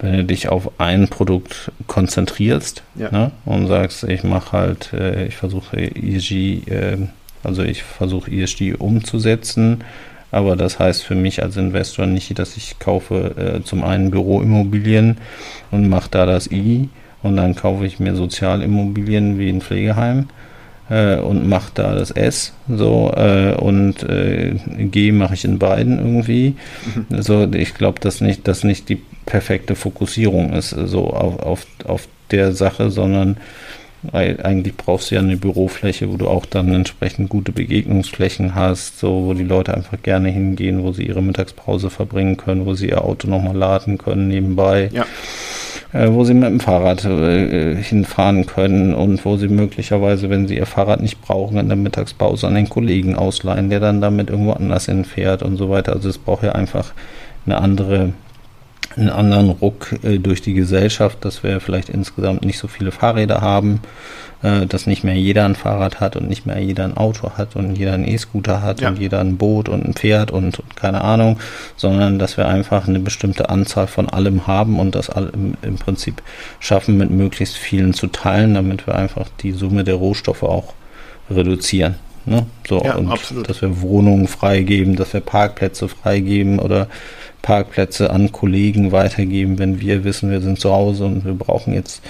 wenn 0.01 0.17
du 0.17 0.25
dich 0.25 0.49
auf 0.49 0.73
ein 0.79 1.09
Produkt 1.09 1.71
konzentrierst 1.87 2.83
ja. 2.95 3.11
ne, 3.11 3.31
und 3.45 3.69
sagst, 3.69 4.05
ich 4.05 4.25
mache 4.25 4.53
halt, 4.53 4.93
äh, 4.93 5.27
ich 5.27 5.37
versuche 5.37 5.77
ESG, 5.77 6.63
äh, 6.67 7.09
also 7.43 7.63
ich 7.63 7.83
versuche 7.83 8.31
ESG 8.31 8.75
umzusetzen 8.75 9.85
aber 10.35 10.57
das 10.57 10.79
heißt 10.79 11.05
für 11.05 11.15
mich 11.15 11.43
als 11.43 11.57
Investor 11.57 12.07
nicht, 12.07 12.39
dass 12.39 12.57
ich 12.57 12.79
kaufe 12.79 13.35
äh, 13.37 13.63
zum 13.63 13.85
einen 13.85 14.11
Büroimmobilien 14.11 15.19
und 15.71 15.89
mache 15.89 16.09
da 16.11 16.27
das 16.27 16.51
I 16.51 16.89
und 17.23 17.37
dann 17.37 17.55
kaufe 17.55 17.87
ich 17.87 18.01
mir 18.01 18.15
Sozialimmobilien 18.15 19.39
wie 19.39 19.49
ein 19.49 19.61
Pflegeheim, 19.61 20.27
äh, 20.91 21.17
und 21.17 21.49
mache 21.49 21.71
da 21.75 21.95
das 21.95 22.11
S 22.11 22.53
so 22.69 23.13
äh, 23.17 23.55
und 23.55 24.03
äh, 24.03 24.55
G 24.79 25.13
mache 25.13 25.35
ich 25.35 25.45
in 25.45 25.59
beiden 25.59 25.99
irgendwie. 25.99 26.57
Mhm. 27.09 27.23
So, 27.23 27.45
ich 27.53 27.75
glaube, 27.75 28.01
dass 28.01 28.21
nicht, 28.21 28.47
dass 28.49 28.65
nicht 28.65 28.89
die 28.89 29.01
perfekte 29.27 29.75
Fokussierung 29.75 30.53
ist 30.53 30.71
so 30.71 31.09
auf, 31.09 31.39
auf, 31.41 31.67
auf 31.87 32.09
der 32.31 32.53
Sache, 32.53 32.91
sondern 32.91 33.39
eigentlich 34.13 34.77
brauchst 34.77 35.11
du 35.11 35.17
ja 35.17 35.21
eine 35.21 35.37
Bürofläche, 35.37 36.11
wo 36.11 36.17
du 36.17 36.29
auch 36.29 36.47
dann 36.47 36.73
entsprechend 36.75 37.29
gute 37.29 37.53
Begegnungsflächen 37.53 38.55
hast, 38.55 38.99
so 38.99 39.25
wo 39.27 39.35
die 39.35 39.45
Leute 39.45 39.75
einfach 39.75 40.01
gerne 40.03 40.31
hingehen, 40.31 40.83
wo 40.83 40.93
sie 40.93 41.07
ihre 41.07 41.23
Mittagspause 41.23 41.91
verbringen 41.91 42.37
können, 42.37 42.67
wo 42.67 42.75
sie 42.75 42.89
ihr 42.89 43.05
Auto 43.05 43.29
nochmal 43.29 43.57
laden 43.57 43.99
können 43.99 44.29
nebenbei. 44.29 44.91
Ja 44.93 45.07
äh, 45.93 46.13
wo 46.13 46.25
sie 46.25 46.35
mit 46.35 46.49
dem 46.49 46.61
Fahrrad 46.61 47.05
äh, 47.05 47.77
hinfahren 47.77 48.47
können 48.47 48.95
und 48.95 49.25
wo 49.25 49.37
sie 49.37 49.49
möglicherweise, 49.49 50.29
wenn 50.29 50.49
sie 50.49 50.57
ihr 50.57 50.67
Fahrrad 50.67 51.01
nicht 51.01 51.23
brauchen, 51.23 51.57
in 51.57 51.69
der 51.69 51.77
Mittagspause 51.77 52.49
an 52.49 52.57
den 52.57 52.69
Kollegen 52.69 53.15
ausleihen, 53.15 53.71
der 53.71 53.79
dann 53.79 54.01
damit 54.01 54.29
irgendwo 54.29 54.53
anders 54.53 54.87
hinfährt 54.87 55.45
und 55.45 55.57
so 55.57 55.71
weiter. 55.71 55.93
Also 55.93 56.09
es 56.09 56.19
braucht 56.19 56.43
ja 56.43 56.53
einfach 56.53 56.93
eine 57.47 57.59
andere 57.59 58.13
einen 58.97 59.11
anderen 59.11 59.51
Ruck 59.51 59.95
äh, 60.03 60.19
durch 60.19 60.43
die 60.43 60.55
Gesellschaft, 60.55 61.25
dass 61.25 61.43
wir 61.43 61.61
vielleicht 61.61 61.89
insgesamt 61.89 62.45
nicht 62.45 62.59
so 62.59 62.69
viele 62.69 62.93
Fahrräder 62.93 63.41
haben, 63.41 63.81
äh, 64.43 64.67
dass 64.67 64.87
nicht 64.87 65.05
mehr 65.05 65.15
jeder 65.15 65.45
ein 65.45 65.55
Fahrrad 65.55 66.01
hat 66.01 66.17
und 66.17 66.29
nicht 66.29 66.47
mehr 66.47 66.59
jeder 66.61 66.85
ein 66.85 66.97
Auto 66.97 67.31
hat 67.31 67.57
und 67.57 67.77
jeder 67.77 67.95
ein 67.95 68.07
E-Scooter 68.07 68.63
hat 68.63 68.81
ja. 68.81 68.89
und 68.89 68.99
jeder 68.99 69.21
ein 69.21 69.37
Boot 69.37 69.69
und 69.69 69.85
ein 69.85 69.95
Pferd 69.95 70.31
und, 70.31 70.59
und, 70.59 70.77
keine 70.77 71.01
Ahnung, 71.01 71.39
sondern 71.77 72.19
dass 72.19 72.37
wir 72.37 72.47
einfach 72.47 72.87
eine 72.87 73.01
bestimmte 73.01 73.49
Anzahl 73.49 73.87
von 73.87 74.09
allem 74.09 74.47
haben 74.47 74.79
und 74.79 74.95
das 74.95 75.11
all 75.11 75.31
im, 75.31 75.57
im 75.63 75.77
Prinzip 75.77 76.23
schaffen, 76.61 76.97
mit 76.97 77.11
möglichst 77.11 77.57
vielen 77.57 77.95
zu 77.95 78.09
teilen, 78.09 78.55
damit 78.55 78.87
wir 78.87 78.95
einfach 78.95 79.27
die 79.41 79.53
Summe 79.53 79.83
der 79.83 79.95
Rohstoffe 79.95 80.43
auch 80.43 80.75
reduzieren. 81.31 81.97
Ne? 82.27 82.47
So, 82.67 82.83
ja, 82.83 82.97
und 82.97 83.11
absolut. 83.11 83.49
dass 83.49 83.61
wir 83.61 83.81
Wohnungen 83.83 84.29
freigeben, 84.29 84.97
dass 84.97 85.13
wir 85.13 85.21
Parkplätze 85.21 85.89
freigeben 85.89 86.59
oder 86.59 86.89
Parkplätze 87.45 88.09
an 88.09 88.33
Kollegen 88.33 88.91
weitergeben, 88.91 89.59
wenn 89.59 89.79
wir 89.79 90.03
wissen, 90.03 90.31
wir 90.31 90.41
sind 90.41 90.59
zu 90.59 90.73
Hause 90.73 91.05
und 91.05 91.27
wir 91.27 91.35
brauchen 91.35 91.75
jetzt 91.75 92.03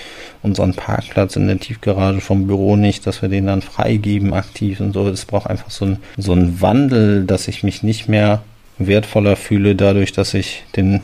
unseren 0.42 0.74
Parkplatz 0.74 1.34
in 1.34 1.48
der 1.48 1.58
Tiefgarage 1.58 2.20
vom 2.20 2.46
Büro 2.46 2.76
nicht, 2.76 3.04
dass 3.04 3.20
wir 3.20 3.28
den 3.28 3.46
dann 3.46 3.60
freigeben 3.60 4.32
aktiv 4.32 4.78
und 4.78 4.92
so. 4.92 5.08
Es 5.08 5.24
braucht 5.24 5.50
einfach 5.50 5.72
so 5.72 5.86
ein, 5.86 5.98
so 6.16 6.36
Wandel, 6.36 7.24
dass 7.24 7.48
ich 7.48 7.64
mich 7.64 7.82
nicht 7.82 8.08
mehr 8.08 8.42
wertvoller 8.78 9.34
fühle 9.34 9.74
dadurch, 9.74 10.12
dass 10.12 10.34
ich 10.34 10.62
den 10.76 11.00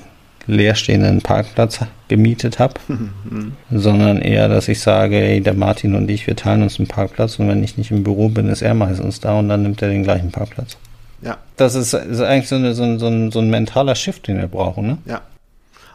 leerstehenden 0.47 1.23
Parkplatz 1.23 1.81
gemietet 2.07 2.61
habe, 2.61 2.75
mhm. 2.89 3.53
sondern 3.69 4.23
eher, 4.23 4.49
dass 4.49 4.69
ich 4.69 4.79
sage, 4.79 5.21
ey, 5.21 5.41
der 5.41 5.55
Martin 5.55 5.97
und 5.97 6.09
ich, 6.09 6.29
wir 6.29 6.37
teilen 6.37 6.63
uns 6.63 6.79
einen 6.79 6.87
Parkplatz 6.87 7.41
und 7.41 7.49
wenn 7.49 7.65
ich 7.65 7.77
nicht 7.77 7.91
im 7.91 8.05
Büro 8.05 8.29
bin, 8.29 8.49
ist 8.49 8.63
er 8.63 8.75
meistens 8.75 9.19
da 9.19 9.41
und 9.41 9.49
dann 9.49 9.63
nimmt 9.63 9.83
er 9.83 9.89
den 9.89 10.05
gleichen 10.05 10.31
Parkplatz. 10.31 10.77
Ja. 11.23 11.39
Das 11.57 11.75
ist, 11.75 11.93
ist 11.93 12.21
eigentlich 12.21 12.49
so, 12.49 12.57
eine, 12.57 12.75
so, 12.75 12.83
ein, 12.83 12.99
so, 12.99 13.07
ein, 13.07 13.31
so 13.31 13.39
ein 13.41 13.51
mentaler 13.51 13.95
Shift, 13.95 14.29
den 14.29 14.39
wir 14.39 14.49
brauchen, 14.49 14.87
ne? 14.87 14.99
Ja. 15.05 15.23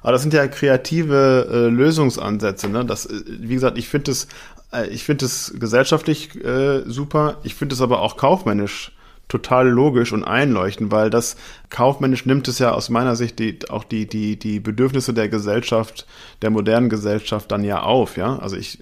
Aber 0.02 0.12
das 0.12 0.22
sind 0.22 0.34
ja 0.34 0.48
kreative 0.48 1.48
äh, 1.52 1.70
Lösungsansätze, 1.70 2.70
ne? 2.70 2.86
Das, 2.86 3.08
äh, 3.08 3.24
wie 3.28 3.56
gesagt, 3.56 3.78
ich 3.78 3.90
finde 3.90 4.12
es, 4.12 4.28
äh, 4.72 4.88
ich 4.88 5.04
finde 5.04 5.26
es 5.26 5.54
gesellschaftlich 5.60 6.36
äh, 6.44 6.84
super. 6.86 7.38
Ich 7.44 7.56
finde 7.56 7.74
es 7.74 7.82
aber 7.82 8.02
auch 8.02 8.18
kaufmännisch 8.18 8.92
total 9.28 9.68
logisch 9.68 10.14
und 10.14 10.24
einleuchtend, 10.24 10.92
weil 10.92 11.10
das 11.10 11.36
kaufmännisch 11.70 12.26
nimmt 12.26 12.48
es 12.48 12.60
ja 12.60 12.72
aus 12.72 12.90
meiner 12.90 13.16
Sicht 13.16 13.40
die, 13.40 13.60
auch 13.70 13.84
die, 13.84 14.08
die, 14.08 14.38
die 14.38 14.60
Bedürfnisse 14.60 15.14
der 15.14 15.30
Gesellschaft, 15.30 16.06
der 16.42 16.50
modernen 16.50 16.90
Gesellschaft 16.90 17.52
dann 17.52 17.64
ja 17.64 17.82
auf, 17.82 18.18
ja. 18.18 18.38
Also 18.40 18.56
ich, 18.56 18.80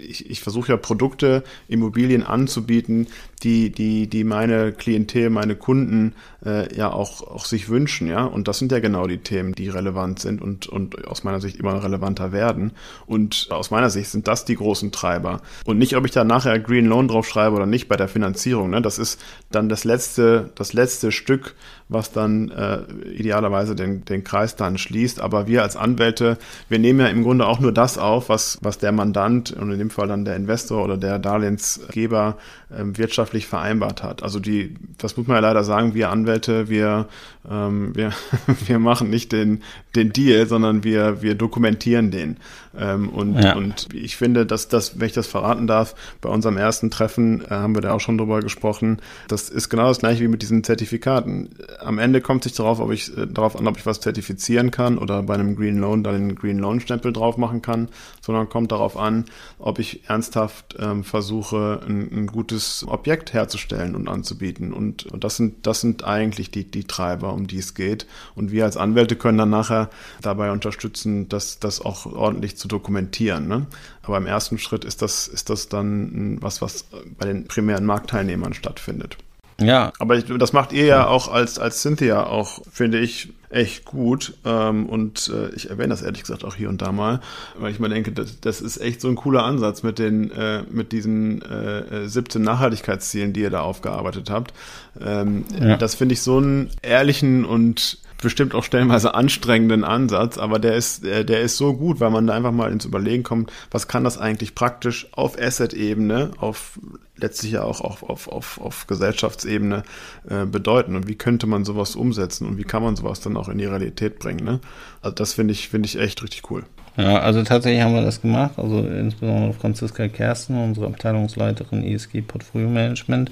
ich, 0.00 0.30
ich 0.30 0.40
versuche 0.40 0.72
ja 0.72 0.76
Produkte, 0.76 1.42
Immobilien 1.68 2.22
anzubieten, 2.22 3.08
die, 3.42 3.70
die, 3.70 4.08
die 4.08 4.24
meine 4.24 4.72
Klientel, 4.72 5.30
meine 5.30 5.56
Kunden 5.56 6.14
äh, 6.44 6.74
ja 6.76 6.92
auch, 6.92 7.22
auch 7.22 7.44
sich 7.44 7.68
wünschen, 7.68 8.06
ja. 8.06 8.24
Und 8.24 8.48
das 8.48 8.58
sind 8.58 8.72
ja 8.72 8.78
genau 8.78 9.06
die 9.06 9.18
Themen, 9.18 9.54
die 9.54 9.68
relevant 9.68 10.20
sind 10.20 10.40
und, 10.40 10.66
und 10.66 11.06
aus 11.06 11.24
meiner 11.24 11.40
Sicht 11.40 11.56
immer 11.56 11.82
relevanter 11.82 12.32
werden. 12.32 12.72
Und 13.06 13.48
aus 13.50 13.70
meiner 13.70 13.90
Sicht 13.90 14.10
sind 14.10 14.28
das 14.28 14.44
die 14.44 14.56
großen 14.56 14.92
Treiber. 14.92 15.40
Und 15.64 15.78
nicht, 15.78 15.96
ob 15.96 16.04
ich 16.04 16.12
da 16.12 16.24
nachher 16.24 16.58
Green 16.58 16.86
Loan 16.86 17.08
drauf 17.08 17.26
schreibe 17.26 17.56
oder 17.56 17.66
nicht 17.66 17.88
bei 17.88 17.96
der 17.96 18.08
Finanzierung, 18.08 18.70
ne. 18.70 18.82
Das 18.82 18.98
ist 18.98 19.20
dann 19.50 19.68
das 19.68 19.84
letzte, 19.84 20.50
das 20.54 20.72
letzte 20.72 21.12
Stück, 21.12 21.54
was 21.92 22.12
dann 22.12 22.50
äh, 22.50 22.78
idealerweise 23.12 23.74
den, 23.74 24.04
den 24.04 24.24
Kreis 24.24 24.56
dann 24.56 24.78
schließt. 24.78 25.20
Aber 25.20 25.46
wir 25.46 25.62
als 25.62 25.76
Anwälte, 25.76 26.38
wir 26.68 26.78
nehmen 26.78 27.00
ja 27.00 27.06
im 27.06 27.22
Grunde 27.22 27.46
auch 27.46 27.60
nur 27.60 27.72
das 27.72 27.98
auf, 27.98 28.28
was, 28.28 28.58
was 28.62 28.78
der 28.78 28.92
Mandant 28.92 29.52
und 29.52 29.70
in 29.70 29.78
dem 29.78 29.90
Fall 29.90 30.08
dann 30.08 30.24
der 30.24 30.36
Investor 30.36 30.84
oder 30.84 30.96
der 30.96 31.18
Darlehensgeber 31.18 32.36
äh, 32.70 32.84
wirtschaftlich 32.96 33.46
vereinbart 33.46 34.02
hat. 34.02 34.22
Also 34.22 34.40
die, 34.40 34.74
das 34.98 35.16
muss 35.16 35.26
man 35.26 35.36
ja 35.36 35.40
leider 35.40 35.64
sagen, 35.64 35.94
wir 35.94 36.10
Anwälte, 36.10 36.68
wir, 36.68 37.08
ähm, 37.50 37.94
wir, 37.94 38.12
wir 38.66 38.78
machen 38.78 39.10
nicht 39.10 39.32
den, 39.32 39.62
den 39.94 40.12
Deal, 40.12 40.46
sondern 40.46 40.84
wir, 40.84 41.22
wir 41.22 41.34
dokumentieren 41.34 42.10
den. 42.10 42.36
Ähm, 42.78 43.08
und, 43.10 43.38
ja. 43.42 43.54
und 43.54 43.88
ich 43.92 44.16
finde, 44.16 44.46
dass 44.46 44.68
das, 44.68 44.98
wenn 44.98 45.06
ich 45.06 45.12
das 45.12 45.26
verraten 45.26 45.66
darf, 45.66 45.94
bei 46.20 46.28
unserem 46.28 46.56
ersten 46.56 46.90
Treffen 46.90 47.44
äh, 47.44 47.50
haben 47.50 47.74
wir 47.74 47.82
da 47.82 47.92
auch 47.92 48.00
schon 48.00 48.18
drüber 48.18 48.40
gesprochen. 48.40 49.00
Das 49.28 49.48
ist 49.48 49.68
genau 49.68 49.88
das 49.88 49.98
gleiche 49.98 50.22
wie 50.22 50.28
mit 50.28 50.42
diesen 50.42 50.64
Zertifikaten. 50.64 51.50
Am 51.80 51.98
Ende 51.98 52.20
kommt 52.20 52.44
sich 52.44 52.54
darauf, 52.54 52.80
ob 52.80 52.90
ich 52.92 53.16
äh, 53.16 53.26
darauf 53.26 53.58
an, 53.58 53.66
ob 53.66 53.76
ich 53.76 53.86
was 53.86 54.00
zertifizieren 54.00 54.70
kann 54.70 54.98
oder 54.98 55.22
bei 55.22 55.34
einem 55.34 55.56
Green 55.56 55.78
Loan 55.78 56.02
dann 56.02 56.28
den 56.28 56.34
Green 56.34 56.58
Loan 56.58 56.80
Stempel 56.80 57.12
drauf 57.12 57.36
machen 57.36 57.62
kann, 57.62 57.88
sondern 58.20 58.48
kommt 58.48 58.72
darauf 58.72 58.96
an, 58.96 59.26
ob 59.58 59.78
ich 59.78 60.08
ernsthaft 60.08 60.76
ähm, 60.78 61.04
versuche, 61.04 61.80
ein, 61.86 62.10
ein, 62.12 62.26
gutes 62.26 62.84
Objekt 62.88 63.32
herzustellen 63.32 63.94
und 63.94 64.08
anzubieten. 64.08 64.72
Und, 64.72 65.06
und 65.06 65.24
das 65.24 65.36
sind 65.36 65.66
das 65.66 65.80
sind 65.80 66.04
eigentlich 66.04 66.50
die 66.50 66.70
die 66.70 66.84
Treiber, 66.84 67.32
um 67.32 67.46
die 67.46 67.58
es 67.58 67.74
geht. 67.74 68.06
Und 68.34 68.50
wir 68.50 68.64
als 68.64 68.76
Anwälte 68.76 69.16
können 69.16 69.38
dann 69.38 69.50
nachher 69.50 69.90
dabei 70.22 70.50
unterstützen, 70.50 71.28
dass 71.28 71.58
das 71.58 71.80
auch 71.80 72.06
ordentlich 72.06 72.56
zu 72.62 72.68
dokumentieren. 72.68 73.48
Ne? 73.48 73.66
Aber 74.02 74.16
im 74.16 74.26
ersten 74.26 74.58
Schritt 74.58 74.84
ist 74.84 75.02
das, 75.02 75.26
ist 75.26 75.50
das 75.50 75.68
dann 75.68 76.38
was, 76.40 76.62
was 76.62 76.86
bei 77.18 77.26
den 77.26 77.46
primären 77.46 77.84
Marktteilnehmern 77.84 78.54
stattfindet. 78.54 79.18
Ja. 79.60 79.92
Aber 79.98 80.16
ich, 80.16 80.24
das 80.24 80.52
macht 80.52 80.72
ihr 80.72 80.86
ja 80.86 81.06
auch 81.06 81.28
als, 81.28 81.58
als 81.58 81.82
Cynthia 81.82 82.24
auch, 82.24 82.60
finde 82.70 83.00
ich, 83.00 83.32
echt 83.50 83.84
gut. 83.84 84.34
Ähm, 84.44 84.86
und 84.86 85.30
äh, 85.32 85.54
ich 85.54 85.70
erwähne 85.70 85.88
das 85.88 86.02
ehrlich 86.02 86.22
gesagt 86.22 86.44
auch 86.44 86.54
hier 86.54 86.68
und 86.68 86.80
da 86.80 86.92
mal, 86.92 87.20
weil 87.58 87.72
ich 87.72 87.80
mal 87.80 87.90
denke, 87.90 88.12
das, 88.12 88.40
das 88.40 88.60
ist 88.60 88.80
echt 88.80 89.00
so 89.00 89.08
ein 89.08 89.16
cooler 89.16 89.44
Ansatz 89.44 89.82
mit 89.82 89.98
den, 89.98 90.30
äh, 90.30 90.62
mit 90.70 90.92
diesen 90.92 91.42
äh, 91.42 92.08
17 92.08 92.42
Nachhaltigkeitszielen, 92.42 93.32
die 93.32 93.40
ihr 93.40 93.50
da 93.50 93.60
aufgearbeitet 93.60 94.30
habt. 94.30 94.54
Ähm, 95.00 95.44
ja. 95.60 95.76
Das 95.76 95.96
finde 95.96 96.14
ich 96.14 96.22
so 96.22 96.38
einen 96.38 96.70
ehrlichen 96.80 97.44
und 97.44 97.98
bestimmt 98.22 98.54
auch 98.54 98.64
stellenweise 98.64 99.14
anstrengenden 99.14 99.84
Ansatz, 99.84 100.38
aber 100.38 100.58
der 100.58 100.74
ist, 100.74 101.04
der 101.04 101.40
ist 101.40 101.56
so 101.56 101.74
gut, 101.74 102.00
weil 102.00 102.10
man 102.10 102.26
da 102.26 102.34
einfach 102.34 102.52
mal 102.52 102.72
ins 102.72 102.84
Überlegen 102.84 103.22
kommt, 103.22 103.52
was 103.70 103.88
kann 103.88 104.04
das 104.04 104.18
eigentlich 104.18 104.54
praktisch 104.54 105.08
auf 105.12 105.38
Asset-Ebene, 105.38 106.30
auf 106.38 106.78
letztlich 107.16 107.52
ja 107.52 107.62
auch 107.62 107.80
auf, 107.80 108.02
auf, 108.02 108.28
auf, 108.28 108.60
auf 108.60 108.86
Gesellschaftsebene 108.86 109.84
äh, 110.28 110.44
bedeuten 110.44 110.96
und 110.96 111.08
wie 111.08 111.14
könnte 111.14 111.46
man 111.46 111.64
sowas 111.64 111.94
umsetzen 111.94 112.46
und 112.46 112.58
wie 112.58 112.64
kann 112.64 112.82
man 112.82 112.96
sowas 112.96 113.20
dann 113.20 113.36
auch 113.36 113.48
in 113.48 113.58
die 113.58 113.64
Realität 113.64 114.18
bringen. 114.18 114.44
Ne? 114.44 114.60
Also 115.00 115.14
das 115.14 115.34
finde 115.34 115.52
ich, 115.52 115.68
finde 115.68 115.86
ich 115.86 115.98
echt 115.98 116.22
richtig 116.22 116.50
cool. 116.50 116.64
Ja, 116.96 117.20
also 117.20 117.42
tatsächlich 117.42 117.82
haben 117.82 117.94
wir 117.94 118.02
das 118.02 118.20
gemacht. 118.20 118.52
Also 118.58 118.80
insbesondere 118.80 119.54
Franziska 119.54 120.08
Kersten, 120.08 120.62
unsere 120.62 120.86
Abteilungsleiterin 120.86 121.84
ESG 121.84 122.20
Portfolio 122.20 122.68
Management, 122.68 123.30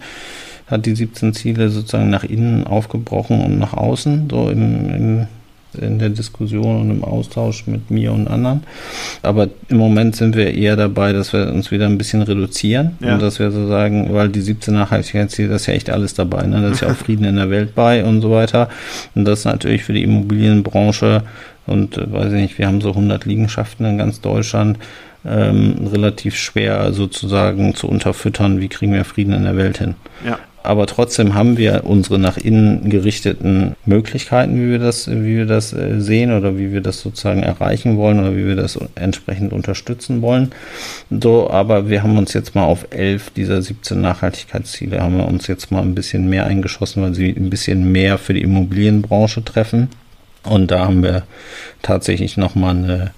hat 0.71 0.87
die 0.87 0.95
17 0.95 1.35
Ziele 1.35 1.68
sozusagen 1.68 2.11
nach 2.11 2.25
innen 2.25 2.66
aufgebrochen 2.66 3.41
und 3.45 3.59
nach 3.59 3.75
außen, 3.75 4.29
so 4.31 4.49
im, 4.51 4.91
im 4.91 5.27
in 5.79 5.99
der 5.99 6.09
Diskussion 6.09 6.81
und 6.81 6.91
im 6.91 7.05
Austausch 7.05 7.66
mit 7.66 7.91
mir 7.91 8.12
und 8.12 8.29
anderen. 8.29 8.62
Aber 9.23 9.49
im 9.68 9.77
Moment 9.77 10.16
sind 10.16 10.37
wir 10.37 10.53
eher 10.53 10.77
dabei, 10.77 11.12
dass 11.12 11.33
wir 11.33 11.53
uns 11.53 11.71
wieder 11.71 11.87
ein 11.87 11.99
bisschen 11.99 12.23
reduzieren 12.23 12.97
ja. 13.01 13.14
und 13.14 13.23
dass 13.23 13.39
wir 13.39 13.51
so 13.51 13.66
sagen, 13.68 14.12
weil 14.12 14.29
die 14.29 14.41
17 14.41 14.75
Nachhaltigkeitsziele, 14.75 15.49
das 15.49 15.62
ist 15.62 15.66
ja 15.66 15.75
echt 15.75 15.91
alles 15.91 16.14
dabei. 16.14 16.47
Ne? 16.47 16.61
Da 16.61 16.68
ist 16.68 16.81
ja 16.81 16.91
auch 16.91 16.97
Frieden 16.97 17.25
in 17.25 17.37
der 17.37 17.51
Welt 17.51 17.75
bei 17.75 18.05
und 18.05 18.21
so 18.21 18.31
weiter. 18.31 18.68
Und 19.14 19.25
das 19.25 19.41
ist 19.41 19.45
natürlich 19.45 19.85
für 19.85 19.93
die 19.93 20.03
Immobilienbranche 20.03 21.23
und 21.66 21.97
äh, 21.97 22.12
weiß 22.12 22.33
ich 22.33 22.41
nicht, 22.41 22.59
wir 22.59 22.66
haben 22.66 22.81
so 22.81 22.91
100 22.91 23.25
Liegenschaften 23.25 23.87
in 23.87 23.99
ganz 23.99 24.21
Deutschland. 24.21 24.79
Ähm, 25.23 25.87
relativ 25.93 26.35
schwer 26.35 26.95
sozusagen 26.95 27.75
zu 27.75 27.89
unterfüttern, 27.89 28.59
wie 28.62 28.68
kriegen 28.68 28.95
wir 28.95 29.05
Frieden 29.05 29.35
in 29.35 29.45
der 29.45 29.55
Welt 29.55 29.77
hin. 29.77 29.95
Ja. 30.25 30.39
Aber 30.63 30.87
trotzdem 30.87 31.35
haben 31.35 31.57
wir 31.57 31.85
unsere 31.85 32.19
nach 32.19 32.37
innen 32.37 32.91
gerichteten 32.91 33.77
Möglichkeiten, 33.87 34.57
wie 34.57 34.71
wir 34.71 34.79
das, 34.79 35.11
wie 35.11 35.37
wir 35.39 35.47
das 35.47 35.73
äh, 35.73 36.01
sehen 36.01 36.37
oder 36.37 36.59
wie 36.59 36.73
wir 36.73 36.83
das 36.83 37.01
sozusagen 37.01 37.43
erreichen 37.43 37.97
wollen 37.97 38.21
oder 38.21 38.37
wie 38.37 38.47
wir 38.47 38.57
das 38.57 38.79
entsprechend 38.95 39.53
unterstützen 39.53 40.21
wollen. 40.21 40.53
So, 41.11 41.49
aber 41.49 41.89
wir 41.89 42.03
haben 42.03 42.19
uns 42.19 42.35
jetzt 42.35 42.55
mal 42.55 42.65
auf 42.65 42.87
elf 42.91 43.31
dieser 43.31 43.63
17 43.63 44.01
Nachhaltigkeitsziele 44.01 45.01
haben 45.01 45.17
wir 45.17 45.27
uns 45.27 45.47
jetzt 45.47 45.71
mal 45.71 45.83
ein 45.83 45.95
bisschen 45.95 46.29
mehr 46.29 46.47
eingeschossen, 46.47 47.03
weil 47.03 47.15
sie 47.15 47.31
ein 47.31 47.49
bisschen 47.49 47.91
mehr 47.91 48.19
für 48.19 48.35
die 48.35 48.43
Immobilienbranche 48.43 49.45
treffen. 49.45 49.89
Und 50.45 50.71
da 50.71 50.87
haben 50.87 51.03
wir 51.03 51.25
tatsächlich 51.83 52.37
nochmal 52.37 52.77
eine 52.77 53.11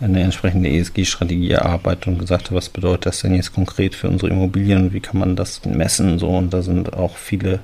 eine 0.00 0.22
entsprechende 0.22 0.70
ESG-Strategie 0.70 1.50
erarbeitet 1.50 2.06
und 2.06 2.18
gesagt 2.18 2.46
hat, 2.50 2.56
was 2.56 2.68
bedeutet 2.68 3.06
das 3.06 3.20
denn 3.20 3.34
jetzt 3.34 3.52
konkret 3.52 3.94
für 3.94 4.08
unsere 4.08 4.32
Immobilien 4.32 4.92
wie 4.92 5.00
kann 5.00 5.18
man 5.18 5.36
das 5.36 5.64
messen 5.64 6.18
so. 6.18 6.28
Und 6.28 6.54
da 6.54 6.62
sind 6.62 6.94
auch 6.94 7.16
viele 7.16 7.60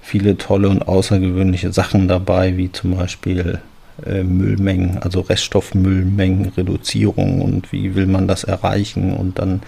viele 0.00 0.38
tolle 0.38 0.68
und 0.68 0.88
außergewöhnliche 0.88 1.72
Sachen 1.72 2.08
dabei, 2.08 2.56
wie 2.56 2.72
zum 2.72 2.96
Beispiel 2.96 3.60
Müllmengen, 4.04 4.98
also 4.98 5.20
Reststoffmüllmengenreduzierung 5.20 7.42
und 7.42 7.72
wie 7.72 7.94
will 7.94 8.06
man 8.06 8.26
das 8.28 8.44
erreichen 8.44 9.12
und 9.12 9.38
dann, 9.38 9.60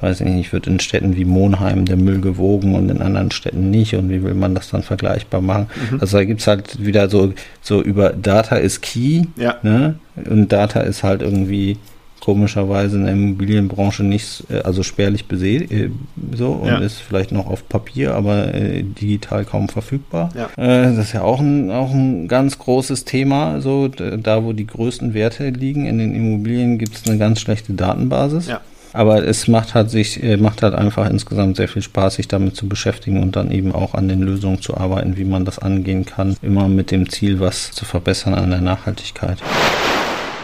weiß 0.00 0.22
ich 0.22 0.26
nicht, 0.26 0.52
wird 0.52 0.66
in 0.66 0.80
Städten 0.80 1.14
wie 1.16 1.24
Monheim 1.24 1.84
der 1.84 1.96
Müll 1.96 2.20
gewogen 2.20 2.74
und 2.74 2.90
in 2.90 3.00
anderen 3.02 3.30
Städten 3.30 3.70
nicht 3.70 3.94
und 3.94 4.10
wie 4.10 4.22
will 4.22 4.34
man 4.34 4.54
das 4.54 4.70
dann 4.70 4.82
vergleichbar 4.82 5.40
machen. 5.40 5.68
Mhm. 5.90 6.00
Also 6.00 6.18
da 6.18 6.24
gibt 6.24 6.40
es 6.40 6.46
halt 6.46 6.84
wieder 6.84 7.10
so, 7.10 7.32
so 7.60 7.82
über 7.82 8.10
Data 8.10 8.56
ist 8.56 8.82
key 8.82 9.24
ja. 9.36 9.56
ne? 9.62 9.96
und 10.28 10.52
Data 10.52 10.80
ist 10.80 11.02
halt 11.02 11.22
irgendwie 11.22 11.78
komischerweise 12.26 12.96
in 12.96 13.04
der 13.04 13.12
Immobilienbranche 13.12 14.02
nicht, 14.02 14.50
äh, 14.50 14.58
also 14.62 14.82
spärlich 14.82 15.26
besät, 15.26 15.70
äh, 15.70 15.90
so 16.34 16.48
und 16.48 16.66
ja. 16.66 16.78
ist 16.78 16.98
vielleicht 16.98 17.30
noch 17.30 17.46
auf 17.46 17.68
Papier, 17.68 18.16
aber 18.16 18.52
äh, 18.52 18.82
digital 18.82 19.44
kaum 19.44 19.68
verfügbar. 19.68 20.30
Ja. 20.34 20.46
Äh, 20.56 20.82
das 20.88 20.98
ist 20.98 21.12
ja 21.12 21.22
auch 21.22 21.38
ein, 21.38 21.70
auch 21.70 21.92
ein 21.92 22.26
ganz 22.26 22.58
großes 22.58 23.04
Thema. 23.04 23.60
So, 23.60 23.86
da 23.86 24.42
wo 24.42 24.52
die 24.52 24.66
größten 24.66 25.14
Werte 25.14 25.50
liegen 25.50 25.86
in 25.86 25.98
den 25.98 26.16
Immobilien, 26.16 26.78
gibt 26.78 26.96
es 26.96 27.08
eine 27.08 27.16
ganz 27.16 27.38
schlechte 27.38 27.74
Datenbasis. 27.74 28.48
Ja. 28.48 28.60
Aber 28.92 29.24
es 29.24 29.46
macht 29.46 29.74
halt 29.74 29.90
sich, 29.90 30.20
äh, 30.20 30.36
macht 30.36 30.64
halt 30.64 30.74
einfach 30.74 31.08
insgesamt 31.08 31.56
sehr 31.56 31.68
viel 31.68 31.82
Spaß, 31.82 32.16
sich 32.16 32.26
damit 32.26 32.56
zu 32.56 32.68
beschäftigen 32.68 33.22
und 33.22 33.36
dann 33.36 33.52
eben 33.52 33.70
auch 33.70 33.94
an 33.94 34.08
den 34.08 34.22
Lösungen 34.22 34.60
zu 34.60 34.76
arbeiten, 34.76 35.16
wie 35.16 35.24
man 35.24 35.44
das 35.44 35.60
angehen 35.60 36.04
kann. 36.04 36.36
Immer 36.42 36.66
mit 36.66 36.90
dem 36.90 37.08
Ziel, 37.08 37.38
was 37.38 37.70
zu 37.70 37.84
verbessern 37.84 38.34
an 38.34 38.50
der 38.50 38.62
Nachhaltigkeit. 38.62 39.38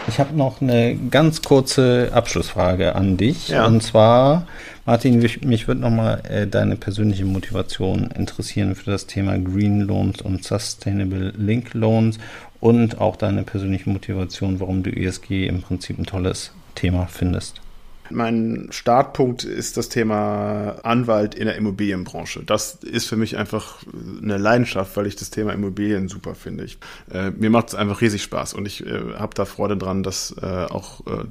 Ich 0.07 0.19
habe 0.19 0.35
noch 0.35 0.61
eine 0.61 0.97
ganz 1.09 1.41
kurze 1.41 2.09
Abschlussfrage 2.13 2.95
an 2.95 3.17
dich. 3.17 3.49
Ja. 3.49 3.65
Und 3.65 3.81
zwar, 3.81 4.47
Martin, 4.85 5.19
mich 5.19 5.67
würde 5.67 5.81
nochmal 5.81 6.21
äh, 6.29 6.47
deine 6.47 6.75
persönliche 6.75 7.25
Motivation 7.25 8.11
interessieren 8.11 8.75
für 8.75 8.91
das 8.91 9.07
Thema 9.07 9.37
Green 9.39 9.81
Loans 9.81 10.21
und 10.21 10.43
Sustainable 10.43 11.33
Link 11.37 11.73
Loans 11.73 12.19
und 12.59 12.99
auch 12.99 13.15
deine 13.15 13.43
persönliche 13.43 13.89
Motivation, 13.89 14.59
warum 14.59 14.83
du 14.83 14.89
ESG 14.89 15.47
im 15.47 15.61
Prinzip 15.61 15.97
ein 15.97 16.05
tolles 16.05 16.51
Thema 16.75 17.07
findest. 17.07 17.62
Mein 18.09 18.67
Startpunkt 18.71 19.43
ist 19.43 19.77
das 19.77 19.89
Thema 19.89 20.75
Anwalt 20.83 21.35
in 21.35 21.45
der 21.45 21.55
Immobilienbranche. 21.55 22.43
Das 22.43 22.75
ist 22.75 23.07
für 23.07 23.15
mich 23.15 23.37
einfach 23.37 23.83
eine 24.21 24.37
Leidenschaft, 24.37 24.95
weil 24.97 25.07
ich 25.07 25.15
das 25.15 25.29
Thema 25.29 25.53
Immobilien 25.53 26.07
super 26.07 26.35
finde. 26.35 26.65
Ich, 26.65 26.77
äh, 27.11 27.31
mir 27.31 27.49
macht 27.49 27.69
es 27.69 27.75
einfach 27.75 28.01
riesig 28.01 28.23
Spaß 28.23 28.53
und 28.53 28.65
ich 28.65 28.85
äh, 28.85 29.13
habe 29.17 29.33
da 29.35 29.45
Freude 29.45 29.77
dran, 29.77 30.03
das 30.03 30.35
äh, 30.41 30.45
auch 30.45 31.05
äh, 31.07 31.25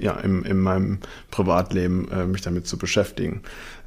ja, 0.00 0.14
im, 0.20 0.44
in 0.44 0.58
meinem 0.58 0.98
Privatleben 1.30 2.08
äh, 2.10 2.26
mich 2.26 2.42
damit 2.42 2.66
zu 2.66 2.78
beschäftigen. 2.78 3.42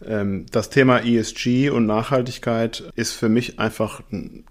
Ähm, 0.05 0.45
das 0.51 0.69
Thema 0.69 0.99
ESG 0.99 1.69
und 1.69 1.85
Nachhaltigkeit 1.85 2.83
ist 2.95 3.13
für 3.13 3.29
mich 3.29 3.59
einfach 3.59 4.01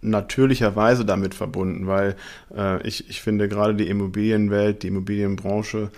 natürlicherweise 0.01 1.05
damit 1.05 1.35
verbunden, 1.35 1.87
weil 1.87 2.17
äh, 2.57 2.87
ich, 2.87 3.09
ich 3.09 3.21
finde 3.23 3.49
gerade 3.49 3.75
die 3.75 3.89
Immobilienwelt, 3.89 4.83
die 4.83 4.89
Immobilienbranche, 4.89 5.91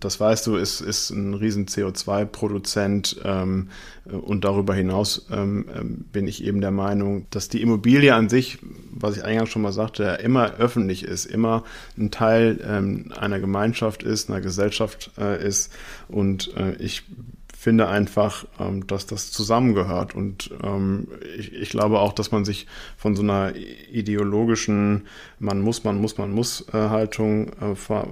das 0.00 0.20
weißt 0.20 0.46
du, 0.46 0.56
ist, 0.56 0.80
ist 0.80 1.10
ein 1.10 1.34
riesen 1.34 1.66
CO2-Produzent 1.66 3.20
ähm, 3.24 3.68
und 4.04 4.44
darüber 4.44 4.74
hinaus 4.74 5.26
ähm, 5.30 5.66
ähm, 5.74 6.04
bin 6.12 6.26
ich 6.26 6.44
eben 6.44 6.60
der 6.60 6.72
Meinung, 6.72 7.26
dass 7.30 7.48
die 7.48 7.62
Immobilie 7.62 8.14
an 8.14 8.28
sich, 8.28 8.58
was 8.90 9.16
ich 9.16 9.24
eingangs 9.24 9.50
schon 9.50 9.62
mal 9.62 9.72
sagte, 9.72 10.18
immer 10.22 10.54
öffentlich 10.56 11.04
ist, 11.04 11.26
immer 11.26 11.64
ein 11.96 12.10
Teil 12.10 12.60
ähm, 12.66 13.12
einer 13.16 13.40
Gemeinschaft 13.40 14.02
ist, 14.02 14.28
einer 14.28 14.40
Gesellschaft 14.40 15.12
äh, 15.18 15.46
ist. 15.46 15.72
Und 16.08 16.54
äh, 16.56 16.74
ich 16.76 17.04
finde 17.58 17.88
einfach, 17.88 18.46
ähm, 18.60 18.86
dass 18.86 19.06
das 19.06 19.32
zusammengehört. 19.32 20.14
Und 20.14 20.50
ähm, 20.62 21.08
ich, 21.36 21.52
ich, 21.52 21.70
glaube 21.70 21.98
auch, 21.98 22.12
dass 22.12 22.30
man 22.30 22.44
sich 22.44 22.68
von 22.96 23.16
so 23.16 23.22
einer 23.22 23.52
ideologischen 23.90 25.08
man 25.40 25.60
muss, 25.60 25.84
man 25.84 26.00
muss, 26.00 26.18
man 26.18 26.32
muss 26.32 26.66
äh, 26.72 26.76
Haltung 26.76 27.50
äh, 27.60 27.72
äh, 27.72 28.06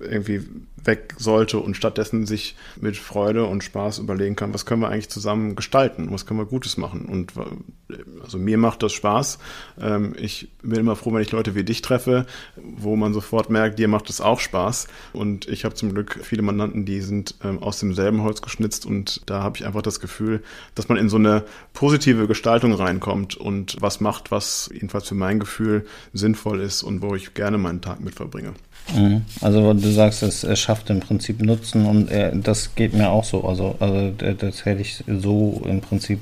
irgendwie 0.00 0.42
weg 0.84 1.14
sollte 1.16 1.58
und 1.58 1.76
stattdessen 1.76 2.26
sich 2.26 2.56
mit 2.80 2.96
Freude 2.96 3.46
und 3.46 3.62
Spaß 3.62 4.00
überlegen 4.00 4.36
kann, 4.36 4.52
was 4.52 4.66
können 4.66 4.82
wir 4.82 4.88
eigentlich 4.88 5.08
zusammen 5.08 5.54
gestalten, 5.54 6.08
was 6.10 6.26
können 6.26 6.40
wir 6.40 6.46
Gutes 6.46 6.76
machen. 6.76 7.06
Und 7.06 7.32
äh, 7.36 7.96
also 8.22 8.38
mir 8.38 8.58
macht 8.58 8.82
das 8.82 8.92
Spaß. 8.92 9.38
Ähm, 9.80 10.14
ich 10.18 10.50
bin 10.62 10.80
immer 10.80 10.96
froh, 10.96 11.12
wenn 11.12 11.22
ich 11.22 11.32
Leute 11.32 11.54
wie 11.54 11.64
dich 11.64 11.82
treffe, 11.82 12.26
wo 12.56 12.96
man 12.96 13.14
sofort 13.14 13.48
merkt, 13.48 13.78
dir 13.78 13.88
macht 13.88 14.10
es 14.10 14.20
auch 14.20 14.40
Spaß. 14.40 14.88
Und 15.12 15.48
ich 15.48 15.64
habe 15.64 15.74
zum 15.74 15.94
Glück 15.94 16.20
viele 16.22 16.42
Mandanten, 16.42 16.84
die 16.84 17.00
sind 17.00 17.36
ähm, 17.42 17.62
aus 17.62 17.80
demselben 17.80 18.22
Holz 18.22 18.42
geschnitzt 18.62 18.86
und 18.86 19.20
da 19.26 19.42
habe 19.42 19.56
ich 19.56 19.66
einfach 19.66 19.82
das 19.82 20.00
Gefühl, 20.00 20.42
dass 20.74 20.88
man 20.88 20.98
in 20.98 21.08
so 21.08 21.16
eine 21.16 21.44
positive 21.74 22.26
Gestaltung 22.26 22.72
reinkommt 22.72 23.36
und 23.36 23.76
was 23.80 24.00
macht, 24.00 24.30
was 24.30 24.70
jedenfalls 24.72 25.08
für 25.08 25.14
mein 25.14 25.40
Gefühl 25.40 25.86
sinnvoll 26.12 26.60
ist 26.60 26.82
und 26.82 27.02
wo 27.02 27.14
ich 27.14 27.34
gerne 27.34 27.58
meinen 27.58 27.80
Tag 27.80 28.00
mit 28.00 28.14
verbringe. 28.14 28.54
Mhm. 28.94 29.22
Also 29.40 29.72
du 29.74 29.92
sagst, 29.92 30.22
es, 30.22 30.46
schafft 30.58 30.90
im 30.90 31.00
Prinzip 31.00 31.40
Nutzen 31.42 31.86
und 31.86 32.46
das 32.46 32.74
geht 32.74 32.94
mir 32.94 33.10
auch 33.10 33.24
so. 33.24 33.44
Also, 33.44 33.76
also 33.78 34.10
das 34.10 34.64
hätte 34.64 34.80
ich 34.80 35.04
so 35.06 35.62
im 35.64 35.80
Prinzip 35.80 36.20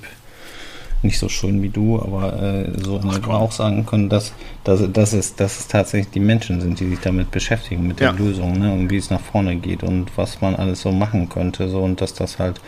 nicht 1.02 1.18
so 1.18 1.28
schön 1.28 1.62
wie 1.62 1.68
du, 1.68 2.00
aber 2.00 2.40
äh, 2.42 2.72
so 2.80 3.00
Ach, 3.02 3.28
auch 3.28 3.52
sagen 3.52 3.86
können, 3.86 4.08
dass, 4.08 4.32
dass, 4.64 4.90
dass, 4.92 5.12
es, 5.12 5.34
dass 5.34 5.60
es 5.60 5.68
tatsächlich 5.68 6.10
die 6.10 6.20
Menschen 6.20 6.60
sind, 6.60 6.78
die 6.80 6.88
sich 6.88 7.00
damit 7.00 7.30
beschäftigen, 7.30 7.86
mit 7.86 8.00
der 8.00 8.10
ja. 8.10 8.16
Lösung 8.16 8.58
ne, 8.58 8.72
und 8.72 8.90
wie 8.90 8.98
es 8.98 9.10
nach 9.10 9.20
vorne 9.20 9.56
geht 9.56 9.82
und 9.82 10.16
was 10.16 10.40
man 10.40 10.54
alles 10.54 10.82
so 10.82 10.92
machen 10.92 11.28
könnte. 11.28 11.68
So, 11.68 11.80
und 11.80 12.00
dass 12.00 12.14
das 12.14 12.38
halt 12.38 12.60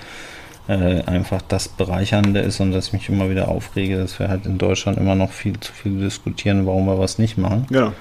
äh, 0.68 1.02
einfach 1.02 1.42
das 1.46 1.68
Bereichernde 1.68 2.40
ist 2.40 2.60
und 2.60 2.72
dass 2.72 2.88
ich 2.88 2.92
mich 2.94 3.08
immer 3.08 3.28
wieder 3.28 3.48
aufrege, 3.48 3.98
dass 3.98 4.18
wir 4.18 4.28
halt 4.28 4.46
in 4.46 4.58
Deutschland 4.58 4.98
immer 4.98 5.14
noch 5.14 5.32
viel 5.32 5.58
zu 5.60 5.72
viel 5.72 5.98
diskutieren, 5.98 6.66
warum 6.66 6.86
wir 6.86 6.98
was 6.98 7.18
nicht 7.18 7.36
machen. 7.36 7.66
Genau 7.68 7.92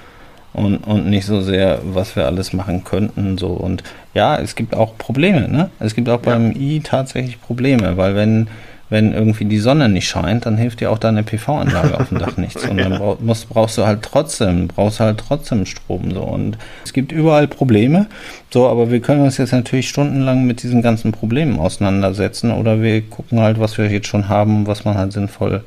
und, 0.54 0.78
und 0.78 1.08
nicht 1.08 1.24
so 1.24 1.40
sehr, 1.40 1.80
was 1.82 2.14
wir 2.16 2.26
alles 2.26 2.52
machen 2.52 2.84
könnten. 2.84 3.38
So. 3.38 3.48
Und 3.48 3.82
ja, 4.14 4.36
es 4.36 4.54
gibt 4.54 4.74
auch 4.74 4.98
Probleme. 4.98 5.48
Ne? 5.48 5.70
Es 5.78 5.94
gibt 5.94 6.08
auch 6.08 6.20
beim 6.20 6.52
I 6.52 6.80
tatsächlich 6.80 7.40
Probleme, 7.40 7.96
weil 7.96 8.14
wenn, 8.14 8.48
wenn 8.92 9.14
irgendwie 9.14 9.46
die 9.46 9.58
Sonne 9.58 9.88
nicht 9.88 10.06
scheint, 10.06 10.44
dann 10.44 10.58
hilft 10.58 10.80
dir 10.80 10.90
auch 10.90 10.98
deine 10.98 11.22
PV-Anlage 11.22 11.98
auf 11.98 12.10
dem 12.10 12.18
Dach 12.18 12.36
nichts. 12.36 12.68
Und 12.68 12.76
dann 12.76 12.98
brauch, 12.98 13.18
musst, 13.20 13.48
brauchst 13.48 13.78
du 13.78 13.86
halt 13.86 14.02
trotzdem, 14.02 14.68
brauchst 14.68 15.00
halt 15.00 15.16
trotzdem 15.16 15.64
Strom. 15.64 16.10
So. 16.10 16.20
Und 16.20 16.58
es 16.84 16.92
gibt 16.92 17.10
überall 17.10 17.48
Probleme. 17.48 18.06
So, 18.50 18.68
aber 18.68 18.90
wir 18.90 19.00
können 19.00 19.22
uns 19.22 19.38
jetzt 19.38 19.52
natürlich 19.52 19.88
stundenlang 19.88 20.44
mit 20.44 20.62
diesen 20.62 20.82
ganzen 20.82 21.10
Problemen 21.10 21.58
auseinandersetzen 21.58 22.52
oder 22.52 22.82
wir 22.82 23.00
gucken 23.00 23.40
halt, 23.40 23.58
was 23.58 23.78
wir 23.78 23.90
jetzt 23.90 24.08
schon 24.08 24.28
haben, 24.28 24.66
was 24.66 24.84
man 24.84 24.98
halt 24.98 25.14
sinnvoll 25.14 25.64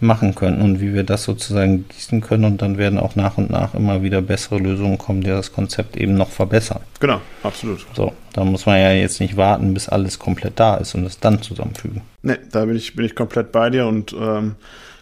machen 0.00 0.34
können 0.34 0.60
und 0.60 0.80
wie 0.80 0.92
wir 0.92 1.04
das 1.04 1.24
sozusagen 1.24 1.86
gießen 1.88 2.20
können 2.20 2.44
und 2.44 2.62
dann 2.62 2.76
werden 2.76 2.98
auch 2.98 3.16
nach 3.16 3.38
und 3.38 3.50
nach 3.50 3.74
immer 3.74 4.02
wieder 4.02 4.20
bessere 4.20 4.58
Lösungen 4.58 4.98
kommen, 4.98 5.22
die 5.22 5.28
das 5.28 5.52
Konzept 5.52 5.96
eben 5.96 6.14
noch 6.14 6.30
verbessern. 6.30 6.80
Genau, 7.00 7.20
absolut. 7.42 7.86
So, 7.94 8.12
da 8.32 8.44
muss 8.44 8.66
man 8.66 8.78
ja 8.78 8.92
jetzt 8.92 9.20
nicht 9.20 9.36
warten, 9.36 9.72
bis 9.74 9.88
alles 9.88 10.18
komplett 10.18 10.60
da 10.60 10.76
ist 10.76 10.94
und 10.94 11.04
es 11.04 11.18
dann 11.18 11.40
zusammenfügen. 11.40 12.02
Nee, 12.22 12.36
da 12.52 12.64
bin 12.64 12.76
ich, 12.76 12.94
bin 12.94 13.06
ich 13.06 13.14
komplett 13.14 13.52
bei 13.52 13.70
dir 13.70 13.86
und 13.86 14.14
ähm, 14.18 14.56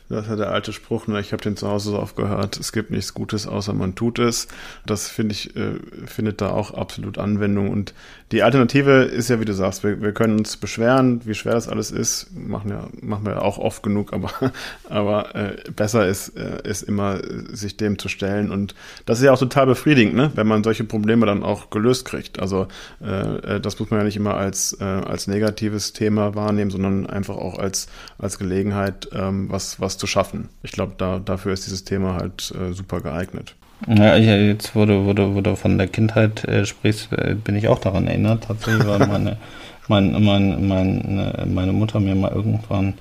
das 0.08 0.24
ist 0.24 0.30
ja 0.30 0.36
der 0.36 0.50
alte 0.50 0.72
Spruch, 0.72 1.06
ne? 1.06 1.18
ich 1.20 1.32
habe 1.32 1.42
den 1.42 1.56
zu 1.56 1.68
Hause 1.68 1.90
so 1.90 1.98
oft 1.98 2.14
gehört, 2.16 2.58
es 2.58 2.72
gibt 2.72 2.90
nichts 2.90 3.14
Gutes, 3.14 3.46
außer 3.46 3.72
man 3.72 3.94
tut 3.94 4.18
es. 4.18 4.48
Das 4.84 5.08
finde 5.08 5.32
ich, 5.32 5.56
äh, 5.56 5.78
findet 6.06 6.40
da 6.40 6.50
auch 6.50 6.74
absolut 6.74 7.16
Anwendung. 7.16 7.70
Und 7.70 7.94
die 8.30 8.42
Alternative 8.42 9.04
ist 9.04 9.30
ja, 9.30 9.40
wie 9.40 9.44
du 9.44 9.54
sagst, 9.54 9.82
wir, 9.82 10.02
wir 10.02 10.12
können 10.12 10.38
uns 10.38 10.56
beschweren, 10.56 11.22
wie 11.24 11.34
schwer 11.34 11.54
das 11.54 11.68
alles 11.68 11.90
ist. 11.90 12.28
Machen 12.36 12.70
ja, 12.70 12.88
machen 13.00 13.24
wir 13.24 13.42
auch 13.42 13.58
oft 13.58 13.82
genug, 13.82 14.12
aber, 14.12 14.30
aber 14.90 15.34
äh, 15.34 15.56
besser 15.74 16.06
ist, 16.06 16.36
äh, 16.36 16.60
ist 16.68 16.82
immer, 16.82 17.20
sich 17.52 17.76
dem 17.76 17.98
zu 17.98 18.08
stellen. 18.08 18.50
Und 18.50 18.74
das 19.06 19.18
ist 19.18 19.24
ja 19.24 19.32
auch 19.32 19.38
total 19.38 19.66
befriedigend, 19.66 20.14
ne? 20.14 20.30
wenn 20.34 20.46
man 20.46 20.64
solche 20.64 20.84
Probleme 20.84 21.26
dann 21.26 21.42
auch 21.42 21.70
gelöst 21.70 22.04
kriegt. 22.04 22.40
Also 22.40 22.66
äh, 23.02 23.56
äh 23.56 23.60
das 23.60 23.78
muss 23.78 23.90
man 23.90 24.00
ja 24.00 24.04
nicht 24.04 24.16
immer 24.16 24.34
als, 24.34 24.76
äh, 24.80 24.84
als 24.84 25.28
negatives 25.28 25.92
Thema 25.92 26.34
wahrnehmen, 26.34 26.70
sondern 26.70 27.06
einfach 27.06 27.36
auch 27.36 27.58
als, 27.58 27.86
als 28.18 28.38
Gelegenheit, 28.38 29.08
ähm, 29.12 29.50
was, 29.50 29.80
was 29.94 29.98
zu 29.98 30.06
schaffen. 30.06 30.48
Ich 30.62 30.72
glaube, 30.72 30.94
da, 30.98 31.20
dafür 31.24 31.52
ist 31.52 31.66
dieses 31.66 31.84
Thema 31.84 32.14
halt 32.14 32.52
äh, 32.52 32.72
super 32.72 33.00
geeignet. 33.00 33.54
Ja, 33.86 34.16
ich, 34.16 34.26
jetzt, 34.26 34.74
wo 34.74 34.86
du, 34.86 35.04
wo, 35.06 35.12
du, 35.12 35.34
wo 35.34 35.40
du 35.40 35.56
von 35.56 35.78
der 35.78 35.88
Kindheit 35.88 36.44
äh, 36.44 36.64
sprichst, 36.64 37.12
äh, 37.12 37.34
bin 37.34 37.56
ich 37.56 37.68
auch 37.68 37.78
daran 37.78 38.06
erinnert. 38.06 38.44
Tatsächlich 38.44 38.86
war 38.86 38.98
meine, 39.06 39.36
mein, 39.88 40.24
mein, 40.24 40.66
meine, 40.66 41.46
meine 41.46 41.72
Mutter 41.72 42.00
mir 42.00 42.14
mal 42.14 42.32
irgendwann 42.32 42.94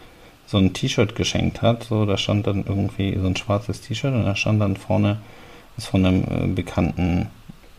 so 0.45 0.57
ein 0.57 0.73
T-Shirt 0.73 1.15
geschenkt 1.15 1.61
hat. 1.61 1.83
So, 1.83 2.05
da 2.05 2.17
stand 2.17 2.47
dann 2.47 2.65
irgendwie 2.67 3.17
so 3.19 3.27
ein 3.27 3.35
schwarzes 3.35 3.81
T-Shirt 3.81 4.13
und 4.13 4.25
da 4.25 4.35
stand 4.35 4.61
dann 4.61 4.75
vorne, 4.75 5.17
ist 5.77 5.87
von 5.87 6.05
einem 6.05 6.23
äh, 6.23 6.47
bekannten 6.47 7.27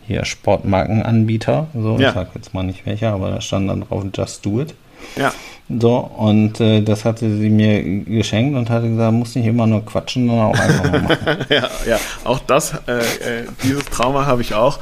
hier 0.07 0.25
Sportmarkenanbieter. 0.25 1.69
So, 1.75 1.99
ja. 1.99 2.09
ich 2.09 2.15
sag 2.15 2.35
jetzt 2.35 2.55
mal 2.55 2.63
nicht 2.63 2.85
welcher, 2.87 3.13
aber 3.13 3.31
da 3.31 3.41
stand 3.41 3.69
dann 3.69 3.83
drauf 3.83 4.05
Just 4.15 4.45
Do 4.45 4.61
It. 4.61 4.75
Ja. 5.17 5.33
So, 5.67 5.97
und 5.97 6.61
äh, 6.61 6.83
das 6.83 7.07
hatte 7.07 7.39
sie 7.39 7.49
mir 7.49 7.83
geschenkt 8.05 8.55
und 8.55 8.69
hatte 8.69 8.91
gesagt, 8.91 9.15
muss 9.15 9.35
nicht 9.35 9.47
immer 9.47 9.67
nur 9.67 9.83
quatschen, 9.83 10.29
sondern 10.29 10.47
auch 10.47 10.59
einfach 10.59 10.93
mal 10.93 11.01
machen. 11.01 11.39
ja, 11.49 11.71
ja, 11.87 11.99
auch 12.25 12.39
das, 12.41 12.75
äh, 12.87 12.99
äh, 12.99 13.47
dieses 13.63 13.87
Trauma 13.87 14.27
habe 14.27 14.43
ich 14.43 14.53
auch. 14.53 14.79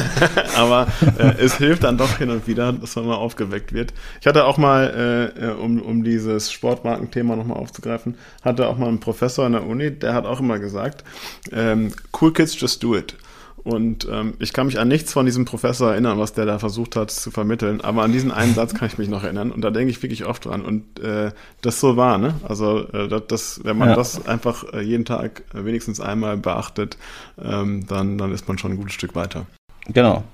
Aber 0.56 0.86
äh, 1.18 1.34
es 1.40 1.56
hilft 1.56 1.82
dann 1.82 1.98
doch 1.98 2.18
hin 2.18 2.30
und 2.30 2.46
wieder, 2.46 2.72
dass 2.72 2.94
man 2.94 3.06
mal 3.06 3.16
aufgeweckt 3.16 3.72
wird. 3.72 3.92
Ich 4.20 4.26
hatte 4.28 4.44
auch 4.44 4.56
mal, 4.56 5.32
äh, 5.36 5.46
äh 5.46 5.50
um, 5.50 5.82
um 5.82 6.04
dieses 6.04 6.52
Sportmarkenthema 6.52 7.34
nochmal 7.34 7.56
aufzugreifen, 7.56 8.16
hatte 8.44 8.68
auch 8.68 8.78
mal 8.78 8.86
einen 8.86 9.00
Professor 9.00 9.46
an 9.46 9.52
der 9.52 9.66
Uni, 9.66 9.90
der 9.90 10.14
hat 10.14 10.26
auch 10.26 10.38
immer 10.38 10.60
gesagt, 10.60 11.02
ähm, 11.50 11.92
cool 12.20 12.32
kids 12.32 12.58
just 12.58 12.80
do 12.84 12.94
it. 12.94 13.16
Und 13.62 14.08
ähm, 14.10 14.34
ich 14.38 14.52
kann 14.52 14.66
mich 14.66 14.78
an 14.78 14.88
nichts 14.88 15.12
von 15.12 15.26
diesem 15.26 15.44
Professor 15.44 15.90
erinnern, 15.92 16.18
was 16.18 16.32
der 16.32 16.46
da 16.46 16.58
versucht 16.58 16.96
hat 16.96 17.10
zu 17.10 17.30
vermitteln, 17.30 17.80
aber 17.80 18.02
an 18.02 18.12
diesen 18.12 18.30
einen 18.30 18.54
Satz 18.54 18.74
kann 18.74 18.88
ich 18.88 18.96
mich 18.96 19.08
noch 19.08 19.22
erinnern 19.22 19.52
und 19.52 19.60
da 19.60 19.70
denke 19.70 19.90
ich 19.90 20.02
wirklich 20.02 20.24
oft 20.24 20.46
dran. 20.46 20.62
Und 20.62 20.98
äh, 21.00 21.32
das 21.60 21.80
so 21.80 21.96
war, 21.96 22.18
ne? 22.18 22.34
Also 22.48 22.88
äh, 22.92 23.08
das, 23.08 23.22
das, 23.28 23.60
wenn 23.64 23.76
man 23.76 23.90
ja. 23.90 23.96
das 23.96 24.26
einfach 24.26 24.64
äh, 24.72 24.80
jeden 24.80 25.04
Tag 25.04 25.42
wenigstens 25.52 26.00
einmal 26.00 26.36
beachtet, 26.36 26.96
ähm, 27.42 27.86
dann, 27.86 28.16
dann 28.16 28.32
ist 28.32 28.48
man 28.48 28.56
schon 28.56 28.72
ein 28.72 28.76
gutes 28.78 28.94
Stück 28.94 29.14
weiter. 29.14 29.46
Genau, 29.88 30.24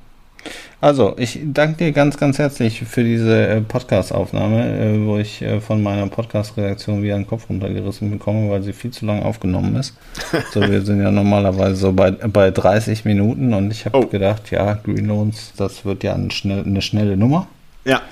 also, 0.80 1.14
ich 1.18 1.40
danke 1.44 1.78
dir 1.78 1.92
ganz, 1.92 2.16
ganz 2.16 2.38
herzlich 2.38 2.80
für 2.80 3.02
diese 3.02 3.46
äh, 3.46 3.60
Podcast-Aufnahme, 3.60 4.78
äh, 4.78 5.06
wo 5.06 5.18
ich 5.18 5.42
äh, 5.42 5.60
von 5.60 5.82
meiner 5.82 6.06
Podcast-Redaktion 6.06 7.02
wieder 7.02 7.16
den 7.16 7.26
Kopf 7.26 7.48
runtergerissen 7.48 8.10
bekomme, 8.10 8.50
weil 8.50 8.62
sie 8.62 8.72
viel 8.72 8.90
zu 8.90 9.06
lang 9.06 9.22
aufgenommen 9.22 9.76
ist. 9.76 9.94
So, 10.52 10.60
wir 10.60 10.82
sind 10.82 11.02
ja 11.02 11.10
normalerweise 11.10 11.76
so 11.76 11.92
bei, 11.92 12.10
bei 12.10 12.50
30 12.50 13.04
Minuten 13.04 13.52
und 13.52 13.70
ich 13.70 13.84
habe 13.84 13.98
oh. 13.98 14.06
gedacht, 14.06 14.50
ja, 14.50 14.74
Green 14.74 15.06
Loans, 15.06 15.52
das 15.56 15.84
wird 15.84 16.02
ja 16.04 16.14
eine, 16.14 16.30
schnell, 16.30 16.64
eine 16.64 16.82
schnelle 16.82 17.16
Nummer. 17.16 17.48
Ja. 17.84 18.02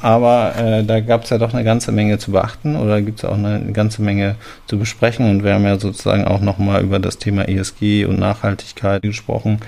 Aber 0.00 0.54
äh, 0.56 0.84
da 0.84 1.00
gab 1.00 1.24
es 1.24 1.30
ja 1.30 1.38
doch 1.38 1.52
eine 1.52 1.64
ganze 1.64 1.92
Menge 1.92 2.18
zu 2.18 2.32
beachten 2.32 2.76
oder 2.76 3.02
gibt 3.02 3.18
es 3.18 3.24
auch 3.24 3.34
eine 3.34 3.72
ganze 3.72 4.02
Menge 4.02 4.36
zu 4.66 4.78
besprechen 4.78 5.30
und 5.30 5.44
wir 5.44 5.54
haben 5.54 5.64
ja 5.64 5.78
sozusagen 5.78 6.24
auch 6.24 6.40
nochmal 6.40 6.82
über 6.82 6.98
das 6.98 7.18
Thema 7.18 7.48
ESG 7.48 8.04
und 8.04 8.18
Nachhaltigkeit 8.18 9.02
gesprochen. 9.02 9.60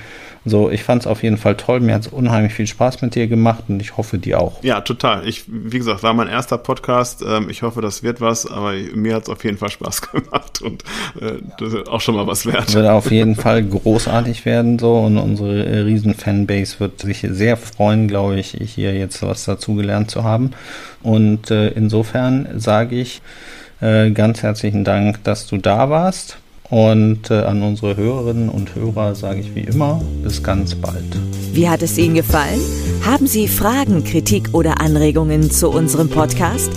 So, 0.45 0.71
ich 0.71 0.83
fand 0.83 1.03
es 1.03 1.07
auf 1.07 1.23
jeden 1.23 1.37
Fall 1.37 1.55
toll. 1.57 1.81
Mir 1.81 1.95
hat 1.95 2.03
es 2.03 2.09
unheimlich 2.09 2.55
viel 2.55 2.67
Spaß 2.67 3.03
mit 3.03 3.15
dir 3.15 3.27
gemacht 3.27 3.65
und 3.69 3.81
ich 3.83 3.99
hoffe, 3.99 4.17
dir 4.19 4.41
auch. 4.41 4.63
Ja, 4.63 4.81
total. 4.81 5.29
Ich, 5.29 5.45
wie 5.47 5.77
gesagt, 5.77 6.03
war 6.03 6.15
mein 6.15 6.29
erster 6.29 6.57
Podcast. 6.57 7.23
Ähm, 7.27 7.51
ich 7.51 7.61
hoffe, 7.63 7.83
das 7.83 8.03
wird 8.03 8.23
was, 8.23 8.51
aber 8.51 8.73
mir 8.95 9.17
hat 9.17 9.25
es 9.25 9.29
auf 9.29 9.45
jeden 9.45 9.59
Fall 9.59 9.71
Spaß 9.71 10.01
gemacht 10.13 10.63
und 10.63 10.83
äh, 11.21 11.89
auch 11.91 12.01
schon 12.01 12.15
mal 12.15 12.27
was 12.27 12.47
wert. 12.47 12.73
Wird 12.73 12.89
auf 12.89 13.11
jeden 13.11 13.37
Fall 13.37 13.63
großartig 13.63 14.47
werden 14.47 14.79
so 14.79 14.95
und 15.01 15.19
unsere 15.19 15.85
riesen 15.85 16.15
Fanbase 16.15 16.81
wird 16.81 17.01
sich 17.01 17.27
sehr 17.29 17.59
freuen, 17.59 18.09
glaube 18.09 18.41
ich, 18.41 18.57
hier 18.59 18.95
jetzt 18.95 19.23
was 19.23 19.45
dazugelernt 19.45 20.11
zu 20.21 20.25
haben. 20.25 20.51
Und 21.03 21.51
äh, 21.51 21.69
insofern 21.69 22.49
sage 22.57 22.97
ich 22.97 23.23
äh, 23.81 24.11
ganz 24.11 24.43
herzlichen 24.43 24.85
Dank, 24.85 25.25
dass 25.25 25.47
du 25.47 25.57
da 25.57 25.89
warst. 25.91 26.37
Und 26.69 27.31
äh, 27.33 27.43
an 27.43 27.63
unsere 27.63 27.97
Hörerinnen 27.97 28.49
und 28.49 28.77
Hörer 28.77 29.17
sage 29.17 29.41
ich 29.41 29.57
wie 29.57 29.63
immer, 29.63 30.01
bis 30.23 30.41
ganz 30.43 30.77
bald. 30.77 31.03
Wie 31.53 31.69
hat 31.69 31.83
es 31.83 31.99
Ihnen 31.99 32.15
gefallen? 32.15 32.61
Haben 33.05 33.27
Sie 33.27 33.49
Fragen, 33.49 34.05
Kritik 34.05 34.51
oder 34.53 34.81
Anregungen 34.81 35.51
zu 35.51 35.69
unserem 35.69 36.09
Podcast? 36.09 36.71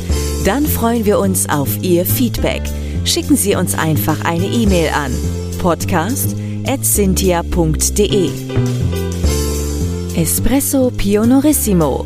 Dann 0.46 0.66
freuen 0.66 1.06
wir 1.06 1.20
uns 1.20 1.48
auf 1.48 1.78
Ihr 1.84 2.08
Feedback. 2.08 2.64
Schicken 3.06 3.36
Sie 3.36 3.56
uns 3.56 3.78
einfach 3.78 4.26
eine 4.26 4.46
E-Mail 4.46 4.90
an 4.96 5.12
podcast.cynthia.de 5.60 8.30
Espresso 10.16 10.92
Pionorissimo 10.96 12.06